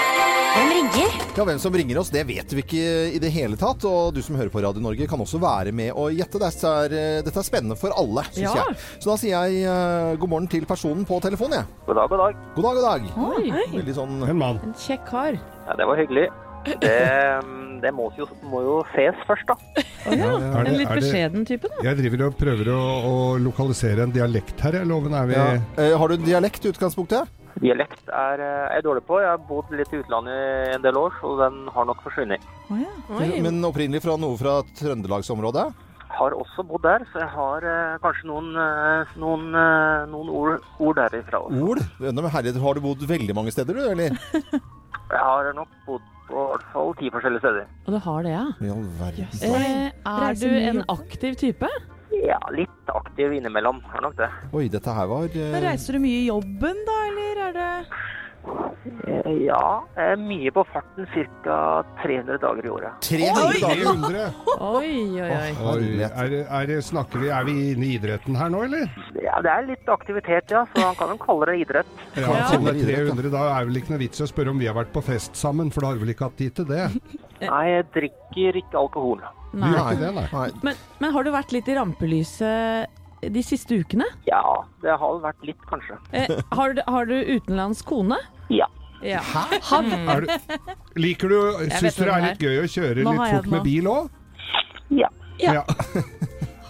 Hvem 0.53 0.69
ringer? 0.69 1.13
Ja, 1.37 1.43
Hvem 1.47 1.59
som 1.61 1.73
ringer 1.73 1.97
oss, 1.97 2.11
det 2.13 2.21
vet 2.29 2.51
vi 2.53 2.61
ikke 2.61 2.81
i 3.15 3.19
det 3.21 3.31
hele 3.33 3.57
tatt. 3.59 3.83
Og 3.89 4.11
du 4.13 4.19
som 4.25 4.35
hører 4.37 4.51
på 4.53 4.61
Radio 4.61 4.83
Norge 4.83 5.07
kan 5.09 5.21
også 5.23 5.39
være 5.41 5.73
med 5.75 5.89
og 5.97 6.13
gjette. 6.13 6.41
Dette 6.41 6.73
er, 6.83 6.93
eh, 6.93 7.21
dette 7.25 7.41
er 7.41 7.47
spennende 7.47 7.77
for 7.79 7.95
alle, 7.97 8.21
syns 8.29 8.53
Ja. 8.53 8.53
jeg. 8.69 8.77
Så 9.01 9.09
da 9.11 9.15
sier 9.17 9.33
jeg 9.49 9.63
eh, 9.65 10.15
god 10.21 10.29
morgen 10.29 10.47
til 10.51 10.65
personen 10.69 11.05
på 11.09 11.19
telefonen, 11.25 11.63
jeg. 11.63 11.65
God 11.87 11.95
dag, 11.97 12.09
god 12.13 12.21
dag. 12.23 12.37
God 12.55 12.63
dag, 12.63 12.73
god 12.77 12.85
dag. 12.85 13.01
Oi, 13.17 13.51
Veldig 13.79 13.95
sånn 13.97 14.29
En 14.29 14.37
mann. 14.37 14.59
en 14.63 14.73
kjekk 14.77 15.05
kar. 15.09 15.33
Ja, 15.67 15.73
det 15.79 15.87
var 15.89 15.97
hyggelig. 15.97 16.27
Det, 16.63 16.93
det 17.83 17.91
må, 17.97 18.11
jo, 18.15 18.27
må 18.47 18.61
jo 18.63 18.77
ses 18.93 19.17
først, 19.27 19.49
da. 19.49 19.57
Å 20.05 20.15
ja. 20.15 20.31
Er 20.37 20.63
det- 20.63 20.73
En 20.73 20.77
litt 20.77 20.89
er 20.89 20.95
det- 20.95 21.03
beskjeden 21.03 21.45
type, 21.49 21.67
da. 21.67 21.81
Jeg 21.89 21.97
driver 21.97 22.27
og 22.27 22.37
prøver 22.37 22.69
å, 22.69 22.81
å 23.03 23.15
lokalisere 23.41 24.03
en 24.05 24.11
dialekt 24.13 24.59
her, 24.61 24.71
jeg. 24.73 24.85
Loven 24.87 25.13
er 25.17 25.25
vi 25.25 25.33
ja. 25.33 25.47
Eh, 25.81 25.97
Har 25.97 26.07
du 26.07 26.13
en 26.13 26.23
dialekt 26.29 26.63
i 26.65 26.69
utgangspunktet? 26.71 27.27
Dialekt 27.61 28.09
er 28.09 28.41
eh, 28.41 28.65
jeg 28.73 28.81
er 28.81 28.85
dårlig 28.87 29.05
på. 29.07 29.21
Jeg 29.21 29.29
har 29.29 29.47
bodd 29.49 29.71
litt 29.77 29.93
i 29.93 30.01
utlandet 30.01 30.75
en 30.75 30.85
del 30.85 30.97
år, 30.99 31.15
så 31.21 31.33
den 31.45 31.63
har 31.75 31.89
nok 31.89 32.03
forsvunnet. 32.05 32.45
Oh, 32.69 32.79
ja. 32.81 33.33
Men 33.45 33.61
opprinnelig 33.67 34.03
fra 34.05 34.17
noe 34.17 34.39
fra 34.39 34.61
trøndelagsområdet? 34.79 35.71
har 36.13 36.35
også 36.37 36.63
bodd 36.69 36.83
der, 36.85 37.05
så 37.11 37.23
jeg 37.23 37.31
har 37.33 37.65
eh, 37.65 37.97
kanskje 38.03 38.29
noen, 38.29 38.49
eh, 38.63 39.13
noen, 39.21 39.45
eh, 39.57 40.05
noen 40.11 40.29
ord, 40.29 40.65
ord 40.79 40.99
derifra 40.99 41.41
også. 41.47 41.61
Ord? 41.69 41.81
Men 42.03 42.29
herlighet, 42.35 42.61
har 42.61 42.77
du 42.77 42.83
bodd 42.85 43.05
veldig 43.09 43.35
mange 43.37 43.53
steder, 43.55 43.77
du, 43.79 43.85
eller? 43.93 44.17
Jeg 45.13 45.21
har 45.21 45.49
nok 45.57 45.71
bodd 45.85 46.05
på 46.29 46.43
i 46.43 46.45
hvert 46.49 46.69
fall 46.73 46.93
ti 46.97 47.09
forskjellige 47.13 47.43
steder. 47.43 47.65
Og 47.85 47.95
du 47.95 47.99
har 48.05 48.21
det, 48.25 48.31
ja? 48.33 48.45
I 48.63 48.69
all 48.73 48.85
verden. 48.99 49.33
Eh, 49.49 49.89
er 50.13 50.37
du 50.39 50.47
en 50.49 50.79
aktiv 50.93 51.35
type? 51.41 51.69
Ja, 52.13 52.37
litt 52.53 52.89
aktiv 52.93 53.33
innimellom, 53.33 53.81
er 53.95 54.01
nok 54.05 54.15
det. 54.19 54.29
Oi, 54.53 54.67
dette 54.69 54.93
her 54.93 55.07
var 55.09 55.25
eh, 55.33 55.55
Reiser 55.63 55.97
du 55.97 56.03
mye 56.03 56.19
i 56.21 56.27
jobben 56.29 56.83
da, 56.87 56.99
eller 57.09 57.45
er 57.49 57.55
det 57.57 57.71
Eh, 58.43 59.27
Ja, 59.45 59.85
eh, 59.95 60.17
mye 60.19 60.51
på 60.51 60.65
farten, 60.67 61.05
ca. 61.07 61.83
300 62.03 62.35
dager 62.43 62.65
i 62.67 62.71
året. 62.73 62.97
300 62.99 63.61
dager! 63.61 63.85
300! 63.85 64.23
Oi, 64.59 64.89
oi, 65.15 65.29
oi. 65.29 65.53
Oi, 65.63 66.01
er, 66.03 66.27
det- 66.33 66.41
er, 66.51 66.65
det- 66.67 66.81
snakker 66.83 67.23
vi, 67.23 67.29
er 67.31 67.45
vi 67.47 67.53
inne 67.71 67.87
i 67.87 67.93
idretten 67.95 68.35
her 68.35 68.51
nå, 68.51 68.65
eller? 68.67 68.83
Ja, 69.23 69.39
det 69.45 69.53
er 69.53 69.69
litt 69.69 69.87
aktivitet, 69.87 70.51
ja, 70.51 70.65
så 70.75 70.83
han 70.89 70.97
kan 70.99 71.13
jo 71.15 71.17
kalle 71.23 71.47
det 71.53 71.55
idrett. 71.63 71.93
Ja, 72.19 72.27
Ja. 72.27 72.43
sånn 72.51 72.67
med 72.67 72.81
300, 72.83 73.31
Da 73.31 73.45
er 73.61 73.65
vel 73.71 73.79
ikke 73.79 73.95
noe 73.95 74.03
vits 74.03 74.19
i 74.19 74.23
å 74.27 74.27
spørre 74.27 74.51
om 74.51 74.59
vi 74.59 74.67
har 74.67 74.75
vært 74.75 74.91
på 74.91 75.01
fest 75.07 75.39
sammen, 75.39 75.71
for 75.71 75.79
da 75.81 75.87
har 75.87 75.95
vi 75.95 76.03
vel 76.03 76.13
ikke 76.13 76.27
hatt 76.27 76.37
tid 76.43 76.53
til 76.59 76.65
det? 76.65 76.89
Nei, 77.47 77.63
jeg 77.77 77.87
drikker 77.95 78.59
ikke 78.59 78.75
alkohol. 78.83 79.23
Du 79.53 79.61
Nei. 79.61 79.69
ikke 79.77 79.99
det, 80.01 80.11
nei. 80.17 80.25
Nei. 80.33 80.49
Men, 80.65 80.77
men 81.03 81.13
har 81.13 81.25
du 81.25 81.29
vært 81.33 81.51
litt 81.53 81.67
i 81.69 81.75
rampelyset 81.77 82.99
de 83.33 83.43
siste 83.45 83.77
ukene? 83.79 84.07
Ja, 84.27 84.41
det 84.83 84.95
har 84.97 85.13
vel 85.13 85.21
vært 85.23 85.45
litt, 85.47 85.61
kanskje. 85.69 85.95
Eh, 86.11 86.31
har, 86.57 86.73
du, 86.75 86.81
har 86.89 87.05
du 87.07 87.13
utenlandsk 87.37 87.85
kone? 87.91 88.17
Ja. 88.51 88.65
Ja. 89.03 89.21
Er 89.43 90.23
du, 90.23 90.33
liker 90.99 91.31
du, 91.31 91.37
vet 91.59 91.73
Syns 91.75 91.97
du 91.97 92.05
det 92.05 92.07
hvem 92.07 92.15
er 92.15 92.21
det 92.23 92.29
litt 92.31 92.43
gøy 92.47 92.59
å 92.61 92.67
kjøre 92.71 93.03
Nå 93.03 93.13
litt 93.13 93.23
jeg 93.27 93.35
fort 93.35 93.47
den 93.47 93.51
med 93.53 93.59
nå. 93.59 93.63
bil 93.67 93.89
òg? 93.91 94.05
Ja. 94.95 95.09
Ja. 95.43 95.63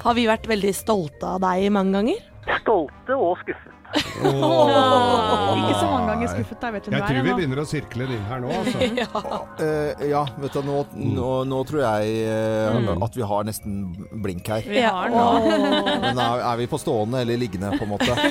Har 0.04 0.18
vi 0.18 0.26
vært 0.28 0.48
veldig 0.50 0.74
stolte 0.76 1.30
av 1.36 1.44
deg 1.46 1.68
mange 1.76 1.94
ganger? 2.00 2.24
Stolte 2.60 3.16
og 3.16 3.38
skuffet. 3.44 3.72
Ikke 3.94 5.76
så 5.78 5.88
mange 5.90 6.08
ganger 6.10 6.28
skuffet 6.32 6.60
deg, 6.64 6.72
vet 6.76 6.84
du 6.88 6.92
Jeg 6.94 7.02
tror 7.04 7.14
vi 7.14 7.20
er 7.20 7.24
nå. 7.28 7.36
begynner 7.38 7.60
å 7.62 7.66
sirkle 7.70 8.02
inn 8.08 8.24
her 8.30 8.40
nå, 8.44 8.50
altså. 8.62 8.78
Eh, 9.64 9.92
ja, 10.10 10.24
vet 10.42 10.54
du, 10.56 10.60
nå, 10.66 10.78
nå, 10.98 11.28
nå 11.48 11.58
tror 11.70 11.82
jeg 11.84 12.04
eh, 12.28 13.04
at 13.06 13.14
vi 13.18 13.24
har 13.30 13.42
nesten 13.48 13.72
blink 14.24 14.44
her. 14.50 14.62
Vi 14.68 14.82
har 14.84 15.08
nå. 15.14 15.26
Men 16.04 16.18
er, 16.18 16.38
er 16.50 16.56
vi 16.64 16.68
på 16.72 16.78
stående 16.82 17.18
eller 17.24 17.36
liggende, 17.40 17.68
på 17.78 17.84
en 17.88 17.92
måte? 17.94 18.12
Er, 18.24 18.30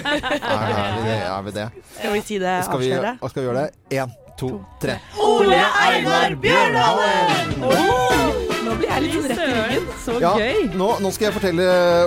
er, 0.53 0.57
vi, 0.97 1.03
det, 1.07 1.17
er 1.27 1.43
vi 1.47 1.51
det? 1.57 1.67
Skal 1.97 2.13
vi 2.13 2.21
si 2.27 2.37
det? 2.43 2.57
Skal 2.67 2.79
vi, 2.83 2.89
Avsløre? 2.93 3.13
skal 3.31 3.41
vi 3.43 3.47
gjøre 3.49 3.63
det? 3.63 3.71
Én, 4.03 4.11
to, 4.41 4.49
tre. 4.83 4.95
Ole 5.23 5.61
Einar 5.87 6.33
Bjørndalen! 6.43 8.42
Nå 8.73 8.79
blir 8.81 8.89
jeg 8.89 9.03
litt 9.05 9.15
sånn 9.19 9.27
rett 9.29 9.41
i 9.43 9.53
ryggen. 9.53 9.89
Så 10.01 10.13
Ja, 10.23 10.31
gøy! 10.41 10.61
nå, 10.81 10.87
nå 11.05 11.11
skal 11.13 11.27
jeg 11.29 11.35
fortelle 11.37 11.65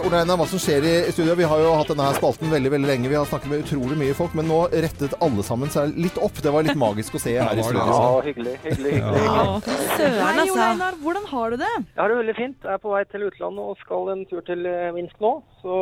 Ole 0.08 0.22
Einar, 0.24 0.38
hva 0.40 0.48
som 0.50 0.58
skjer 0.62 0.86
i 0.90 0.94
studio. 1.14 1.36
Vi 1.38 1.46
har 1.52 1.60
jo 1.62 1.74
hatt 1.78 1.92
denne 1.92 2.08
her 2.08 2.18
spalten 2.18 2.50
veldig 2.50 2.72
veldig 2.74 2.90
lenge. 2.90 3.12
Vi 3.12 3.18
har 3.20 3.28
snakket 3.30 3.52
med 3.52 3.62
utrolig 3.68 3.98
mye 4.00 4.16
folk, 4.18 4.34
men 4.40 4.48
nå 4.50 4.64
rettet 4.74 5.14
alle 5.22 5.46
sammen 5.46 5.70
seg 5.70 5.94
litt 6.02 6.18
opp. 6.18 6.40
Det 6.42 6.54
var 6.56 6.66
litt 6.66 6.80
magisk 6.82 7.20
å 7.20 7.22
se 7.22 7.36
her 7.38 7.54
i 7.62 7.66
studio. 7.68 7.86
Ja, 7.86 8.22
hyggelig, 8.26 8.56
hyggelig, 8.66 8.96
hyggelig. 8.98 9.26
Ja. 9.30 9.46
Søren, 9.62 10.18
Hei, 10.26 10.34
Ole 10.34 10.42
altså. 10.48 10.66
Einar, 10.66 10.98
hvordan 11.06 11.28
har 11.36 11.54
du 11.54 11.58
det? 11.62 11.72
Jeg 11.86 12.02
har 12.02 12.10
det 12.16 12.18
veldig 12.24 12.36
fint. 12.42 12.58
Jeg 12.66 12.74
er 12.80 12.82
på 12.88 12.96
vei 12.96 13.04
til 13.14 13.28
utlandet 13.30 13.70
og 13.70 13.78
skal 13.86 14.12
en 14.16 14.26
tur 14.32 14.42
til 14.50 14.66
eh, 14.72 14.90
Minsk 14.98 15.22
nå. 15.22 15.34
Så 15.66 15.78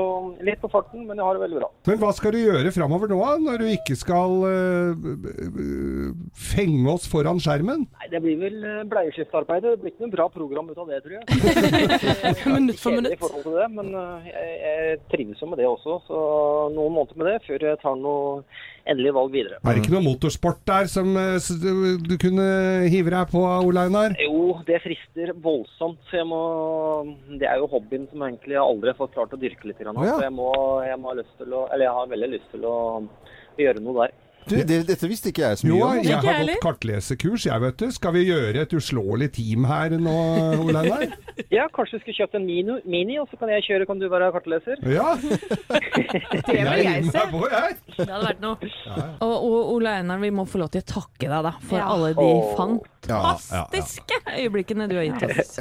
litt 0.47 0.61
på 0.63 0.69
farten, 0.71 1.07
men 1.07 1.19
jeg 1.19 1.25
har 1.27 1.35
det 1.39 1.43
veldig 1.45 1.59
bra. 1.61 1.71
Men 1.87 1.97
hva 2.03 2.11
skal 2.15 2.35
du 2.35 2.39
gjøre 2.43 2.75
framover 2.75 3.09
nå, 3.11 3.21
når 3.47 3.63
du 3.63 3.65
ikke 3.71 3.97
skal 3.99 4.37
b- 4.99 6.13
fenge 6.39 6.87
oss 6.93 7.07
foran 7.11 7.39
skjermen? 7.43 7.83
Nei, 7.99 8.07
Det 8.13 8.21
blir 8.23 8.37
vel 8.39 8.59
bleieskiftarbeid. 8.91 9.63
Det 9.65 9.73
blir 9.81 9.91
ikke 9.95 10.05
noe 10.07 10.13
bra 10.15 10.27
program 10.31 10.69
ut 10.73 10.81
av 10.81 10.89
det, 10.89 10.99
tror 11.05 11.15
jeg. 11.15 11.23
Minutt 12.57 12.79
for 12.81 12.97
minutt. 12.97 13.15
i 13.15 13.19
forhold 13.21 13.45
til 13.45 13.57
det, 13.57 13.67
men 13.77 13.89
eh, 13.99 14.29
jeg, 14.29 14.53
jeg 14.63 14.99
trives 15.13 15.41
jo 15.41 15.49
med 15.51 15.61
det 15.61 15.67
også. 15.69 15.97
Så 16.07 16.21
noen 16.73 16.95
måneder 16.97 17.19
med 17.19 17.29
det 17.29 17.35
før 17.47 17.67
jeg 17.69 17.81
tar 17.83 17.97
noe 17.99 18.41
endelig 18.89 19.13
valg 19.15 19.31
videre. 19.33 19.59
Er 19.61 19.77
det 19.77 19.83
ikke 19.83 19.93
noe 19.95 20.05
motorsport 20.05 20.63
der 20.67 20.89
som 20.91 21.13
eh, 21.19 21.37
du 21.61 22.01
du 22.03 22.15
kunne 22.21 22.47
hive 22.91 23.13
deg 23.13 23.31
på, 23.31 23.43
Ole 23.43 23.85
Einar? 23.87 24.17
Jo, 24.21 24.57
det 24.67 24.81
frister 24.83 25.33
voldsomt. 25.45 26.01
Så 26.09 26.19
jeg 26.21 26.27
må 26.29 26.41
Det 27.39 27.47
er 27.49 27.61
jo 27.61 27.69
hobbyen 27.71 28.09
som 28.11 28.25
egentlig 28.25 28.57
jeg 28.57 28.65
aldri 28.65 28.91
har 28.91 28.99
fått 28.99 29.15
klart 29.15 29.35
å 29.35 29.39
dyrke 29.39 29.69
litt. 29.69 29.79
Grann, 29.83 29.97
oh, 29.99 30.07
ja. 30.07 30.17
Så 30.17 30.27
jeg, 30.27 30.35
må, 30.35 30.49
jeg 30.87 30.99
må 30.99 31.13
ha 31.13 31.17
lyst 31.21 31.33
til 31.39 31.55
å 31.55 31.65
Eller 31.69 31.87
jeg 31.89 31.97
har 31.99 32.11
veldig 32.13 32.29
lyst 32.35 32.51
til 32.53 32.67
å 32.67 32.75
gjøre 33.59 33.83
noe 33.83 34.05
der. 34.05 34.19
Du, 34.49 34.55
det, 34.67 34.79
dette 34.89 35.07
visste 35.07 35.29
ikke 35.31 35.43
jeg 35.45 35.57
så 35.61 35.67
Jo, 35.69 35.77
mye 35.79 35.99
om. 35.99 36.03
jeg 36.03 36.17
har 36.19 36.39
gått 36.43 36.61
kartlesekurs, 36.63 37.45
jeg, 37.47 37.61
vet 37.63 37.77
du. 37.79 37.85
Skal 37.95 38.13
vi 38.17 38.23
gjøre 38.27 38.63
et 38.65 38.73
uslåelig 38.75 39.29
team 39.37 39.67
her 39.69 39.95
nå, 39.97 40.15
Ole 40.65 40.83
Einar? 40.83 41.05
Ja, 41.53 41.63
kanskje 41.73 41.97
vi 41.97 42.03
skulle 42.03 42.15
kjøpt 42.19 42.35
en 42.37 42.43
mini, 42.45 42.75
mini, 42.85 43.15
og 43.17 43.25
så 43.31 43.37
kan 43.41 43.49
jeg 43.49 43.63
kjøre, 43.65 43.87
kan 43.89 43.97
du 44.01 44.05
være 44.09 44.27
kartleser? 44.35 44.77
Ja, 44.85 45.15
Det 45.17 46.53
vil 46.53 46.59
jeg 46.61 46.83
jeg 46.85 47.05
se. 47.09 47.23
Det 47.97 48.05
hadde 48.09 48.27
vært 48.27 48.43
noe. 48.43 48.69
Og, 49.17 49.33
og 49.33 49.71
Ole 49.73 49.95
Einar, 49.99 50.21
vi 50.21 50.29
må 50.33 50.45
få 50.49 50.61
lov 50.61 50.69
til 50.75 50.83
å 50.83 50.87
takke 50.93 51.25
deg 51.31 51.47
da, 51.47 51.53
for 51.65 51.79
Ja. 51.81 51.87
alle 51.93 52.11
de 52.17 52.29
fantastiske 52.59 54.19
øyeblikkene 54.37 54.87
du 54.91 54.95
har 54.99 55.07
gitt 55.09 55.25
oss. 55.29 55.57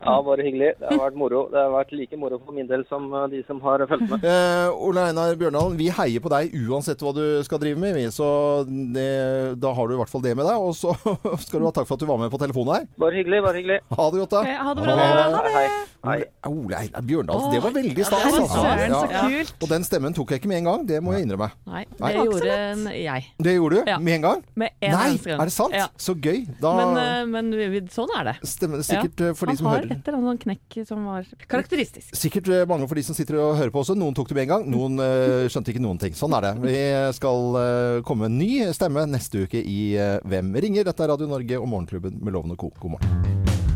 Ja, 0.00 0.14
bare 0.22 0.42
hyggelig. 0.46 0.72
Det 0.80 0.88
har 0.90 0.98
vært 1.00 1.16
moro. 1.20 1.44
Det 1.52 1.60
har 1.60 1.70
vært 1.72 1.92
like 1.96 2.16
moro 2.20 2.38
for 2.44 2.52
min 2.56 2.66
del 2.70 2.84
som 2.88 3.06
eh, 3.14 3.26
de 3.32 3.42
som 3.46 3.60
har 3.64 3.84
fulgt 3.88 4.08
med. 4.10 4.24
Eh, 4.24 4.68
Ole 4.88 5.06
Einar 5.10 5.34
Bjørndalen, 5.40 5.76
vi 5.78 5.88
heier 5.94 6.20
på 6.24 6.32
deg 6.32 6.54
uansett 6.66 7.00
hva 7.04 7.12
du 7.16 7.22
skal 7.46 7.60
drive 7.62 7.78
med. 7.80 8.00
Så 8.14 8.26
det, 8.68 9.58
da 9.60 9.72
har 9.76 9.88
du 9.88 9.94
i 9.94 9.98
hvert 10.00 10.10
fall 10.10 10.24
det 10.24 10.34
med 10.36 10.46
deg. 10.48 10.58
Og 10.60 10.74
så 10.76 10.94
skal 11.46 11.60
du 11.62 11.68
ha 11.68 11.72
takk 11.76 11.86
for 11.88 11.94
at 11.98 12.04
du 12.04 12.08
var 12.10 12.18
med 12.20 12.32
på 12.32 12.40
telefonen 12.42 12.74
her. 12.80 12.86
Bare 13.00 13.16
hyggelig, 13.20 13.42
bare 13.46 13.60
hyggelig. 13.60 13.80
Ha 13.94 14.08
det 14.10 14.22
godt, 14.24 14.34
da. 14.36 14.42
Ok, 14.44 14.54
Ha 14.64 14.74
det 14.74 14.86
bra. 14.86 14.96
Ha 14.96 15.42
det. 15.44 15.52
Hei. 15.54 15.66
Hei. 16.04 16.18
Ole 16.50 16.76
Einar 16.82 17.04
Bjørndalen, 17.08 17.52
det 17.54 17.60
var 17.64 17.72
veldig 17.72 18.04
stas. 18.04 18.24
det 18.24 18.40
altså. 18.42 18.60
Søren, 18.60 18.92
så 18.92 19.06
Ja. 19.14 19.20
kult. 19.30 19.54
Og 19.64 19.68
den 19.70 19.84
stemmen 19.88 20.12
tok 20.16 20.34
jeg 20.34 20.42
ikke 20.42 20.50
med 20.50 20.58
en 20.58 20.66
gang, 20.68 20.82
det 20.88 20.98
må 21.04 21.14
jeg 21.14 21.24
innrømme. 21.24 21.48
Nei, 21.70 21.84
Nei. 22.00 22.10
det 22.12 22.24
gjorde 22.26 22.56
en, 22.58 22.82
jeg. 22.92 23.24
Det 23.40 23.54
gjorde 23.56 23.78
du 23.78 23.90
Ja. 23.90 23.98
med 23.98 24.14
en 24.18 24.26
gang? 24.26 24.42
Med 24.54 24.70
en 24.82 24.92
Nei, 24.92 25.16
gang. 25.16 25.40
er 25.40 25.44
det 25.48 25.54
sant? 25.54 25.72
Ja. 25.72 25.86
Så 25.96 26.14
gøy. 26.20 26.44
Da 26.60 26.74
Men, 26.76 26.96
eh, 27.00 27.24
men 27.24 27.88
sånn 27.88 28.12
er 28.18 28.24
det. 28.24 28.34
stemmer 28.44 28.82
sikkert 28.84 29.20
ja. 29.30 29.32
for 29.32 29.46
de 29.48 29.56
som 29.56 29.66
har 29.72 29.83
et 29.92 30.08
eller 30.08 30.18
annet 30.18 30.30
sånn 30.30 30.42
knekk 30.44 30.78
som 30.88 31.04
var 31.08 31.28
karakteristisk. 31.50 32.14
Sikkert 32.16 32.50
eh, 32.52 32.64
mange 32.70 32.88
for 32.90 32.98
de 32.98 33.06
som 33.06 33.16
sitter 33.16 33.40
og 33.40 33.58
hører 33.58 33.74
på 33.74 33.82
også. 33.84 33.96
Noen 33.98 34.16
tok 34.16 34.30
det 34.30 34.38
med 34.38 34.46
en 34.46 34.52
gang, 34.54 34.66
noen 34.70 35.02
uh, 35.02 35.44
skjønte 35.52 35.74
ikke 35.74 35.84
noen 35.84 36.00
ting. 36.02 36.16
Sånn 36.18 36.34
er 36.38 36.48
det. 36.48 36.54
Vi 36.64 36.78
skal 37.18 37.58
uh, 37.58 38.02
komme 38.06 38.28
med 38.28 38.34
en 38.34 38.40
ny 38.42 38.74
stemme 38.76 39.06
neste 39.10 39.44
uke 39.44 39.60
i 39.60 39.94
uh, 39.98 40.18
Hvem 40.24 40.54
ringer? 40.64 40.88
Dette 40.88 41.04
er 41.04 41.14
Radio 41.14 41.30
Norge 41.30 41.60
og 41.60 41.70
Morgenklubben 41.70 42.20
med 42.20 42.36
Loven 42.36 42.56
og 42.56 42.60
Co. 42.60 42.72
God 42.80 42.96
morgen. 42.96 43.73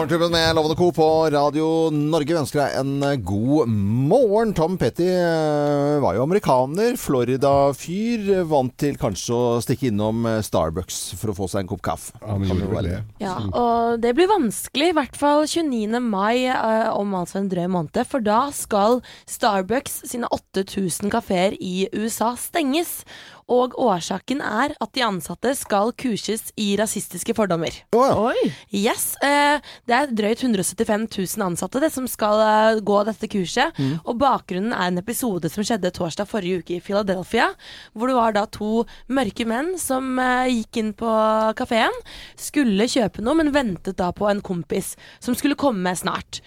Morgenklubben 0.00 0.32
med 0.32 0.54
Lovende 0.56 0.76
Co. 0.76 0.92
på 0.92 1.30
Radio 1.30 1.90
Norge 1.92 2.32
Vi 2.32 2.38
ønsker 2.40 2.60
deg 2.62 2.76
en 2.80 3.02
eh, 3.04 3.18
god 3.20 3.68
morgen. 3.68 4.54
Tom 4.56 4.78
Petty 4.80 5.04
eh, 5.04 5.98
var 6.00 6.14
jo 6.16 6.22
amerikaner, 6.24 6.94
Florida-fyr. 6.96 8.22
eh, 8.38 8.46
Vant 8.48 8.72
til 8.80 8.96
kanskje 8.96 9.36
å 9.36 9.58
stikke 9.60 9.90
innom 9.90 10.24
Starbucks 10.40 11.02
for 11.20 11.34
å 11.34 11.36
få 11.36 11.50
seg 11.52 11.66
en 11.66 11.68
kopp 11.74 11.82
kaffe. 11.84 12.16
Ja, 12.24 12.38
det. 12.86 13.02
Ja, 13.20 13.34
og 13.52 14.00
det 14.00 14.14
blir 14.16 14.30
vanskelig, 14.32 14.88
i 14.88 14.96
hvert 14.96 15.20
fall 15.20 15.44
29. 15.44 16.00
mai 16.00 16.48
om 16.96 17.12
altså 17.20 17.42
en 17.42 17.52
drøy 17.52 17.68
måned. 17.68 18.00
For 18.08 18.24
da 18.24 18.46
skal 18.56 19.02
Starbucks 19.28 20.06
sine 20.14 20.32
8000 20.32 21.12
kafeer 21.12 21.60
i 21.60 21.90
USA 21.92 22.32
stenges. 22.40 23.02
Og 23.50 23.74
årsaken 23.82 24.38
er 24.46 24.74
at 24.78 24.92
de 24.94 25.02
ansatte 25.02 25.50
skal 25.58 25.90
kurses 25.98 26.52
i 26.60 26.68
rasistiske 26.78 27.34
fordommer. 27.34 27.74
Oh. 27.96 28.28
Oi! 28.30 28.50
Yes, 28.70 29.16
eh, 29.26 29.58
Det 29.88 29.96
er 29.96 30.12
drøyt 30.14 30.44
175 30.44 31.08
000 31.36 31.46
ansatte 31.48 31.80
det 31.82 31.90
som 31.92 32.06
skal 32.10 32.38
eh, 32.44 32.80
gå 32.86 33.00
dette 33.08 33.26
kurset. 33.32 33.74
Og 34.04 34.18
bakgrunnen 34.20 34.72
er 34.76 34.90
en 34.92 35.00
episode 35.02 35.50
som 35.50 35.66
skjedde 35.66 35.90
torsdag 35.96 36.28
forrige 36.30 36.62
uke 36.62 36.76
i 36.76 36.80
Philadelphia. 36.84 37.50
Hvor 37.94 38.10
det 38.10 38.16
var 38.18 38.36
da 38.36 38.44
to 38.46 38.84
mørke 39.10 39.46
menn 39.50 39.74
som 39.82 40.14
eh, 40.22 40.52
gikk 40.60 40.80
inn 40.84 40.92
på 40.94 41.10
kafeen. 41.58 41.98
Skulle 42.38 42.86
kjøpe 42.90 43.24
noe, 43.24 43.34
men 43.40 43.50
ventet 43.54 43.98
da 43.98 44.12
på 44.14 44.30
en 44.30 44.42
kompis 44.46 44.94
som 45.18 45.34
skulle 45.34 45.58
komme 45.58 45.90
snart. 45.98 46.40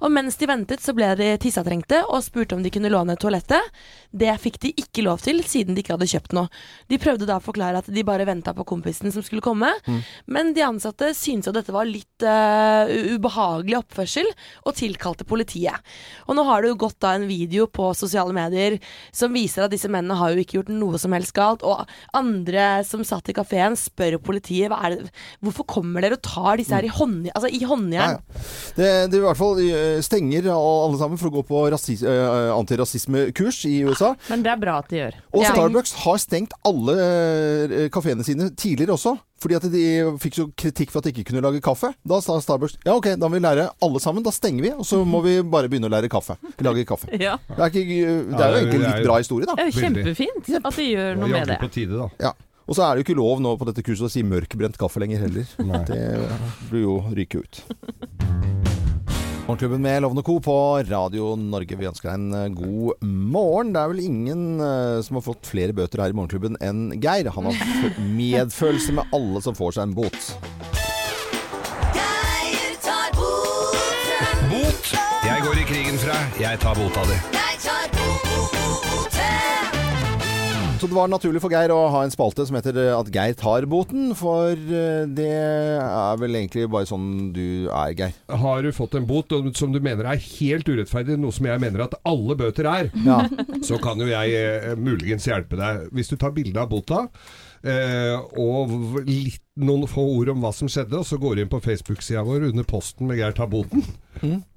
Og 0.00 0.12
mens 0.12 0.36
de 0.36 0.48
ventet, 0.50 0.82
så 0.84 0.92
ble 0.96 1.14
de 1.16 1.32
tissatrengte 1.40 2.02
og 2.10 2.20
spurte 2.26 2.56
om 2.56 2.62
de 2.64 2.72
kunne 2.72 2.92
låne 2.92 3.16
toalettet. 3.20 3.72
Det 4.12 4.32
fikk 4.42 4.60
de 4.60 4.74
ikke 4.76 5.04
lov 5.06 5.24
til, 5.24 5.40
siden 5.46 5.74
de 5.76 5.84
ikke 5.84 5.96
hadde 5.96 6.10
kjøpt 6.10 6.36
noe. 6.36 6.49
De 6.90 6.98
prøvde 7.00 7.26
da 7.28 7.36
å 7.38 7.44
forklare 7.44 7.78
at 7.82 7.88
de 7.92 8.02
bare 8.06 8.26
venta 8.28 8.52
på 8.56 8.64
kompisen 8.68 9.12
som 9.14 9.22
skulle 9.26 9.44
komme. 9.44 9.68
Men 10.26 10.52
de 10.56 10.62
ansatte 10.66 11.12
syntes 11.16 11.48
at 11.50 11.56
dette 11.58 11.72
var 11.74 11.88
litt 11.88 12.24
uh, 12.26 12.90
ubehagelig 13.14 13.78
oppførsel, 13.80 14.28
og 14.66 14.74
tilkalte 14.78 15.24
politiet. 15.28 15.76
Og 16.28 16.36
nå 16.38 16.44
har 16.48 16.62
det 16.64 16.72
jo 16.72 16.78
gått 16.86 16.98
da 17.02 17.14
en 17.16 17.26
video 17.30 17.66
på 17.70 17.90
sosiale 17.98 18.34
medier 18.36 18.78
som 19.14 19.32
viser 19.34 19.64
at 19.66 19.72
disse 19.74 19.88
mennene 19.90 20.16
har 20.18 20.32
jo 20.34 20.42
ikke 20.44 20.58
gjort 20.60 20.72
noe 20.74 20.98
som 21.00 21.12
helst 21.16 21.34
galt. 21.36 21.62
Og 21.66 21.84
andre 22.16 22.80
som 22.86 23.04
satt 23.06 23.28
i 23.30 23.36
kafeen, 23.36 23.76
spør 23.78 24.18
politiet 24.22 24.70
hva 24.72 24.80
er 24.88 24.96
det, 24.96 25.10
hvorfor 25.44 25.66
kommer 25.70 26.04
dere 26.04 26.18
og 26.18 26.24
tar 26.26 26.58
disse 26.60 26.74
her 26.74 26.86
i, 26.86 26.92
hånd, 26.92 27.28
altså, 27.34 27.50
i 27.50 27.60
Ja, 27.60 27.68
håndjern. 27.70 28.16
ja. 28.16 28.44
Det, 28.76 28.88
det 29.12 29.18
i 29.20 29.22
hvert 29.22 29.38
fall 29.38 29.58
eh, 29.62 29.98
stenger 30.02 30.48
alle 30.50 30.96
sammen 31.00 31.18
for 31.20 31.28
å 31.30 31.34
gå 31.38 31.42
på 31.46 31.60
rasis- 31.72 32.02
eh, 32.06 32.50
antirasismekurs 32.56 33.58
i 33.68 33.82
USA. 33.86 34.14
Men 34.30 34.42
det 34.42 34.50
er 34.54 34.60
bra 34.62 34.78
at 34.80 34.88
de 34.90 34.96
gjør. 35.02 35.18
Og 35.36 35.44
Starbucks 35.44 35.92
har 36.04 36.16
stengt 36.22 36.39
alle 36.66 36.94
eh, 37.00 37.88
kafeene 37.92 38.24
sine 38.24 38.48
tidligere 38.56 38.94
også. 38.96 39.12
fordi 39.40 39.54
at 39.56 39.64
de 39.72 39.82
fikk 40.20 40.34
så 40.36 40.44
kritikk 40.56 40.90
for 40.92 41.00
at 41.00 41.06
de 41.08 41.12
ikke 41.14 41.30
kunne 41.30 41.40
lage 41.44 41.60
kaffe. 41.64 41.92
Da 42.04 42.18
sa 42.20 42.36
Starbucks 42.40 42.76
ja 42.84 42.92
ok, 42.96 43.06
da 43.16 43.28
må 43.28 43.36
vi 43.38 43.42
lære 43.44 43.68
alle 43.82 44.00
sammen. 44.00 44.22
Da 44.24 44.30
stenger 44.32 44.62
vi, 44.62 44.70
og 44.76 44.84
så 44.84 45.02
må 45.04 45.22
vi 45.24 45.38
bare 45.42 45.68
begynne 45.72 45.88
å 45.88 45.92
lære 45.92 46.08
kaffe. 46.12 46.36
Lage 46.64 46.84
kaffe. 46.88 47.08
Ja. 47.20 47.36
Det 47.48 47.58
er, 47.58 47.66
ikke, 47.72 48.12
det 48.36 48.44
er 48.44 48.52
jo 48.54 48.60
egentlig 48.60 48.80
en 48.80 48.86
litt 48.88 49.06
bra 49.08 49.18
historie, 49.20 49.46
da. 49.48 49.56
Det 49.56 49.64
er 49.64 49.72
jo 49.72 49.80
kjempefint 49.84 50.52
at 50.60 50.76
de 50.76 50.86
gjør 50.92 51.20
noe 51.20 51.28
med 51.32 51.48
det. 51.52 51.58
på 51.60 51.68
tide, 51.72 51.96
da. 52.00 52.08
Ja. 52.30 52.34
Og 52.70 52.76
så 52.78 52.84
er 52.86 52.94
det 52.94 53.02
jo 53.02 53.08
ikke 53.08 53.18
lov 53.18 53.40
nå 53.42 53.56
på 53.58 53.66
dette 53.66 53.82
kurset 53.82 54.06
å 54.06 54.12
si 54.12 54.22
mørkbrent 54.22 54.76
kaffe 54.78 55.00
lenger 55.02 55.24
heller. 55.26 55.48
Nei. 55.58 55.82
Det 55.88 56.02
blir 56.70 56.84
jo 56.86 56.98
ryke 57.16 57.42
ut. 57.42 57.64
Morgenklubben 59.50 59.82
med 59.82 60.02
Lovende 60.02 60.22
Co. 60.22 60.40
på 60.40 60.82
Radio 60.82 61.32
Norge. 61.36 61.74
Vi 61.74 61.86
ønsker 61.88 62.06
deg 62.06 62.20
en 62.20 62.34
eh, 62.38 62.52
god 62.54 63.00
morgen. 63.02 63.72
Det 63.74 63.80
er 63.80 63.90
vel 63.90 64.02
ingen 64.04 64.44
eh, 64.62 65.00
som 65.02 65.18
har 65.18 65.24
fått 65.26 65.50
flere 65.50 65.74
bøter 65.74 66.04
her 66.04 66.14
i 66.14 66.14
Morgenklubben 66.14 66.54
enn 66.62 66.92
Geir. 67.02 67.32
Han 67.34 67.48
har 67.48 67.58
medfølelse 67.98 68.94
med 68.94 69.10
alle 69.16 69.42
som 69.42 69.58
får 69.58 69.74
seg 69.74 69.88
en 69.88 69.96
bot. 69.98 70.30
Geir 71.98 72.78
tar 72.86 73.10
boten. 73.18 74.48
Bot! 74.54 74.94
Jeg 75.26 75.46
går 75.48 75.64
i 75.64 75.68
krigen 75.74 75.98
fra. 76.06 76.22
Jeg 76.38 76.62
tar 76.62 76.78
bota 76.78 77.08
di. 77.10 77.18
Så 80.80 80.88
det 80.88 80.96
var 80.96 81.10
naturlig 81.12 81.42
for 81.44 81.52
Geir 81.52 81.74
å 81.74 81.80
ha 81.92 81.98
en 82.06 82.12
spalte 82.12 82.46
som 82.48 82.56
heter 82.56 82.78
eh, 82.80 82.94
At 82.96 83.10
Geir 83.12 83.34
tar 83.36 83.66
boten. 83.68 84.14
For 84.16 84.54
eh, 84.56 85.02
det 85.12 85.26
er 85.28 86.20
vel 86.22 86.38
egentlig 86.38 86.64
bare 86.72 86.88
sånn 86.88 87.34
du 87.36 87.68
er, 87.68 87.92
Geir. 87.98 88.14
Har 88.40 88.64
du 88.64 88.70
fått 88.72 88.96
en 88.96 89.04
bot 89.08 89.28
som 89.58 89.74
du 89.74 89.80
mener 89.84 90.08
er 90.08 90.22
helt 90.22 90.70
urettferdig, 90.70 91.18
noe 91.20 91.36
som 91.36 91.50
jeg 91.50 91.60
mener 91.60 91.84
at 91.84 91.98
alle 92.08 92.36
bøter 92.40 92.70
er, 92.70 92.88
Ja. 93.04 93.20
så 93.68 93.76
kan 93.82 94.00
jo 94.00 94.08
jeg 94.08 94.32
eh, 94.40 94.72
muligens 94.80 95.28
hjelpe 95.28 95.60
deg. 95.60 95.90
Hvis 95.92 96.08
du 96.14 96.16
tar 96.16 96.32
bilde 96.36 96.64
av 96.64 96.72
bota, 96.72 97.04
eh, 97.60 98.16
og 98.40 99.04
litt, 99.04 99.42
noen 99.60 99.84
få 99.90 100.06
ord 100.16 100.32
om 100.32 100.40
hva 100.40 100.54
som 100.56 100.70
skjedde, 100.72 100.96
og 100.96 101.04
så 101.04 101.20
går 101.20 101.36
du 101.36 101.44
inn 101.44 101.52
på 101.52 101.60
Facebook-sida 101.60 102.24
vår 102.24 102.48
under 102.54 102.64
posten 102.64 103.10
med 103.10 103.20
Geir 103.20 103.36
tar 103.36 103.52
boten. 103.52 103.84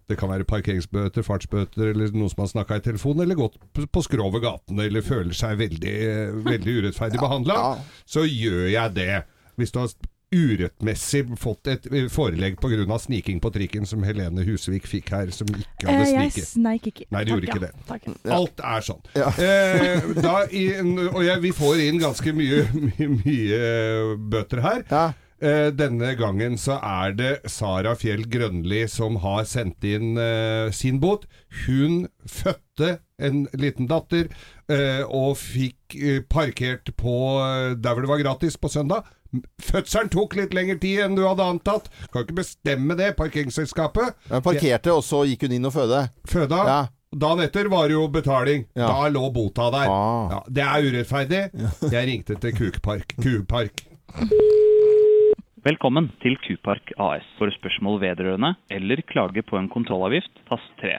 Det 0.09 0.17
kan 0.19 0.29
være 0.29 0.43
parkeringsbøter, 0.43 1.23
fartsbøter 1.23 1.91
eller 1.93 2.11
noen 2.11 2.29
som 2.29 2.43
har 2.43 2.49
snakka 2.51 2.75
i 2.81 2.83
telefonen, 2.89 3.23
eller 3.23 3.35
gått 3.39 3.55
på- 3.73 4.03
skrå 4.03 4.25
over 4.27 4.39
gatene 4.43 4.83
eller 4.89 5.01
føler 5.01 5.33
seg 5.33 5.57
veldig, 5.57 5.97
veldig 6.43 6.73
urettferdig 6.81 7.19
behandla. 7.23 7.53
ja. 7.53 8.01
Så 8.05 8.25
gjør 8.27 8.67
jeg 8.71 8.93
det. 8.97 9.23
Hvis 9.55 9.71
du 9.71 9.79
har 9.79 9.87
urettmessig 10.33 11.19
fått 11.37 11.67
et 11.69 11.83
eh, 11.93 12.07
forelegg 12.09 12.55
pga. 12.59 12.97
sniking 12.99 13.39
på 13.39 13.51
trikken, 13.53 13.85
som 13.85 14.01
Helene 14.03 14.43
Husvik 14.47 14.87
fikk 14.89 15.09
her, 15.13 15.29
som 15.31 15.47
ikke 15.47 15.85
hadde 15.87 16.07
Eh, 16.07 16.13
jeg 16.13 16.31
sniket. 16.31 16.47
sneik 16.49 16.87
ikke. 16.89 17.05
Nei, 17.11 17.23
du 17.23 17.31
gjorde 17.33 17.47
ikke 17.51 17.59
det. 17.61 17.71
Takk. 17.87 18.07
Alt 18.25 18.59
er 18.63 18.81
sånn. 18.81 19.03
Ja. 19.15 19.29
Eh, 19.43 20.01
da 20.21 20.45
i, 20.51 20.63
og 21.13 21.21
jeg, 21.23 21.39
vi 21.43 21.51
får 21.51 21.81
inn 21.87 21.99
ganske 22.01 22.33
mye, 22.33 22.63
mye, 22.87 23.09
mye 23.23 24.17
bøter 24.33 24.61
her. 24.65 24.83
Ja. 24.89 25.05
Eh, 25.43 25.69
denne 25.75 26.13
gangen 26.15 26.55
så 26.61 26.77
er 26.79 27.15
det 27.19 27.31
Sara 27.51 27.97
Fjell 27.99 28.23
Grønli 28.31 28.85
som 28.87 29.17
har 29.25 29.43
sendt 29.49 29.83
inn 29.83 30.15
eh, 30.15 30.69
sin 30.71 31.01
bot. 31.03 31.25
Hun 31.65 32.05
fødte 32.23 32.97
en 33.19 33.43
liten 33.59 33.89
datter 33.91 34.29
eh, 34.71 35.03
og 35.03 35.35
fikk 35.41 35.97
parkert 36.31 36.93
på 36.97 37.17
der 37.75 37.91
hvor 37.91 38.05
det 38.05 38.13
var 38.13 38.23
gratis 38.23 38.57
på 38.57 38.71
søndag. 38.71 39.03
Fødselen 39.61 40.11
tok 40.13 40.37
litt 40.37 40.55
lengre 40.55 40.77
tid 40.79 41.03
enn 41.03 41.17
du 41.17 41.25
hadde 41.25 41.45
antatt. 41.55 41.91
Kan 42.13 42.23
ikke 42.23 42.39
bestemme 42.39 42.95
det, 42.97 43.13
parkeringsselskapet. 43.19 44.15
Hun 44.29 44.45
parkerte, 44.45 44.93
og 44.95 45.03
så 45.05 45.23
gikk 45.27 45.47
hun 45.47 45.57
inn 45.57 45.69
og 45.69 45.75
føde. 45.75 46.05
Føda. 46.29 46.65
Ja. 46.69 46.81
Dagen 47.13 47.43
etter 47.43 47.69
var 47.69 47.89
det 47.89 47.97
jo 47.97 48.07
betaling. 48.09 48.67
Ja. 48.77 48.89
Da 48.89 49.09
lå 49.13 49.27
bota 49.33 49.69
der. 49.73 49.89
Ah. 49.91 50.37
Ja, 50.37 50.43
det 50.49 50.65
er 50.65 50.87
urettferdig. 50.87 51.43
Jeg 51.91 52.09
ringte 52.09 52.39
til 52.41 52.55
Kukpark. 52.57 53.17
Kupark. 53.21 53.85
Velkommen 55.63 56.09
til 56.19 56.33
Kupark 56.43 56.89
AS. 56.99 57.23
For 57.37 57.47
spørsmål 57.55 58.01
vedrørende 58.01 58.49
eller 58.75 58.99
klage 59.07 59.39
på 59.47 59.55
en 59.55 59.69
kontrollavgift, 59.71 60.33
tast 60.49 60.73
3. 60.81 60.97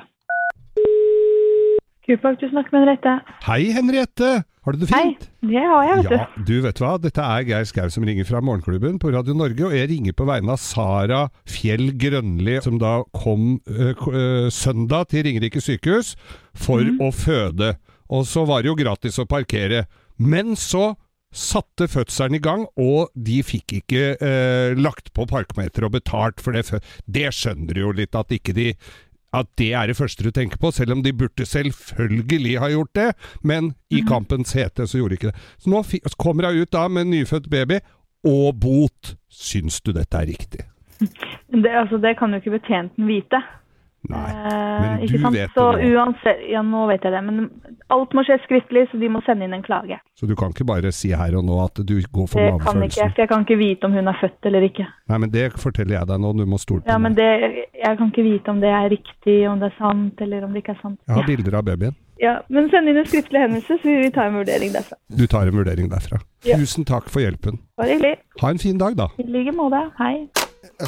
Kupark, 2.06 2.38
du 2.40 2.46
snakker 2.48 2.72
med 2.72 2.80
Henriette. 2.86 3.12
Hei, 3.44 3.66
Henriette! 3.76 4.30
Har 4.64 4.72
du 4.72 4.80
det 4.80 4.88
fint? 4.88 4.96
Hei, 4.96 5.50
det 5.50 5.66
har 5.68 5.84
jeg, 5.84 5.98
vet 5.98 6.08
du. 6.08 6.16
Ja, 6.16 6.46
du 6.48 6.54
vet 6.64 6.80
hva, 6.80 6.94
dette 6.96 7.28
er 7.34 7.44
Geir 7.50 7.68
Skau 7.68 7.92
som 7.92 8.08
ringer 8.08 8.24
fra 8.24 8.40
Morgenklubben 8.40 8.96
på 9.02 9.12
Radio 9.12 9.36
Norge, 9.36 9.66
og 9.68 9.76
jeg 9.76 9.90
ringer 9.92 10.16
på 10.16 10.30
vegne 10.32 10.56
av 10.56 10.64
Sara 10.64 11.20
Fjell 11.44 11.90
Grønli, 12.00 12.56
som 12.64 12.80
da 12.80 13.02
kom 13.12 13.58
øh, 13.68 13.92
øh, 13.92 14.48
søndag 14.48 15.10
til 15.12 15.28
Ringerike 15.28 15.60
sykehus 15.60 16.16
for 16.56 16.80
å 17.04 17.12
føde. 17.12 17.74
Og 18.08 18.24
så 18.32 18.48
var 18.48 18.64
det 18.64 18.72
jo 18.72 18.80
gratis 18.80 19.20
å 19.20 19.28
parkere. 19.28 19.84
Men 20.16 20.56
så 20.56 20.94
satte 21.34 21.88
fødselen 21.90 22.38
i 22.38 22.42
gang, 22.42 22.66
og 22.80 23.10
de 23.14 23.40
fikk 23.46 23.80
ikke 23.80 24.04
eh, 24.14 24.76
lagt 24.78 25.12
på 25.16 25.26
parkmeter 25.30 25.86
og 25.86 25.96
betalt 25.96 26.42
for 26.42 26.54
det. 26.54 26.80
Det 27.06 27.26
skjønner 27.34 27.74
du 27.74 27.82
jo 27.82 27.96
litt 27.98 28.14
at 28.18 28.32
ikke 28.34 28.54
de 28.56 28.72
at 29.34 29.48
det 29.58 29.72
er 29.74 29.90
det 29.90 29.96
første 29.98 30.22
du 30.22 30.30
tenker 30.30 30.60
på, 30.62 30.70
selv 30.70 30.94
om 30.94 31.02
de 31.02 31.10
burde 31.10 31.42
selvfølgelig 31.42 32.52
ha 32.62 32.68
gjort 32.70 32.92
det, 32.94 33.08
men 33.42 33.72
i 33.90 34.04
kampens 34.06 34.54
hete 34.54 34.86
så 34.86 35.00
gjorde 35.00 35.16
de 35.16 35.18
ikke 35.18 35.32
det. 35.32 35.42
Så 35.58 35.72
nå 35.72 35.82
kommer 36.22 36.46
hun 36.46 36.62
ut 36.62 36.70
da 36.70 36.86
med 36.86 37.08
en 37.08 37.14
nyfødt 37.16 37.50
baby, 37.50 37.80
og 38.24 38.54
bot. 38.62 39.16
Syns 39.28 39.80
du 39.82 39.90
dette 39.92 40.16
er 40.16 40.30
riktig? 40.30 40.62
Det, 41.00 41.70
altså, 41.70 41.98
det 41.98 42.14
kan 42.18 42.32
jo 42.32 42.40
ikke 42.40 42.54
betjenten 42.54 43.08
vite. 43.10 43.42
Nei, 44.12 44.30
Eh, 44.34 44.80
men 45.00 45.06
du 45.08 45.18
sant? 45.18 45.32
vet 45.34 45.50
så 45.56 45.72
det 45.78 45.84
nå. 45.88 45.94
uansett, 45.96 46.40
ja, 46.52 46.60
nå 46.62 46.82
vet 46.90 47.02
jeg 47.06 47.12
det, 47.14 47.22
men 47.24 47.50
alt 47.94 48.12
må 48.12 48.24
skje 48.26 48.36
skriftlig, 48.44 48.82
så 48.90 48.98
de 49.00 49.08
må 49.08 49.22
sende 49.24 49.44
inn 49.46 49.54
en 49.56 49.62
klage. 49.64 49.96
Så 50.18 50.26
du 50.28 50.34
kan 50.36 50.52
ikke 50.52 50.66
bare 50.68 50.92
si 50.92 51.08
her 51.16 51.36
og 51.38 51.44
nå 51.48 51.56
at 51.64 51.80
du 51.86 51.94
går 52.12 52.28
for 52.28 52.38
Det 52.40 52.50
kan 52.50 52.58
ikke, 52.60 52.74
magefølelsen? 52.74 53.14
for 53.14 53.22
jeg 53.24 53.28
kan 53.32 53.44
ikke 53.46 53.58
vite 53.58 53.84
om 53.88 53.92
hun 53.96 54.08
er 54.12 54.18
født 54.20 54.46
eller 54.50 54.66
ikke. 54.68 54.86
Nei, 55.08 55.18
men 55.18 55.30
det 55.30 55.46
forteller 55.56 55.96
jeg 55.98 56.06
deg 56.12 56.20
nå, 56.20 56.32
du 56.36 56.44
må 56.44 56.58
stole 56.60 56.82
på 56.84 56.92
Ja, 56.92 56.98
men 56.98 57.14
meg. 57.14 57.16
det, 57.16 57.64
jeg 57.80 57.98
kan 57.98 58.12
ikke 58.12 58.26
vite 58.28 58.48
om 58.52 58.60
det 58.60 58.68
er 58.76 58.88
riktig, 58.92 59.38
om 59.48 59.58
det 59.64 59.72
er 59.72 59.76
sant, 59.78 60.20
eller 60.20 60.44
om 60.44 60.52
det 60.52 60.62
ikke 60.64 60.76
er 60.76 60.82
sant. 60.82 61.00
Jeg 61.08 61.14
har 61.16 61.26
bilder 61.26 61.54
av 61.58 61.64
babyen. 61.64 61.96
Ja, 62.20 62.36
men 62.48 62.68
send 62.70 62.88
inn 62.88 62.96
en 63.00 63.04
skriftlig 63.08 63.40
hendelse, 63.40 63.80
så 63.82 63.82
vi 64.04 64.10
tar 64.14 64.28
en 64.30 64.36
vurdering 64.38 64.70
derfra. 64.72 64.96
Du 65.10 65.26
tar 65.26 65.48
en 65.48 65.56
vurdering 65.56 65.88
derfra. 65.90 66.20
Ja. 66.44 66.56
Tusen 66.60 66.84
takk 66.84 67.08
for 67.10 67.20
hjelpen. 67.24 67.58
Bare 67.76 67.88
hyggelig. 67.96 68.18
Ha 68.40 68.50
en 68.50 68.58
fin 68.58 68.78
dag, 68.78 68.94
da. 68.96 69.08
I 69.18 69.24
like 69.26 69.52
måte. 69.56 69.80
Hei. 69.98 70.28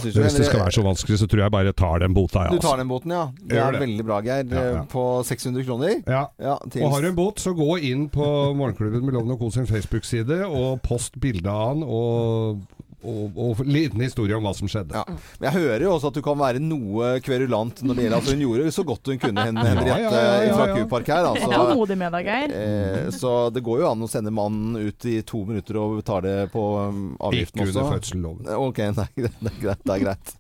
Hvis 0.02 0.14
det 0.36 0.46
skal 0.46 0.60
være 0.60 0.72
så 0.72 0.82
vanskelig, 0.86 1.18
så 1.18 1.26
tror 1.30 1.42
jeg 1.44 1.52
bare 1.54 1.72
tar 1.72 1.98
den 2.02 2.14
bota, 2.16 2.46
jeg, 2.46 2.56
Du 2.56 2.58
tar 2.58 2.72
altså. 2.74 2.80
den 2.82 2.88
boten, 2.88 3.10
ja. 3.16 3.24
Det 3.50 3.58
er 3.58 3.72
det. 3.76 3.80
veldig 3.80 4.06
bra, 4.08 4.20
Geir. 4.24 4.44
Ja, 4.50 4.64
ja. 4.76 4.82
På 4.90 5.22
600 5.26 5.64
kroner. 5.66 5.94
Ja. 6.06 6.24
Ja, 6.40 6.56
Og 6.82 6.92
har 6.94 7.02
du 7.02 7.08
en 7.08 7.16
bot, 7.18 7.40
så 7.40 7.52
gå 7.56 7.76
inn 7.78 8.08
på 8.12 8.26
Morgenklubben 8.56 9.04
med 9.06 9.14
Loven 9.14 9.30
og 9.36 9.38
Co. 9.38 9.50
sin 9.50 9.66
Facebook-side, 9.66 10.42
og 10.46 10.80
post 10.82 11.20
bilde 11.20 11.50
av 11.50 11.74
han, 11.74 11.82
og, 11.82 12.60
og, 13.04 13.37
og 13.37 13.61
liten 13.66 14.00
historie 14.02 14.37
om 14.37 14.46
hva 14.46 14.52
som 14.56 14.70
skjedde. 14.70 14.96
Ja. 14.96 15.04
Men 15.40 15.48
jeg 15.48 15.56
hører 15.61 15.85
jo 15.85 15.92
også 15.94 16.11
at 16.11 16.18
du 16.18 16.22
kan 16.24 16.38
være 16.40 16.62
noe 16.62 17.16
kverulant 17.24 17.82
når 17.85 17.98
det 17.98 18.06
gjelder 18.06 18.18
altså 18.18 18.35
Hun 18.35 18.44
gjorde 18.44 18.72
så 18.76 18.85
godt 18.88 19.11
hun 19.12 19.20
kunne, 19.22 19.44
Henriette 19.46 19.85
ja, 19.87 19.98
ja, 20.02 20.22
ja, 20.46 20.56
fra 20.56 20.66
Q-Park 20.72 21.11
her. 21.12 21.28
Altså. 21.30 21.50
Tålmodig 21.52 21.98
med 22.00 22.16
deg, 22.16 22.30
Geir. 22.30 22.54
Eh, 22.56 23.11
så 23.14 23.35
det 23.54 23.62
går 23.66 23.82
jo 23.82 23.90
an 23.90 24.06
å 24.06 24.11
sende 24.11 24.32
mannen 24.35 24.78
ut 24.80 25.09
i 25.09 25.18
to 25.26 25.42
minutter 25.48 25.80
og 25.82 25.98
betale 26.00 26.35
på 26.52 26.64
avgiften 26.76 27.62
også. 27.62 27.68
Ikke 27.68 27.68
under 27.68 27.92
fødselsloven. 27.94 28.52
Ok, 28.56 28.82
det 28.82 29.04
er, 29.06 29.12
greit, 29.20 29.40
det 29.40 29.52
er 29.52 29.62
greit. 29.66 29.85
Det 29.87 29.96
er 29.96 30.04
greit. 30.06 30.35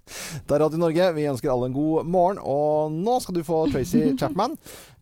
Det 0.46 0.56
er 0.58 0.64
Radio 0.64 0.82
Norge. 0.82 1.10
Vi 1.16 1.28
ønsker 1.32 1.52
alle 1.52 1.70
en 1.70 1.76
god 1.76 2.10
morgen. 2.16 2.42
Og 2.42 2.96
nå 2.96 3.18
skal 3.24 3.38
du 3.38 3.44
få 3.46 3.66
Tracy 3.72 4.08
Chapman. 4.18 4.56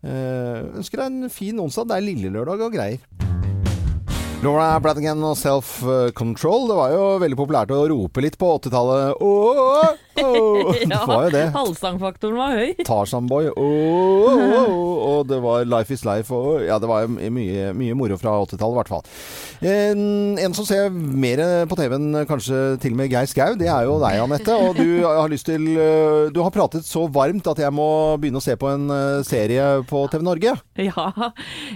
Eh, 0.05 0.75
ønsker 0.81 1.01
deg 1.01 1.07
en 1.09 1.33
fin 1.33 1.63
onsdag. 1.63 1.89
Det 1.89 1.99
er 1.99 2.09
lille 2.11 2.33
lørdag 2.35 2.67
og 2.67 2.75
greier. 2.75 3.33
Laura 4.45 4.77
Bradigan 4.77 5.23
og 5.25 5.33
Self 5.39 5.79
Control. 6.13 6.67
Det 6.69 6.75
var 6.77 6.91
jo 6.93 7.05
veldig 7.23 7.37
populært 7.39 7.71
å 7.73 7.79
rope 7.89 8.21
litt 8.21 8.35
på 8.37 8.51
80-tallet. 8.59 9.15
Oh, 9.25 9.57
oh. 9.65 10.05
Det 10.15 10.99
var 11.07 11.25
jo 11.25 11.31
det. 11.33 11.43
Halvsangfaktoren 11.55 12.37
var 12.37 12.53
høy. 12.55 12.75
Tarzan 12.85 13.25
Boy 13.29 13.49
Oh, 13.55 14.29
oh, 14.29 14.93
og 15.09 15.29
det 15.29 15.39
var 15.43 15.65
Life 15.67 15.93
is 15.93 16.05
Life 16.07 16.33
og 16.33 16.63
Ja, 16.65 16.77
det 16.81 16.89
var 16.89 17.07
mye, 17.09 17.71
mye 17.75 17.95
moro 17.97 18.17
fra 18.19 18.35
80-tallet, 18.43 18.75
i 18.75 18.79
hvert 18.79 18.91
fall. 18.91 19.03
En, 19.65 20.03
en 20.41 20.55
som 20.57 20.67
ser 20.67 20.93
mer 20.93 21.41
på 21.69 21.77
TV-en, 21.79 22.21
kanskje 22.29 22.61
til 22.83 22.95
og 22.95 22.99
med 23.01 23.11
Geir 23.11 23.29
Skau, 23.31 23.55
det 23.59 23.69
er 23.71 23.87
jo 23.87 23.97
deg, 24.03 24.19
Anette. 24.23 24.55
Og 24.55 24.77
du 24.77 25.03
har 25.05 25.31
lyst 25.31 25.47
til 25.49 25.67
øh, 25.73 26.29
Du 26.35 26.41
har 26.43 26.53
pratet 26.53 26.85
så 26.87 27.05
varmt 27.11 27.47
at 27.49 27.63
jeg 27.63 27.73
må 27.73 27.87
begynne 28.21 28.41
å 28.41 28.45
se 28.45 28.55
på 28.59 28.69
en 28.71 28.87
øh, 28.91 29.23
serie 29.25 29.67
på 29.89 30.05
TV 30.11 30.25
Norge. 30.25 30.55
Ja, 30.85 31.07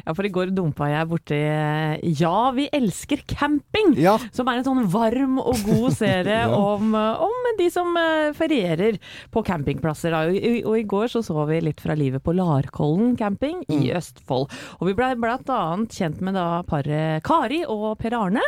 ja, 0.06 0.14
for 0.14 0.28
i 0.28 0.32
går 0.34 0.52
dumpa 0.54 0.90
jeg 0.92 1.08
borti 1.10 1.38
Ja, 2.20 2.52
vi 2.56 2.59
elsker 2.76 3.22
camping! 3.30 3.94
Ja. 4.02 4.18
Som 4.36 4.50
er 4.52 4.60
en 4.60 4.66
sånn 4.68 4.84
varm 4.92 5.38
og 5.40 5.56
god 5.66 5.94
serie 6.02 6.42
om, 6.52 6.92
om 6.98 7.48
de 7.60 7.70
som 7.72 7.96
eh, 8.00 8.32
ferierer 8.38 8.98
på 9.32 9.44
campingplasser. 9.48 10.12
Da. 10.12 10.26
I- 10.34 10.64
Og 10.68 10.76
i 10.80 10.84
går 10.90 11.08
så 11.14 11.22
så 11.24 11.46
vi 11.48 11.62
litt 11.64 11.80
fra 11.82 11.96
livet 11.96 12.24
på 12.26 12.34
Larkollen 12.36 13.16
camping 13.20 13.62
i 13.72 13.92
Østfold. 13.96 14.50
Og 14.80 14.88
vi 14.90 14.94
ble 14.98 15.14
annet 15.16 15.94
kjent 15.96 16.20
med 16.26 16.36
da 16.36 16.62
paret 16.68 17.24
Kari 17.24 17.62
og 17.70 17.98
Per 18.02 18.14
Arne. 18.18 18.44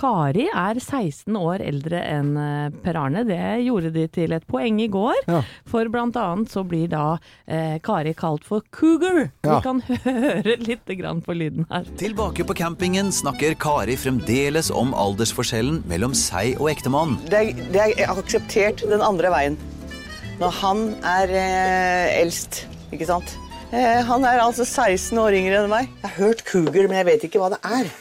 Kari 0.00 0.48
er 0.50 0.80
16 0.80 1.36
år 1.38 1.62
eldre 1.64 2.00
enn 2.08 2.32
eh, 2.40 2.70
Per 2.84 2.96
Arne. 2.98 3.22
Det 3.28 3.40
gjorde 3.64 3.92
de 3.94 4.06
til 4.08 4.32
et 4.32 4.46
poeng 4.50 4.80
i 4.82 4.88
går. 4.88 5.20
Ja. 5.28 5.42
For 5.68 5.88
blant 5.92 6.16
annet 6.16 6.50
så 6.52 6.64
blir 6.66 6.88
da 6.92 7.18
eh, 7.46 7.76
Kari 7.84 8.14
kalt 8.18 8.44
for 8.48 8.64
cougar. 8.74 9.28
Ja. 9.44 9.58
Vi 9.58 9.62
kan 9.68 9.82
høre 10.06 10.56
litt 10.64 10.88
grann 10.98 11.20
på 11.24 11.34
lyden 11.36 11.66
her. 11.70 11.84
Tilbake 12.00 12.44
på 12.48 12.54
campingen 12.56 13.10
snakker 13.12 13.43
snakker 13.44 13.60
Kari 13.60 13.94
fremdeles 14.00 14.70
om 14.72 14.94
aldersforskjellen 14.96 15.82
mellom 15.88 16.14
seg 16.16 16.56
og 16.60 16.70
ektemannen. 16.70 17.18
Det 17.28 17.36
er, 17.36 17.58
det 17.74 17.82
er 18.00 18.08
akseptert 18.12 18.80
den 18.88 19.02
andre 19.04 19.28
veien. 19.32 19.58
Når 20.40 20.54
han 20.62 20.80
er 21.04 21.28
eh, 21.36 22.22
eldst, 22.22 22.62
ikke 22.94 23.06
sant? 23.06 23.34
Eh, 23.74 24.00
han 24.08 24.24
er 24.24 24.40
altså 24.40 24.64
16 24.64 25.18
år 25.20 25.36
yngre 25.36 25.60
enn 25.60 25.68
meg. 25.70 25.90
Jeg 26.00 26.08
har 26.08 26.16
hørt 26.22 26.44
cougar, 26.48 26.88
men 26.88 26.96
jeg 27.02 27.08
vet 27.10 27.26
ikke 27.28 27.42
hva 27.42 27.52
det 27.52 27.60
er. 27.68 27.92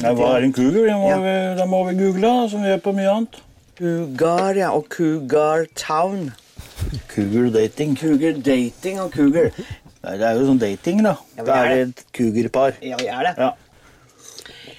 Nei, 0.00 0.14
hva 0.16 0.32
er 0.38 0.48
en 0.48 0.56
cougar? 0.56 0.88
Det 0.88 0.96
må, 0.96 1.08
Ja. 1.12 1.20
vi, 1.26 1.36
det 1.60 1.68
må 1.68 1.82
vi 1.90 1.96
google, 2.00 2.24
da, 2.24 2.48
som 2.48 2.64
vi 2.64 2.72
gjør 2.72 2.82
på 2.88 2.96
mye 2.96 3.12
annet. 3.18 3.40
Cougar, 3.80 4.56
ja, 4.56 4.72
og 4.76 4.88
Cougar 4.92 5.66
Town. 5.76 6.30
Cougar 7.12 7.50
dating. 7.52 7.96
Cougar 8.00 8.40
dating 8.40 9.00
og 9.04 9.12
cougar. 9.12 9.52
Nei, 10.00 10.14
Det 10.16 10.24
er 10.30 10.38
jo 10.40 10.46
sånn 10.48 10.60
dating, 10.62 11.02
da. 11.04 11.18
Ja, 11.36 11.44
Da 11.44 11.56
er 11.60 11.66
er 11.66 11.74
det 11.74 11.88
et 11.90 12.06
cougarpar. 12.16 12.78
Ja, 12.80 12.96
vi 12.96 13.10
er 13.12 13.26
det. 13.28 13.34
Ja, 13.36 13.50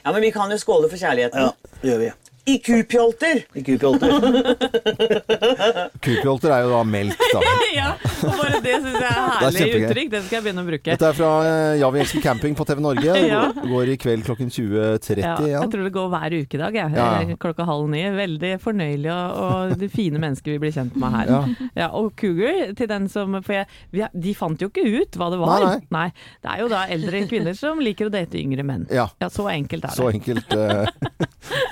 Ja, 0.04 0.12
men 0.12 0.22
vi 0.22 0.32
kan 0.32 0.52
jo 0.52 0.58
skåle 0.58 0.89
for 0.89 0.97
kjærligheten. 0.97 1.39
ja, 1.39 1.52
det 1.82 1.89
gjør 1.91 1.97
vi. 2.06 2.12
I 2.46 2.58
kupjolter! 2.58 3.44
I 3.54 3.62
kupjolter. 3.64 4.10
Kupjolter 6.02 6.54
er 6.56 6.64
jo 6.66 6.72
da 6.72 6.80
melk, 6.89 7.20
da. 7.36 7.42
ja, 7.76 7.89
og 8.02 8.39
bare 8.39 8.62
det 8.66 8.74
syns 8.82 8.96
jeg 8.96 9.04
er 9.06 9.28
Det 9.30 9.50
er 9.50 9.58
herlig 9.58 9.84
uttrykk. 9.86 10.10
Det 10.12 10.22
skal 10.26 10.38
jeg 10.38 10.46
begynne 10.48 10.64
å 10.64 10.70
bruke. 10.70 10.88
Dette 10.89 11.12
er 11.12 11.18
fra 11.20 11.30
eh, 11.46 11.74
Ja, 11.82 11.92
vi 11.94 12.02
elsker 12.02 12.24
camping 12.24 12.58
på 12.58 12.66
TV 12.70 12.82
Norge. 12.84 13.18
Ja. 13.32 13.44
går, 13.54 13.92
i 13.94 13.98
kveld 14.02 14.26
klokken 14.26 14.50
20.30 14.52 15.22
Ja, 15.22 15.36
igjen. 15.38 15.54
jeg 15.54 15.70
tror 15.72 15.86
det 15.86 15.92
går 15.94 16.08
hver 16.12 16.34
ukedag, 16.42 16.78
jeg. 16.80 16.96
Ja. 16.98 17.38
Klokka 17.39 17.68
halv 17.70 17.86
ni. 17.94 18.02
Veldig 18.16 18.52
fornøyelig 18.64 19.12
og, 19.14 19.38
og 19.46 19.76
de 19.80 19.92
fine 19.94 20.20
mennesker 20.20 20.56
vi 20.56 20.58
blir 20.64 20.74
kjent 20.76 20.98
med 21.00 21.16
her. 21.16 21.32
Ja. 21.78 21.92
og 21.94 22.10
Cougar, 22.20 22.74
til 22.78 22.89
den 22.89 23.08
som 23.12 23.38
For 23.46 23.60
jeg, 23.60 23.70
vi, 23.94 24.04
de 24.26 24.34
fant 24.38 24.62
jo 24.62 24.72
ikke 24.72 24.84
ut 24.89 25.20
hva 25.22 25.30
det 25.32 25.39
var. 25.44 25.68
Nei, 25.94 26.08
Det 26.42 26.52
er 26.56 26.64
jo 26.66 26.72
da 26.74 26.82
eldre 26.92 27.24
kvinner 27.30 27.56
som 27.58 27.80
liker 27.84 28.10
å 28.10 28.14
date 28.14 28.42
yngre 28.42 28.66
menn. 28.68 28.88
Ja. 28.92 29.08
så 29.30 29.48
enkelt 29.54 29.86
er 29.86 29.94
det. 29.94 30.00
Så 30.02 30.10
enkelt 30.12 30.58
Uh, 30.62 30.86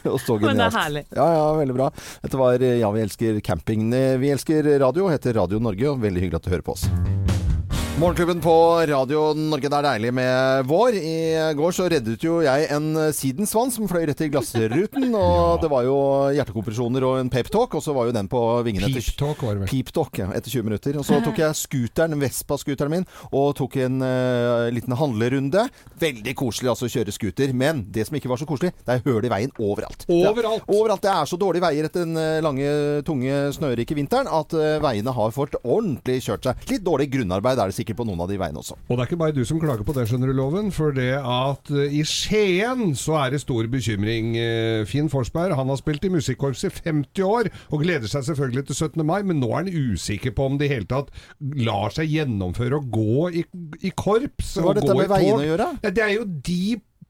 og 0.10 0.20
så 0.22 0.38
det 0.40 0.69
er 0.78 0.86
herlig. 0.86 1.06
Ja, 1.16 1.28
ja, 1.36 1.46
veldig 1.60 1.76
bra. 1.78 1.90
Dette 2.24 2.38
var 2.42 2.62
eh, 2.62 2.78
Ja, 2.80 2.92
vi 2.96 3.02
elsker 3.06 3.40
camping. 3.42 3.90
Eh, 3.94 4.18
Vi 4.22 4.30
elsker 4.34 4.64
radio, 4.80 5.10
heter 5.10 5.34
Radio 5.42 5.60
Norge, 5.60 5.90
og 5.90 6.02
veldig 6.02 6.22
hyggelig 6.26 6.42
at 6.44 6.50
du 6.50 6.54
hører 6.56 6.66
på 6.70 6.78
oss. 6.78 6.88
Morgenklubben 8.00 8.40
på 8.40 8.52
Radio 8.88 9.34
Norge, 9.36 9.68
det 9.68 9.76
er 9.76 9.84
deilig 9.84 10.12
med 10.16 10.68
vår. 10.70 10.96
I 10.96 11.16
går 11.60 11.74
så 11.76 11.90
reddet 11.92 12.22
jo 12.24 12.38
jeg 12.40 12.68
en 12.72 12.94
sidensvann 13.12 13.74
som 13.76 13.90
fløy 13.92 14.06
rett 14.08 14.22
i 14.24 14.30
glassruten. 14.32 15.10
Og 15.20 15.60
det 15.60 15.68
var 15.68 15.84
jo 15.84 15.98
hjertekompresjoner 16.32 17.04
og 17.04 17.18
en 17.20 17.32
peptalk, 17.34 17.76
og 17.76 17.84
så 17.84 17.92
var 17.98 18.08
jo 18.08 18.14
den 18.16 18.30
på 18.32 18.40
vingene 18.64 18.88
etter 18.88 19.04
Peep-talk 19.04 19.44
var 19.44 19.58
det 19.58 19.66
vel. 19.66 19.72
Peep-talk, 19.74 20.22
ja, 20.22 20.30
etter 20.38 20.54
20 20.54 20.68
minutter. 20.70 21.00
Og 21.02 21.04
så 21.10 21.20
tok 21.26 21.42
jeg 21.42 21.58
scooteren, 21.60 22.16
Vespa-scooteren 22.22 22.94
min, 22.94 23.04
og 23.36 23.50
tok 23.60 23.76
en 23.84 24.00
uh, 24.00 24.70
liten 24.72 24.96
handlerunde. 24.96 25.66
Veldig 26.00 26.36
koselig 26.40 26.72
altså 26.72 26.88
å 26.88 26.94
kjøre 26.96 27.18
scooter, 27.18 27.52
men 27.52 27.84
det 27.92 28.08
som 28.08 28.16
ikke 28.16 28.32
var 28.32 28.40
så 28.40 28.48
koselig, 28.48 28.72
det 28.88 28.96
er 28.96 29.04
høl 29.10 29.28
i 29.28 29.34
veien 29.36 29.52
overalt. 29.60 30.08
Overalt? 30.08 30.40
Det 30.40 30.48
er, 30.48 30.66
overalt. 30.78 31.04
Det 31.04 31.12
er 31.18 31.34
så 31.34 31.42
dårlige 31.44 31.68
veier 31.68 31.90
etter 31.90 32.08
den 32.08 32.16
eh, 32.24 32.40
lange, 32.48 32.72
tunge, 33.04 33.44
snørike 33.60 34.00
vinteren 34.00 34.32
at 34.40 34.56
uh, 34.56 34.80
veiene 34.88 35.18
har 35.20 35.36
fått 35.36 35.60
ordentlig 35.66 36.22
kjørt 36.30 36.48
seg. 36.48 36.66
Litt 36.72 36.88
dårlig 36.88 37.12
grunnarbeid 37.12 37.60
er 37.60 37.74
det 37.74 37.76
sikkert 37.82 37.89
på 37.98 38.06
noen 38.08 38.24
av 38.24 38.30
de 38.32 38.38
veiene 38.40 38.62
også. 38.62 38.78
Og 38.88 38.96
det 38.96 39.04
er 39.04 39.10
ikke 39.10 39.22
bare 39.22 39.36
du 39.36 39.42
som 39.48 39.62
klager 39.62 39.86
på 39.88 39.96
det, 39.98 40.06
skjønner 40.10 40.32
du, 40.32 40.36
Loven. 40.38 40.72
For 40.76 40.96
det 40.96 41.12
at 41.20 41.72
eh, 41.74 41.96
i 42.00 42.04
Skien 42.08 42.94
så 43.00 43.18
er 43.24 43.34
det 43.34 43.42
stor 43.44 43.70
bekymring. 43.72 44.36
Eh, 44.40 44.84
Finn 44.90 45.10
Forsberg 45.12 45.56
han 45.58 45.72
har 45.72 45.80
spilt 45.80 46.06
i 46.06 46.14
musikkorps 46.14 46.66
i 46.68 46.74
50 46.74 47.26
år, 47.26 47.52
og 47.70 47.86
gleder 47.86 48.12
seg 48.12 48.28
selvfølgelig 48.30 48.68
til 48.70 48.80
17. 48.80 49.06
mai, 49.06 49.22
men 49.28 49.42
nå 49.42 49.52
er 49.54 49.64
han 49.64 49.94
usikker 49.94 50.36
på 50.36 50.50
om 50.50 50.60
det 50.60 50.70
i 50.70 50.74
hele 50.76 50.90
tatt 50.90 51.14
lar 51.60 51.94
seg 51.96 52.12
gjennomføre 52.12 52.80
å 52.80 52.86
gå 52.86 53.30
i, 53.42 53.46
i 53.86 53.94
korps. 53.96 54.58
Hva 54.60 54.72
har 54.72 54.80
dette 54.82 54.98
med 54.98 55.12
veiene 55.12 55.42
å 55.42 55.50
gjøre? 55.54 55.72
Ja, 55.86 55.94
det 55.96 56.06
er 56.06 56.16
jo 56.18 56.28
de 56.28 56.62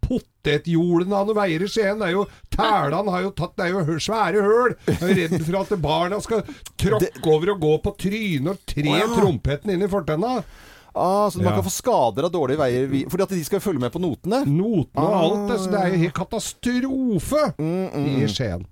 potetjordene 0.10 1.16
han 1.20 1.34
veier 1.38 1.64
i 1.66 1.70
Skien. 1.70 2.00
Det 2.02 2.08
er 2.10 2.16
jo 2.18 2.26
Tælan 2.56 3.08
har 3.14 3.22
jo 3.28 3.30
tatt 3.38 3.54
Det 3.60 3.68
er 3.68 3.76
jo 3.78 4.00
svære 4.04 4.42
høl. 4.44 4.74
Jeg 4.90 4.98
er 5.06 5.14
redd 5.22 5.46
for 5.46 5.60
at 5.62 5.76
barna 5.84 6.20
skal 6.26 6.42
tråkke 6.80 7.30
over 7.30 7.54
og 7.56 7.62
gå 7.64 7.76
på 7.86 7.94
trynet 8.06 8.50
og 8.56 8.66
tre 8.68 8.90
Å, 8.90 8.98
ja. 9.04 9.08
trompeten 9.16 9.72
inn 9.76 9.86
i 9.86 9.92
fortenna. 9.92 10.40
Ah, 11.00 11.30
så 11.30 11.38
man 11.38 11.54
Ja. 11.54 11.60
kan 11.62 11.64
få 11.70 11.72
skader 11.72 12.26
av 12.26 12.32
dårlige 12.34 12.58
veier 12.60 12.90
fordi 13.08 13.24
at 13.24 13.30
de 13.30 13.44
skal 13.46 13.62
følge 13.62 13.80
med 13.80 13.92
på 13.94 14.02
notene? 14.02 14.42
Notene 14.50 15.06
og 15.06 15.14
Ah. 15.14 15.22
alt. 15.22 15.48
Det, 15.52 15.60
så 15.62 15.72
det 15.72 15.80
er 15.80 15.94
jo 15.94 16.02
helt 16.04 16.18
katastrofe 16.18 17.44
Mm, 17.60 18.24
i 18.24 18.28
Skien. 18.28 18.66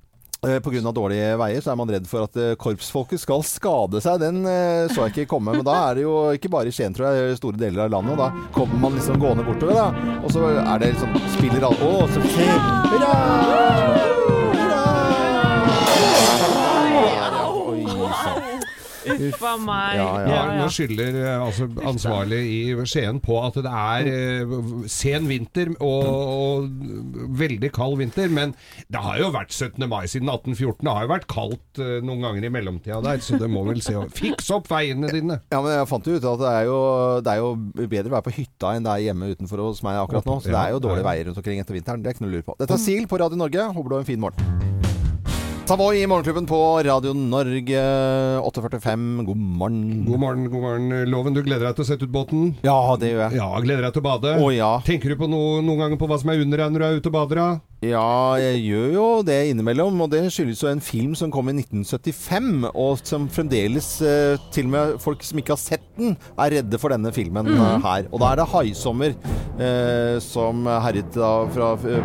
Eh, 0.47 0.85
av 0.87 0.93
dårlige 0.93 1.35
veier 1.39 1.63
så 1.63 1.73
er 1.73 1.79
man 1.79 1.89
redd 1.91 2.07
for 2.07 2.27
at 2.27 2.37
eh, 2.39 2.53
korpsfolket 2.59 3.19
skal 3.19 3.43
skade 3.43 4.01
seg. 4.03 4.21
Den 4.23 4.45
eh, 4.47 4.87
så 4.93 5.07
jeg 5.07 5.15
ikke 5.15 5.33
komme, 5.35 5.55
men 5.57 5.67
da 5.67 5.75
er 5.89 5.99
det 5.99 6.05
jo 6.05 6.15
ikke 6.37 6.51
bare 6.53 6.71
i 6.71 6.75
Skien, 6.75 6.95
tror 6.95 7.11
jeg, 7.11 7.37
store 7.41 7.59
deler 7.59 7.87
av 7.87 7.93
landet. 7.97 8.15
Og 8.15 8.21
da 8.21 8.53
kommer 8.55 8.79
man 8.87 8.97
liksom 8.97 9.19
gående 9.21 9.45
bortover, 9.47 9.75
da. 9.75 10.17
Og 10.21 10.31
så 10.31 10.47
er 10.55 10.83
det 10.83 10.93
liksom 10.95 11.15
Spiller 11.37 11.67
alle 11.67 11.91
Å, 11.91 12.07
så! 12.13 12.23
Hurra! 12.93 14.36
Uff 19.15 19.43
a 19.47 19.53
meg. 19.61 19.97
Ja, 19.99 20.07
Ja, 20.27 20.41
nå 20.59 20.67
skylder 20.73 21.15
eh, 21.21 21.43
altså, 21.43 21.67
ansvarlig 21.87 22.39
i 22.51 22.59
Skien 22.87 23.19
på 23.23 23.37
at 23.43 23.57
det 23.63 23.71
er 23.71 24.09
eh, 24.11 24.55
sen 24.91 25.27
vinter 25.29 25.71
og, 25.77 26.07
og 26.07 27.33
veldig 27.39 27.71
kald 27.75 27.97
vinter. 28.01 28.29
Men 28.33 28.53
det 28.91 29.01
har 29.03 29.19
jo 29.21 29.31
vært 29.35 29.53
17. 29.55 29.83
mai 29.89 30.05
siden 30.09 30.29
1814. 30.31 30.83
Det 30.87 30.93
har 30.93 31.07
jo 31.07 31.11
vært 31.13 31.27
kaldt 31.31 31.81
eh, 31.83 31.97
noen 32.05 32.23
ganger 32.25 32.47
i 32.47 32.53
mellomtida 32.53 33.01
der, 33.05 33.21
så 33.23 33.39
det 33.41 33.49
må 33.51 33.63
vel 33.67 33.81
se 33.83 33.95
Fiks 34.17 34.49
opp 34.55 34.69
veiene 34.71 35.09
dine. 35.13 35.39
Ja, 35.53 35.61
men 35.63 35.73
jeg 35.73 35.89
fant 35.89 36.07
jo 36.07 36.17
ut 36.17 36.29
at 36.33 36.41
det 36.43 36.53
er 36.53 36.67
jo, 36.69 36.79
det 37.25 37.33
er 37.33 37.41
jo 37.43 37.51
bedre 37.87 38.11
å 38.11 38.15
være 38.17 38.27
på 38.29 38.35
hytta 38.39 38.75
enn 38.77 38.87
det 38.87 38.93
er 38.95 39.05
hjemme 39.09 39.31
utenfor 39.33 39.63
hos 39.67 39.83
meg 39.85 39.99
akkurat 40.01 40.27
nå. 40.27 40.39
Så 40.43 40.53
det 40.53 40.61
er 40.61 40.75
jo 40.75 40.81
dårlige 40.83 41.07
veier 41.07 41.29
rundt 41.29 41.41
omkring 41.43 41.63
etter 41.63 41.77
vinteren. 41.77 42.03
Det 42.03 42.11
er 42.11 42.17
ikke 42.17 42.25
noe 42.27 42.33
å 42.33 42.37
lure 42.37 42.47
på. 42.51 42.57
Dette 42.61 42.77
er 42.77 42.83
Sil 42.87 43.07
på 43.09 43.21
Radio 43.21 43.39
Norge. 43.39 43.69
Håper 43.77 43.89
du 43.93 43.97
har 43.99 44.05
en 44.05 44.11
fin 44.13 44.21
morgen. 44.27 44.76
Savoy 45.67 45.97
i 45.99 46.07
Morgenklubben 46.07 46.45
på 46.47 46.57
Radio 46.85 47.11
Norge 47.13 47.79
8.45. 48.39 49.23
God 49.27 49.37
morgen. 49.37 50.05
God 50.07 50.19
morgen, 50.21 50.45
god 50.49 50.61
morgen. 50.63 50.93
Loven, 51.11 51.33
du 51.35 51.41
gleder 51.43 51.65
deg 51.67 51.75
til 51.75 51.83
å 51.83 51.87
sette 51.89 52.05
ut 52.07 52.13
båten? 52.13 52.53
Ja, 52.63 52.77
det 52.95 53.09
gjør 53.09 53.23
jeg. 53.25 53.35
Ja, 53.41 53.49
gleder 53.65 53.83
deg 53.83 53.97
til 53.97 53.99
å 53.99 54.05
bade? 54.05 54.31
Å 54.39 54.51
ja. 54.55 54.69
Tenker 54.87 55.11
du 55.11 55.17
på 55.19 55.27
noe, 55.27 55.57
noen 55.67 55.81
ganger 55.83 55.99
på 55.99 56.07
hva 56.07 56.15
som 56.21 56.31
er 56.31 56.39
under 56.45 56.63
deg 56.63 56.71
når 56.71 56.79
du 56.79 56.85
er 56.87 57.01
ute 57.01 57.11
og 57.11 57.15
bader? 57.17 57.41
da? 57.41 57.47
Ja, 57.83 58.05
jeg 58.39 58.61
gjør 58.63 58.93
jo 58.95 59.07
det 59.27 59.35
innimellom, 59.51 59.99
og 60.05 60.13
det 60.15 60.21
skyldes 60.33 60.63
jo 60.63 60.69
en 60.71 60.79
film 60.81 61.11
som 61.19 61.33
kom 61.35 61.51
i 61.51 61.57
1975, 61.59 62.47
og 62.71 63.03
som 63.05 63.27
fremdeles, 63.35 63.89
eh, 64.07 64.39
til 64.55 64.69
og 64.69 64.73
med 64.77 64.95
folk 65.03 65.27
som 65.27 65.43
ikke 65.43 65.53
har 65.57 65.61
sett 65.61 65.83
den, 65.99 66.15
er 66.39 66.55
redde 66.61 66.79
for 66.79 66.95
denne 66.95 67.11
filmen 67.13 67.51
eh, 67.51 67.75
her. 67.83 68.07
Og 68.15 68.23
da 68.23 68.31
er 68.31 68.39
det 68.39 68.47
Haisommer 68.55 69.11
eh, 69.59 70.15
som 70.23 70.63
herjet 70.87 71.11
da 71.19 71.35
fra, 71.51 71.73
på- 71.83 71.99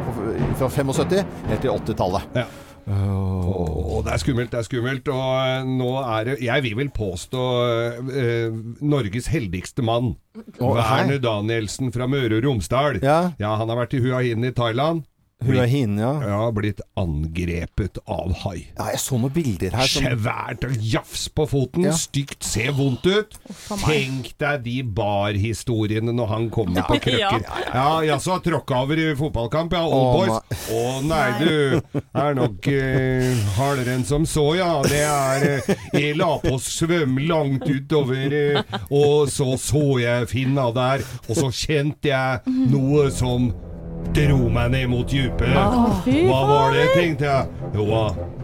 fra 0.59 0.73
75 0.83 1.23
helt 1.23 1.63
til 1.63 1.73
80-tallet. 1.79 2.43
Ja. 2.43 2.49
Åh, 2.89 4.01
det 4.03 4.13
er 4.15 4.21
skummelt, 4.23 4.51
det 4.53 4.59
er 4.59 4.67
skummelt. 4.67 5.09
Og 5.13 5.29
eh, 5.39 5.69
nå 5.69 5.91
er 6.01 6.27
det 6.27 6.37
Jeg 6.43 6.65
vil 6.65 6.77
vel 6.81 6.91
påstå 6.95 7.45
eh, 8.11 8.59
Norges 8.83 9.31
heldigste 9.33 9.85
mann. 9.87 10.15
Oh. 10.59 10.75
Werner 10.79 11.21
Danielsen 11.23 11.93
fra 11.95 12.09
Møre 12.11 12.41
og 12.41 12.47
Romsdal. 12.47 13.01
Ja. 13.05 13.33
han 13.39 13.69
har 13.71 13.79
vært 13.85 13.95
i 13.99 14.03
Hua 14.03 14.23
Hin 14.25 14.45
i 14.49 14.55
Thailand. 14.57 15.05
Hua 15.43 15.53
Blitt- 15.53 15.69
Hin, 15.73 15.97
ja. 15.99 16.13
Ja, 16.27 16.51
blitt 16.55 16.81
angrepet 16.99 17.99
av 18.07 18.33
hai. 18.45 18.67
Ja, 18.79 18.89
jeg 18.93 19.01
så 19.03 19.19
noen 19.21 19.33
bilder 19.35 19.75
her 19.77 19.89
som 19.91 20.05
Svært 20.07 20.65
og 20.69 20.77
jafs 20.81 21.29
på 21.33 21.47
foten, 21.51 21.85
Ja. 21.89 21.93
stygt, 21.97 22.43
ser 22.45 22.73
vondt 22.77 23.07
ut. 23.07 23.37
Tenk 23.83 24.33
deg 24.39 24.63
de 24.65 24.83
barhistoriene 24.83 26.13
når 26.15 26.29
han 26.29 26.49
kommer 26.51 26.83
på 26.89 26.99
krøkker. 27.03 27.45
Ja, 27.73 28.01
jaså, 28.05 28.37
tråkka 28.45 28.83
over 28.85 28.99
i 29.01 29.15
fotballkamp, 29.17 29.73
ja, 29.73 29.83
Old 29.87 30.09
Å, 30.09 30.13
Boys. 30.19 30.67
Å 30.73 30.83
nei, 31.07 31.27
du, 31.41 32.01
er 32.15 32.35
nok 32.37 32.69
eh, 32.69 33.33
hardere 33.57 33.95
enn 33.97 34.05
som 34.09 34.27
så, 34.29 34.45
ja. 34.59 34.71
Det 34.87 35.01
er 35.03 35.47
eh, 35.49 35.73
Jeg 35.97 36.17
la 36.21 36.35
på 36.43 36.57
å 36.57 36.61
svømme 36.63 37.25
langt 37.29 37.65
utover, 37.69 38.37
eh, 38.37 38.79
og 38.91 39.29
så 39.33 39.57
så 39.63 39.83
jeg 40.03 40.29
finna 40.31 40.69
der, 40.77 41.03
og 41.29 41.37
så 41.39 41.49
kjente 41.53 42.11
jeg 42.13 42.55
noe 42.73 43.09
som 43.15 43.51
dro 44.13 44.49
meg 44.53 44.73
ned 44.75 44.91
mot 44.93 45.09
dypet. 45.09 45.55
Hva 45.55 46.41
var 46.49 46.75
det, 46.77 46.87
tenkte 46.97 47.29
jeg. 47.29 47.69
Jo, 47.73 47.87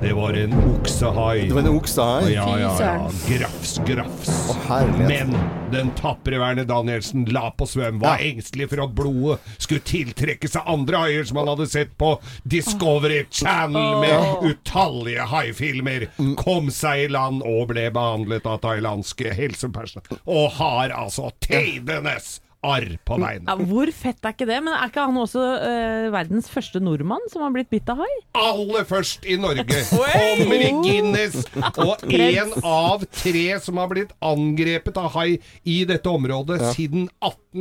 det 0.00 0.14
var 0.16 0.36
en 0.40 0.54
oksehai. 0.56 1.48
Det 1.48 1.56
var 1.56 1.66
en 1.66 1.74
oksehai? 1.76 2.32
Ja, 2.32 2.46
ja, 2.60 2.70
ja. 2.80 3.10
Grafs, 3.28 3.74
grafs. 3.86 4.30
Å. 4.54 4.78
Men 4.96 5.34
den 5.72 5.90
tapre 5.98 6.38
Werner 6.40 6.64
Danielsen 6.68 7.26
la 7.34 7.50
på 7.52 7.66
svøm, 7.68 8.00
var 8.00 8.22
engstelig 8.24 8.70
for 8.70 8.84
at 8.86 8.94
blodet 8.96 9.38
skulle 9.58 9.84
tiltrekke 9.84 10.48
seg 10.48 10.70
andre 10.70 11.02
haier 11.04 11.28
som 11.28 11.42
han 11.42 11.52
hadde 11.52 11.68
sett 11.68 11.92
på 12.00 12.14
Discovery 12.48 13.24
Channel 13.28 14.00
med 14.00 14.48
utallige 14.48 15.28
haifilmer. 15.28 16.08
Kom 16.40 16.72
seg 16.72 17.04
i 17.04 17.12
land 17.12 17.44
og 17.44 17.68
ble 17.74 17.88
behandlet 17.92 18.48
av 18.48 18.62
thailandske 18.64 19.34
helsepersonell. 19.36 20.22
Og 20.24 20.52
har 20.56 20.94
altså 20.96 21.32
tidenes 21.44 22.38
arr 22.66 22.96
på 23.06 23.16
beinet. 23.22 23.46
Ja, 23.46 23.54
hvor 23.70 23.90
fett 23.94 24.24
er 24.26 24.34
ikke 24.34 24.46
det? 24.48 24.56
Men 24.66 24.74
er 24.74 24.90
ikke 24.90 25.04
han 25.06 25.18
også 25.20 25.42
uh, 25.62 26.08
verdens 26.14 26.48
første 26.50 26.80
nordmann 26.82 27.22
som 27.30 27.44
har 27.44 27.52
blitt 27.54 27.70
bitt 27.70 27.88
av 27.92 28.00
hai? 28.02 28.10
aller 28.38 28.86
først 28.88 29.26
i 29.30 29.36
Norge. 29.40 29.64
Kommer 30.40 30.64
i 30.64 30.70
Guinness. 30.82 31.44
Og 31.78 32.02
én 32.18 32.50
av 32.66 33.04
tre 33.14 33.46
som 33.62 33.78
har 33.82 33.90
blitt 33.92 34.14
angrepet 34.24 34.98
av 34.98 35.12
hai 35.18 35.38
i 35.68 35.80
dette 35.88 36.10
området 36.10 36.58
Ja. 36.58 36.72
siden 36.74 37.06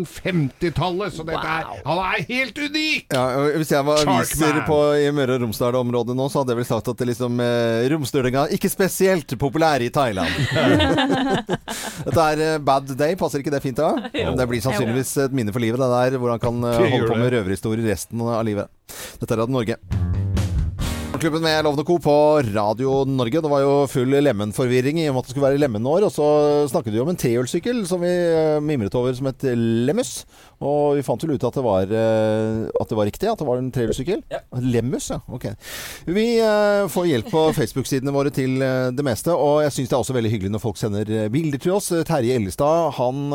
1950-tallet, 0.03 1.15
så 1.15 1.25
dette 1.27 1.53
er, 1.53 1.69
han 1.85 2.01
er 2.03 2.25
helt 2.27 2.59
unik! 2.59 3.07
Ja, 3.13 3.23
hvis 3.57 3.71
jeg 3.73 3.87
var 3.87 4.03
aviser 4.03 4.59
på, 4.67 4.79
i 5.01 5.09
Møre 5.15 5.37
og 5.37 5.45
Romsdal-området 5.45 6.17
nå, 6.17 6.27
så 6.31 6.41
hadde 6.41 6.55
jeg 6.55 6.61
vel 6.61 6.69
sagt 6.69 6.91
at 6.91 7.01
det 7.01 7.09
liksom 7.11 7.41
eh, 7.43 7.87
romstølinga 7.93 8.47
ikke 8.57 8.71
spesielt 8.71 9.37
populær 9.39 9.83
i 9.83 9.89
Thailand. 9.93 10.33
Dette 12.07 12.27
er 12.27 12.45
eh, 12.49 12.59
Bad 12.63 12.93
Day, 12.95 13.17
passer 13.19 13.43
ikke 13.43 13.53
det 13.53 13.63
fint 13.65 13.79
da? 13.79 13.93
Jo. 14.13 14.35
Det 14.37 14.49
blir 14.49 14.63
sannsynligvis 14.63 15.15
et 15.27 15.35
minne 15.37 15.55
for 15.55 15.63
livet, 15.63 15.81
det 15.81 15.91
der, 15.93 16.21
hvor 16.21 16.33
han 16.35 16.43
kan 16.43 16.63
eh, 16.71 16.85
holde 16.95 17.11
på 17.11 17.19
med 17.19 17.33
røverhistorier 17.37 17.91
resten 17.93 18.23
av 18.25 18.41
livet. 18.47 18.71
Dette 19.21 19.33
er 19.33 19.45
Radio 19.45 19.59
Norge. 19.59 20.16
Klubben 21.17 21.41
med 21.41 21.63
Lovende 21.65 21.83
Co. 21.83 21.95
på 21.97 22.13
Radio 22.53 22.99
Norge. 23.09 23.41
Det 23.41 23.49
var 23.49 23.63
jo 23.63 23.71
full 23.89 24.11
lemenforvirring 24.21 24.99
i 25.01 25.07
og 25.09 25.15
med 25.15 25.23
at 25.23 25.29
det 25.29 25.33
skulle 25.33 25.47
være 25.47 25.61
lemenår. 25.63 26.05
Og 26.05 26.11
så 26.13 26.27
snakket 26.69 26.93
vi 26.93 27.01
om 27.01 27.09
en 27.09 27.17
trehjulssykkel 27.17 27.79
som 27.89 28.03
vi 28.05 28.11
eh, 28.11 28.59
mimret 28.61 28.93
over 28.99 29.15
som 29.17 29.29
et 29.31 29.47
Lemmus. 29.87 30.11
Og 30.65 30.97
vi 30.97 31.03
fant 31.05 31.21
vel 31.21 31.35
ut 31.37 31.45
at 31.45 31.57
det 31.57 31.63
var, 31.65 31.91
eh, 31.93 32.65
at 32.81 32.89
det 32.89 32.97
var 32.97 33.05
riktig, 33.05 33.29
at 33.29 33.37
det 33.37 33.45
var 33.45 33.59
en 33.61 33.69
trehjulssykkel. 33.73 34.23
Lemmus, 34.65 35.11
ja. 35.13 35.19
Ok. 35.29 35.45
Vi 36.09 36.25
eh, 36.41 36.87
får 36.89 37.09
hjelp 37.11 37.29
på 37.29 37.43
Facebook-sidene 37.59 38.13
våre 38.13 38.31
til 38.33 38.57
eh, 38.65 38.89
det 38.95 39.05
meste. 39.05 39.35
Og 39.35 39.61
jeg 39.65 39.75
syns 39.75 39.91
det 39.91 39.97
er 39.97 40.05
også 40.05 40.17
veldig 40.17 40.31
hyggelig 40.33 40.53
når 40.55 40.63
folk 40.63 40.79
sender 40.81 41.11
bilder 41.33 41.61
til 41.61 41.75
oss. 41.77 41.91
Terje 42.07 42.37
Ellestad, 42.37 42.95
han 42.97 43.29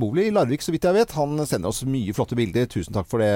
bor 0.00 0.12
vel 0.12 0.26
i 0.26 0.34
Larvik, 0.34 0.64
så 0.64 0.74
vidt 0.74 0.84
jeg 0.84 0.98
vet. 0.98 1.16
Han 1.16 1.40
sender 1.48 1.72
oss 1.72 1.82
mye 1.88 2.12
flotte 2.16 2.36
bilder. 2.36 2.68
Tusen 2.68 2.96
takk 2.96 3.08
for 3.08 3.24
det, 3.24 3.32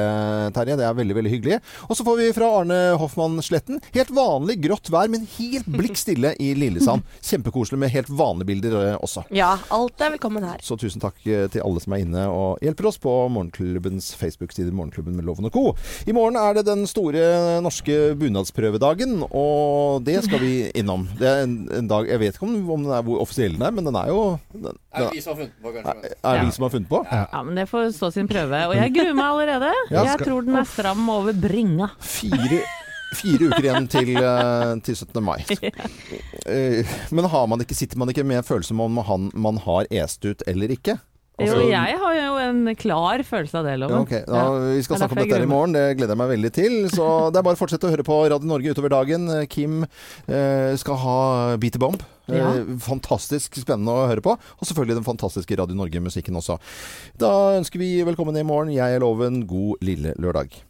Terje. 0.56 0.76
Det 0.80 0.86
er 0.86 1.00
veldig, 1.00 1.16
veldig 1.16 1.32
hyggelig. 1.32 1.60
Og 1.88 1.96
så 1.96 2.04
får 2.06 2.20
vi 2.20 2.28
fra 2.36 2.50
Arne 2.60 2.80
Hoffmann 3.00 3.40
Sletten. 3.44 3.80
Helt 3.96 4.12
vanlig 4.14 4.58
grått 4.66 4.92
vær, 4.92 5.08
men 5.12 5.24
helt 5.38 5.68
blikk 5.70 5.96
stille 6.00 6.34
i 6.42 6.52
Lillesand. 6.58 7.06
Kjempekoselig 7.30 7.80
med 7.80 7.94
helt 7.94 8.12
vanlige 8.12 8.52
bilder 8.52 8.78
også. 9.00 9.24
Ja, 9.34 9.54
alt 9.72 10.04
er 10.04 10.12
velkommen 10.18 10.44
her. 10.44 10.60
Så 10.64 10.76
tusen 10.80 11.00
takk 11.00 11.16
til 11.24 11.60
alle 11.64 11.80
som 11.80 11.96
er 11.96 12.04
inne 12.04 12.28
og 12.28 12.60
hjelper 12.64 12.90
oss 12.90 13.00
på 13.00 13.16
Morgenklubbens 13.30 14.10
Facebook-side 14.18 14.72
Morgenklubben 14.74 15.16
med 15.16 15.24
Loven 15.28 15.48
og 15.48 15.54
Co. 15.54 15.64
I 16.06 16.14
morgen 16.16 16.36
er 16.40 16.58
det 16.58 16.66
den 16.68 16.86
store 16.90 17.22
norske 17.64 17.98
bunadsprøvedagen, 18.20 19.20
og 19.30 20.02
det 20.06 20.18
skal 20.26 20.42
vi 20.42 20.52
innom. 20.74 21.06
Det 21.18 21.28
er 21.30 21.44
en, 21.46 21.56
en 21.80 21.88
dag 21.90 22.08
Jeg 22.10 22.20
vet 22.22 22.34
ikke 22.36 22.48
om, 22.48 22.58
om 22.76 22.84
den 22.88 22.92
er 22.96 23.06
hvor 23.06 23.22
offisiell 23.24 23.54
den 23.56 23.66
er, 23.68 23.74
men 23.76 23.86
den 23.88 23.98
er 24.00 24.10
jo 24.12 24.20
den, 24.52 24.74
Er 24.92 25.06
det 25.06 25.14
vi 25.16 25.24
som 25.24 25.34
har 25.36 25.44
funnet 25.44 25.62
på, 25.62 25.72
kanskje? 25.78 26.12
Er 26.24 26.44
vi 26.44 26.52
som 26.56 26.66
har 26.66 26.74
funnet 26.76 26.90
på? 26.90 27.02
Ja, 27.10 27.42
men 27.46 27.58
det 27.60 27.68
får 27.70 27.90
stå 27.96 28.10
sin 28.14 28.28
prøve. 28.30 28.64
Og 28.70 28.76
jeg 28.78 28.94
gruer 28.98 29.16
meg 29.16 29.30
allerede. 29.30 29.72
Ja, 29.90 30.04
Jeg 30.04 30.18
skal- 30.18 30.26
tror 30.30 30.46
den 30.46 30.56
er 30.60 30.68
stram 30.68 31.08
over 31.10 31.32
bringa. 31.34 31.90
Fire 32.00 32.60
Fire 33.10 33.48
uker 33.50 33.64
igjen 33.66 33.88
til, 33.90 34.10
eh, 34.22 34.74
til 34.86 34.94
17. 34.96 35.18
mai. 35.24 35.40
Eh, 36.46 36.86
Men 37.10 37.24
har 37.32 37.46
man 37.50 37.60
ikke, 37.64 37.74
sitter 37.74 37.98
man 37.98 38.08
ikke 38.12 38.22
med 38.22 38.44
følelsen 38.46 38.76
følelse 38.78 38.84
om 38.86 39.00
han, 39.06 39.30
man 39.34 39.58
har 39.64 39.86
est 39.90 40.24
ut 40.24 40.42
eller 40.46 40.70
ikke? 40.76 40.98
Jo, 41.40 41.54
Altså- 41.54 41.68
jeg 41.70 41.98
har 41.98 42.14
jo 42.14 42.36
en 42.44 42.76
klar 42.76 43.22
følelse 43.24 43.54
av 43.58 43.64
det, 43.64 43.78
Loven. 43.80 43.96
Ja, 43.96 44.00
ok. 44.02 44.12
Ja. 44.28 44.44
vi 44.76 44.82
skal 44.82 44.96
er 44.96 45.00
snakke 45.00 45.16
om 45.16 45.20
dette 45.22 45.36
her 45.38 45.46
i 45.46 45.50
morgen. 45.50 45.72
Det 45.72 45.84
gleder 45.96 46.14
jeg 46.14 46.20
meg 46.20 46.30
veldig 46.36 46.52
til. 46.52 46.78
Så 46.92 47.08
det 47.32 47.40
er 47.40 47.46
bare 47.48 47.56
å 47.56 47.60
fortsette 47.60 47.88
å 47.88 47.92
høre 47.94 48.04
på 48.06 48.18
Radio 48.30 48.46
Norge 48.50 48.74
utover 48.74 48.90
dagen. 48.92 49.28
Kim 49.48 49.84
eh, 50.28 50.76
skal 50.76 50.96
ha 50.96 51.56
Beat 51.56 51.72
the 51.72 51.78
Bomb. 51.82 52.02
Eh, 52.28 52.36
Ja. 52.36 52.52
Fantastisk 52.78 53.56
spennende 53.58 53.90
å 53.90 54.06
høre 54.06 54.22
på. 54.22 54.36
Og 54.36 54.64
selvfølgelig 54.68 55.00
den 55.00 55.08
fantastiske 55.08 55.56
Radio 55.58 55.74
Norge-musikken 55.74 56.36
også. 56.36 56.58
Da 57.18 57.56
ønsker 57.58 57.78
vi 57.80 58.02
velkommen 58.04 58.36
i 58.38 58.44
morgen. 58.46 58.70
Jeg 58.72 58.94
er 58.94 59.00
Loven. 59.00 59.46
God 59.46 59.80
lille 59.82 60.14
lørdag. 60.20 60.60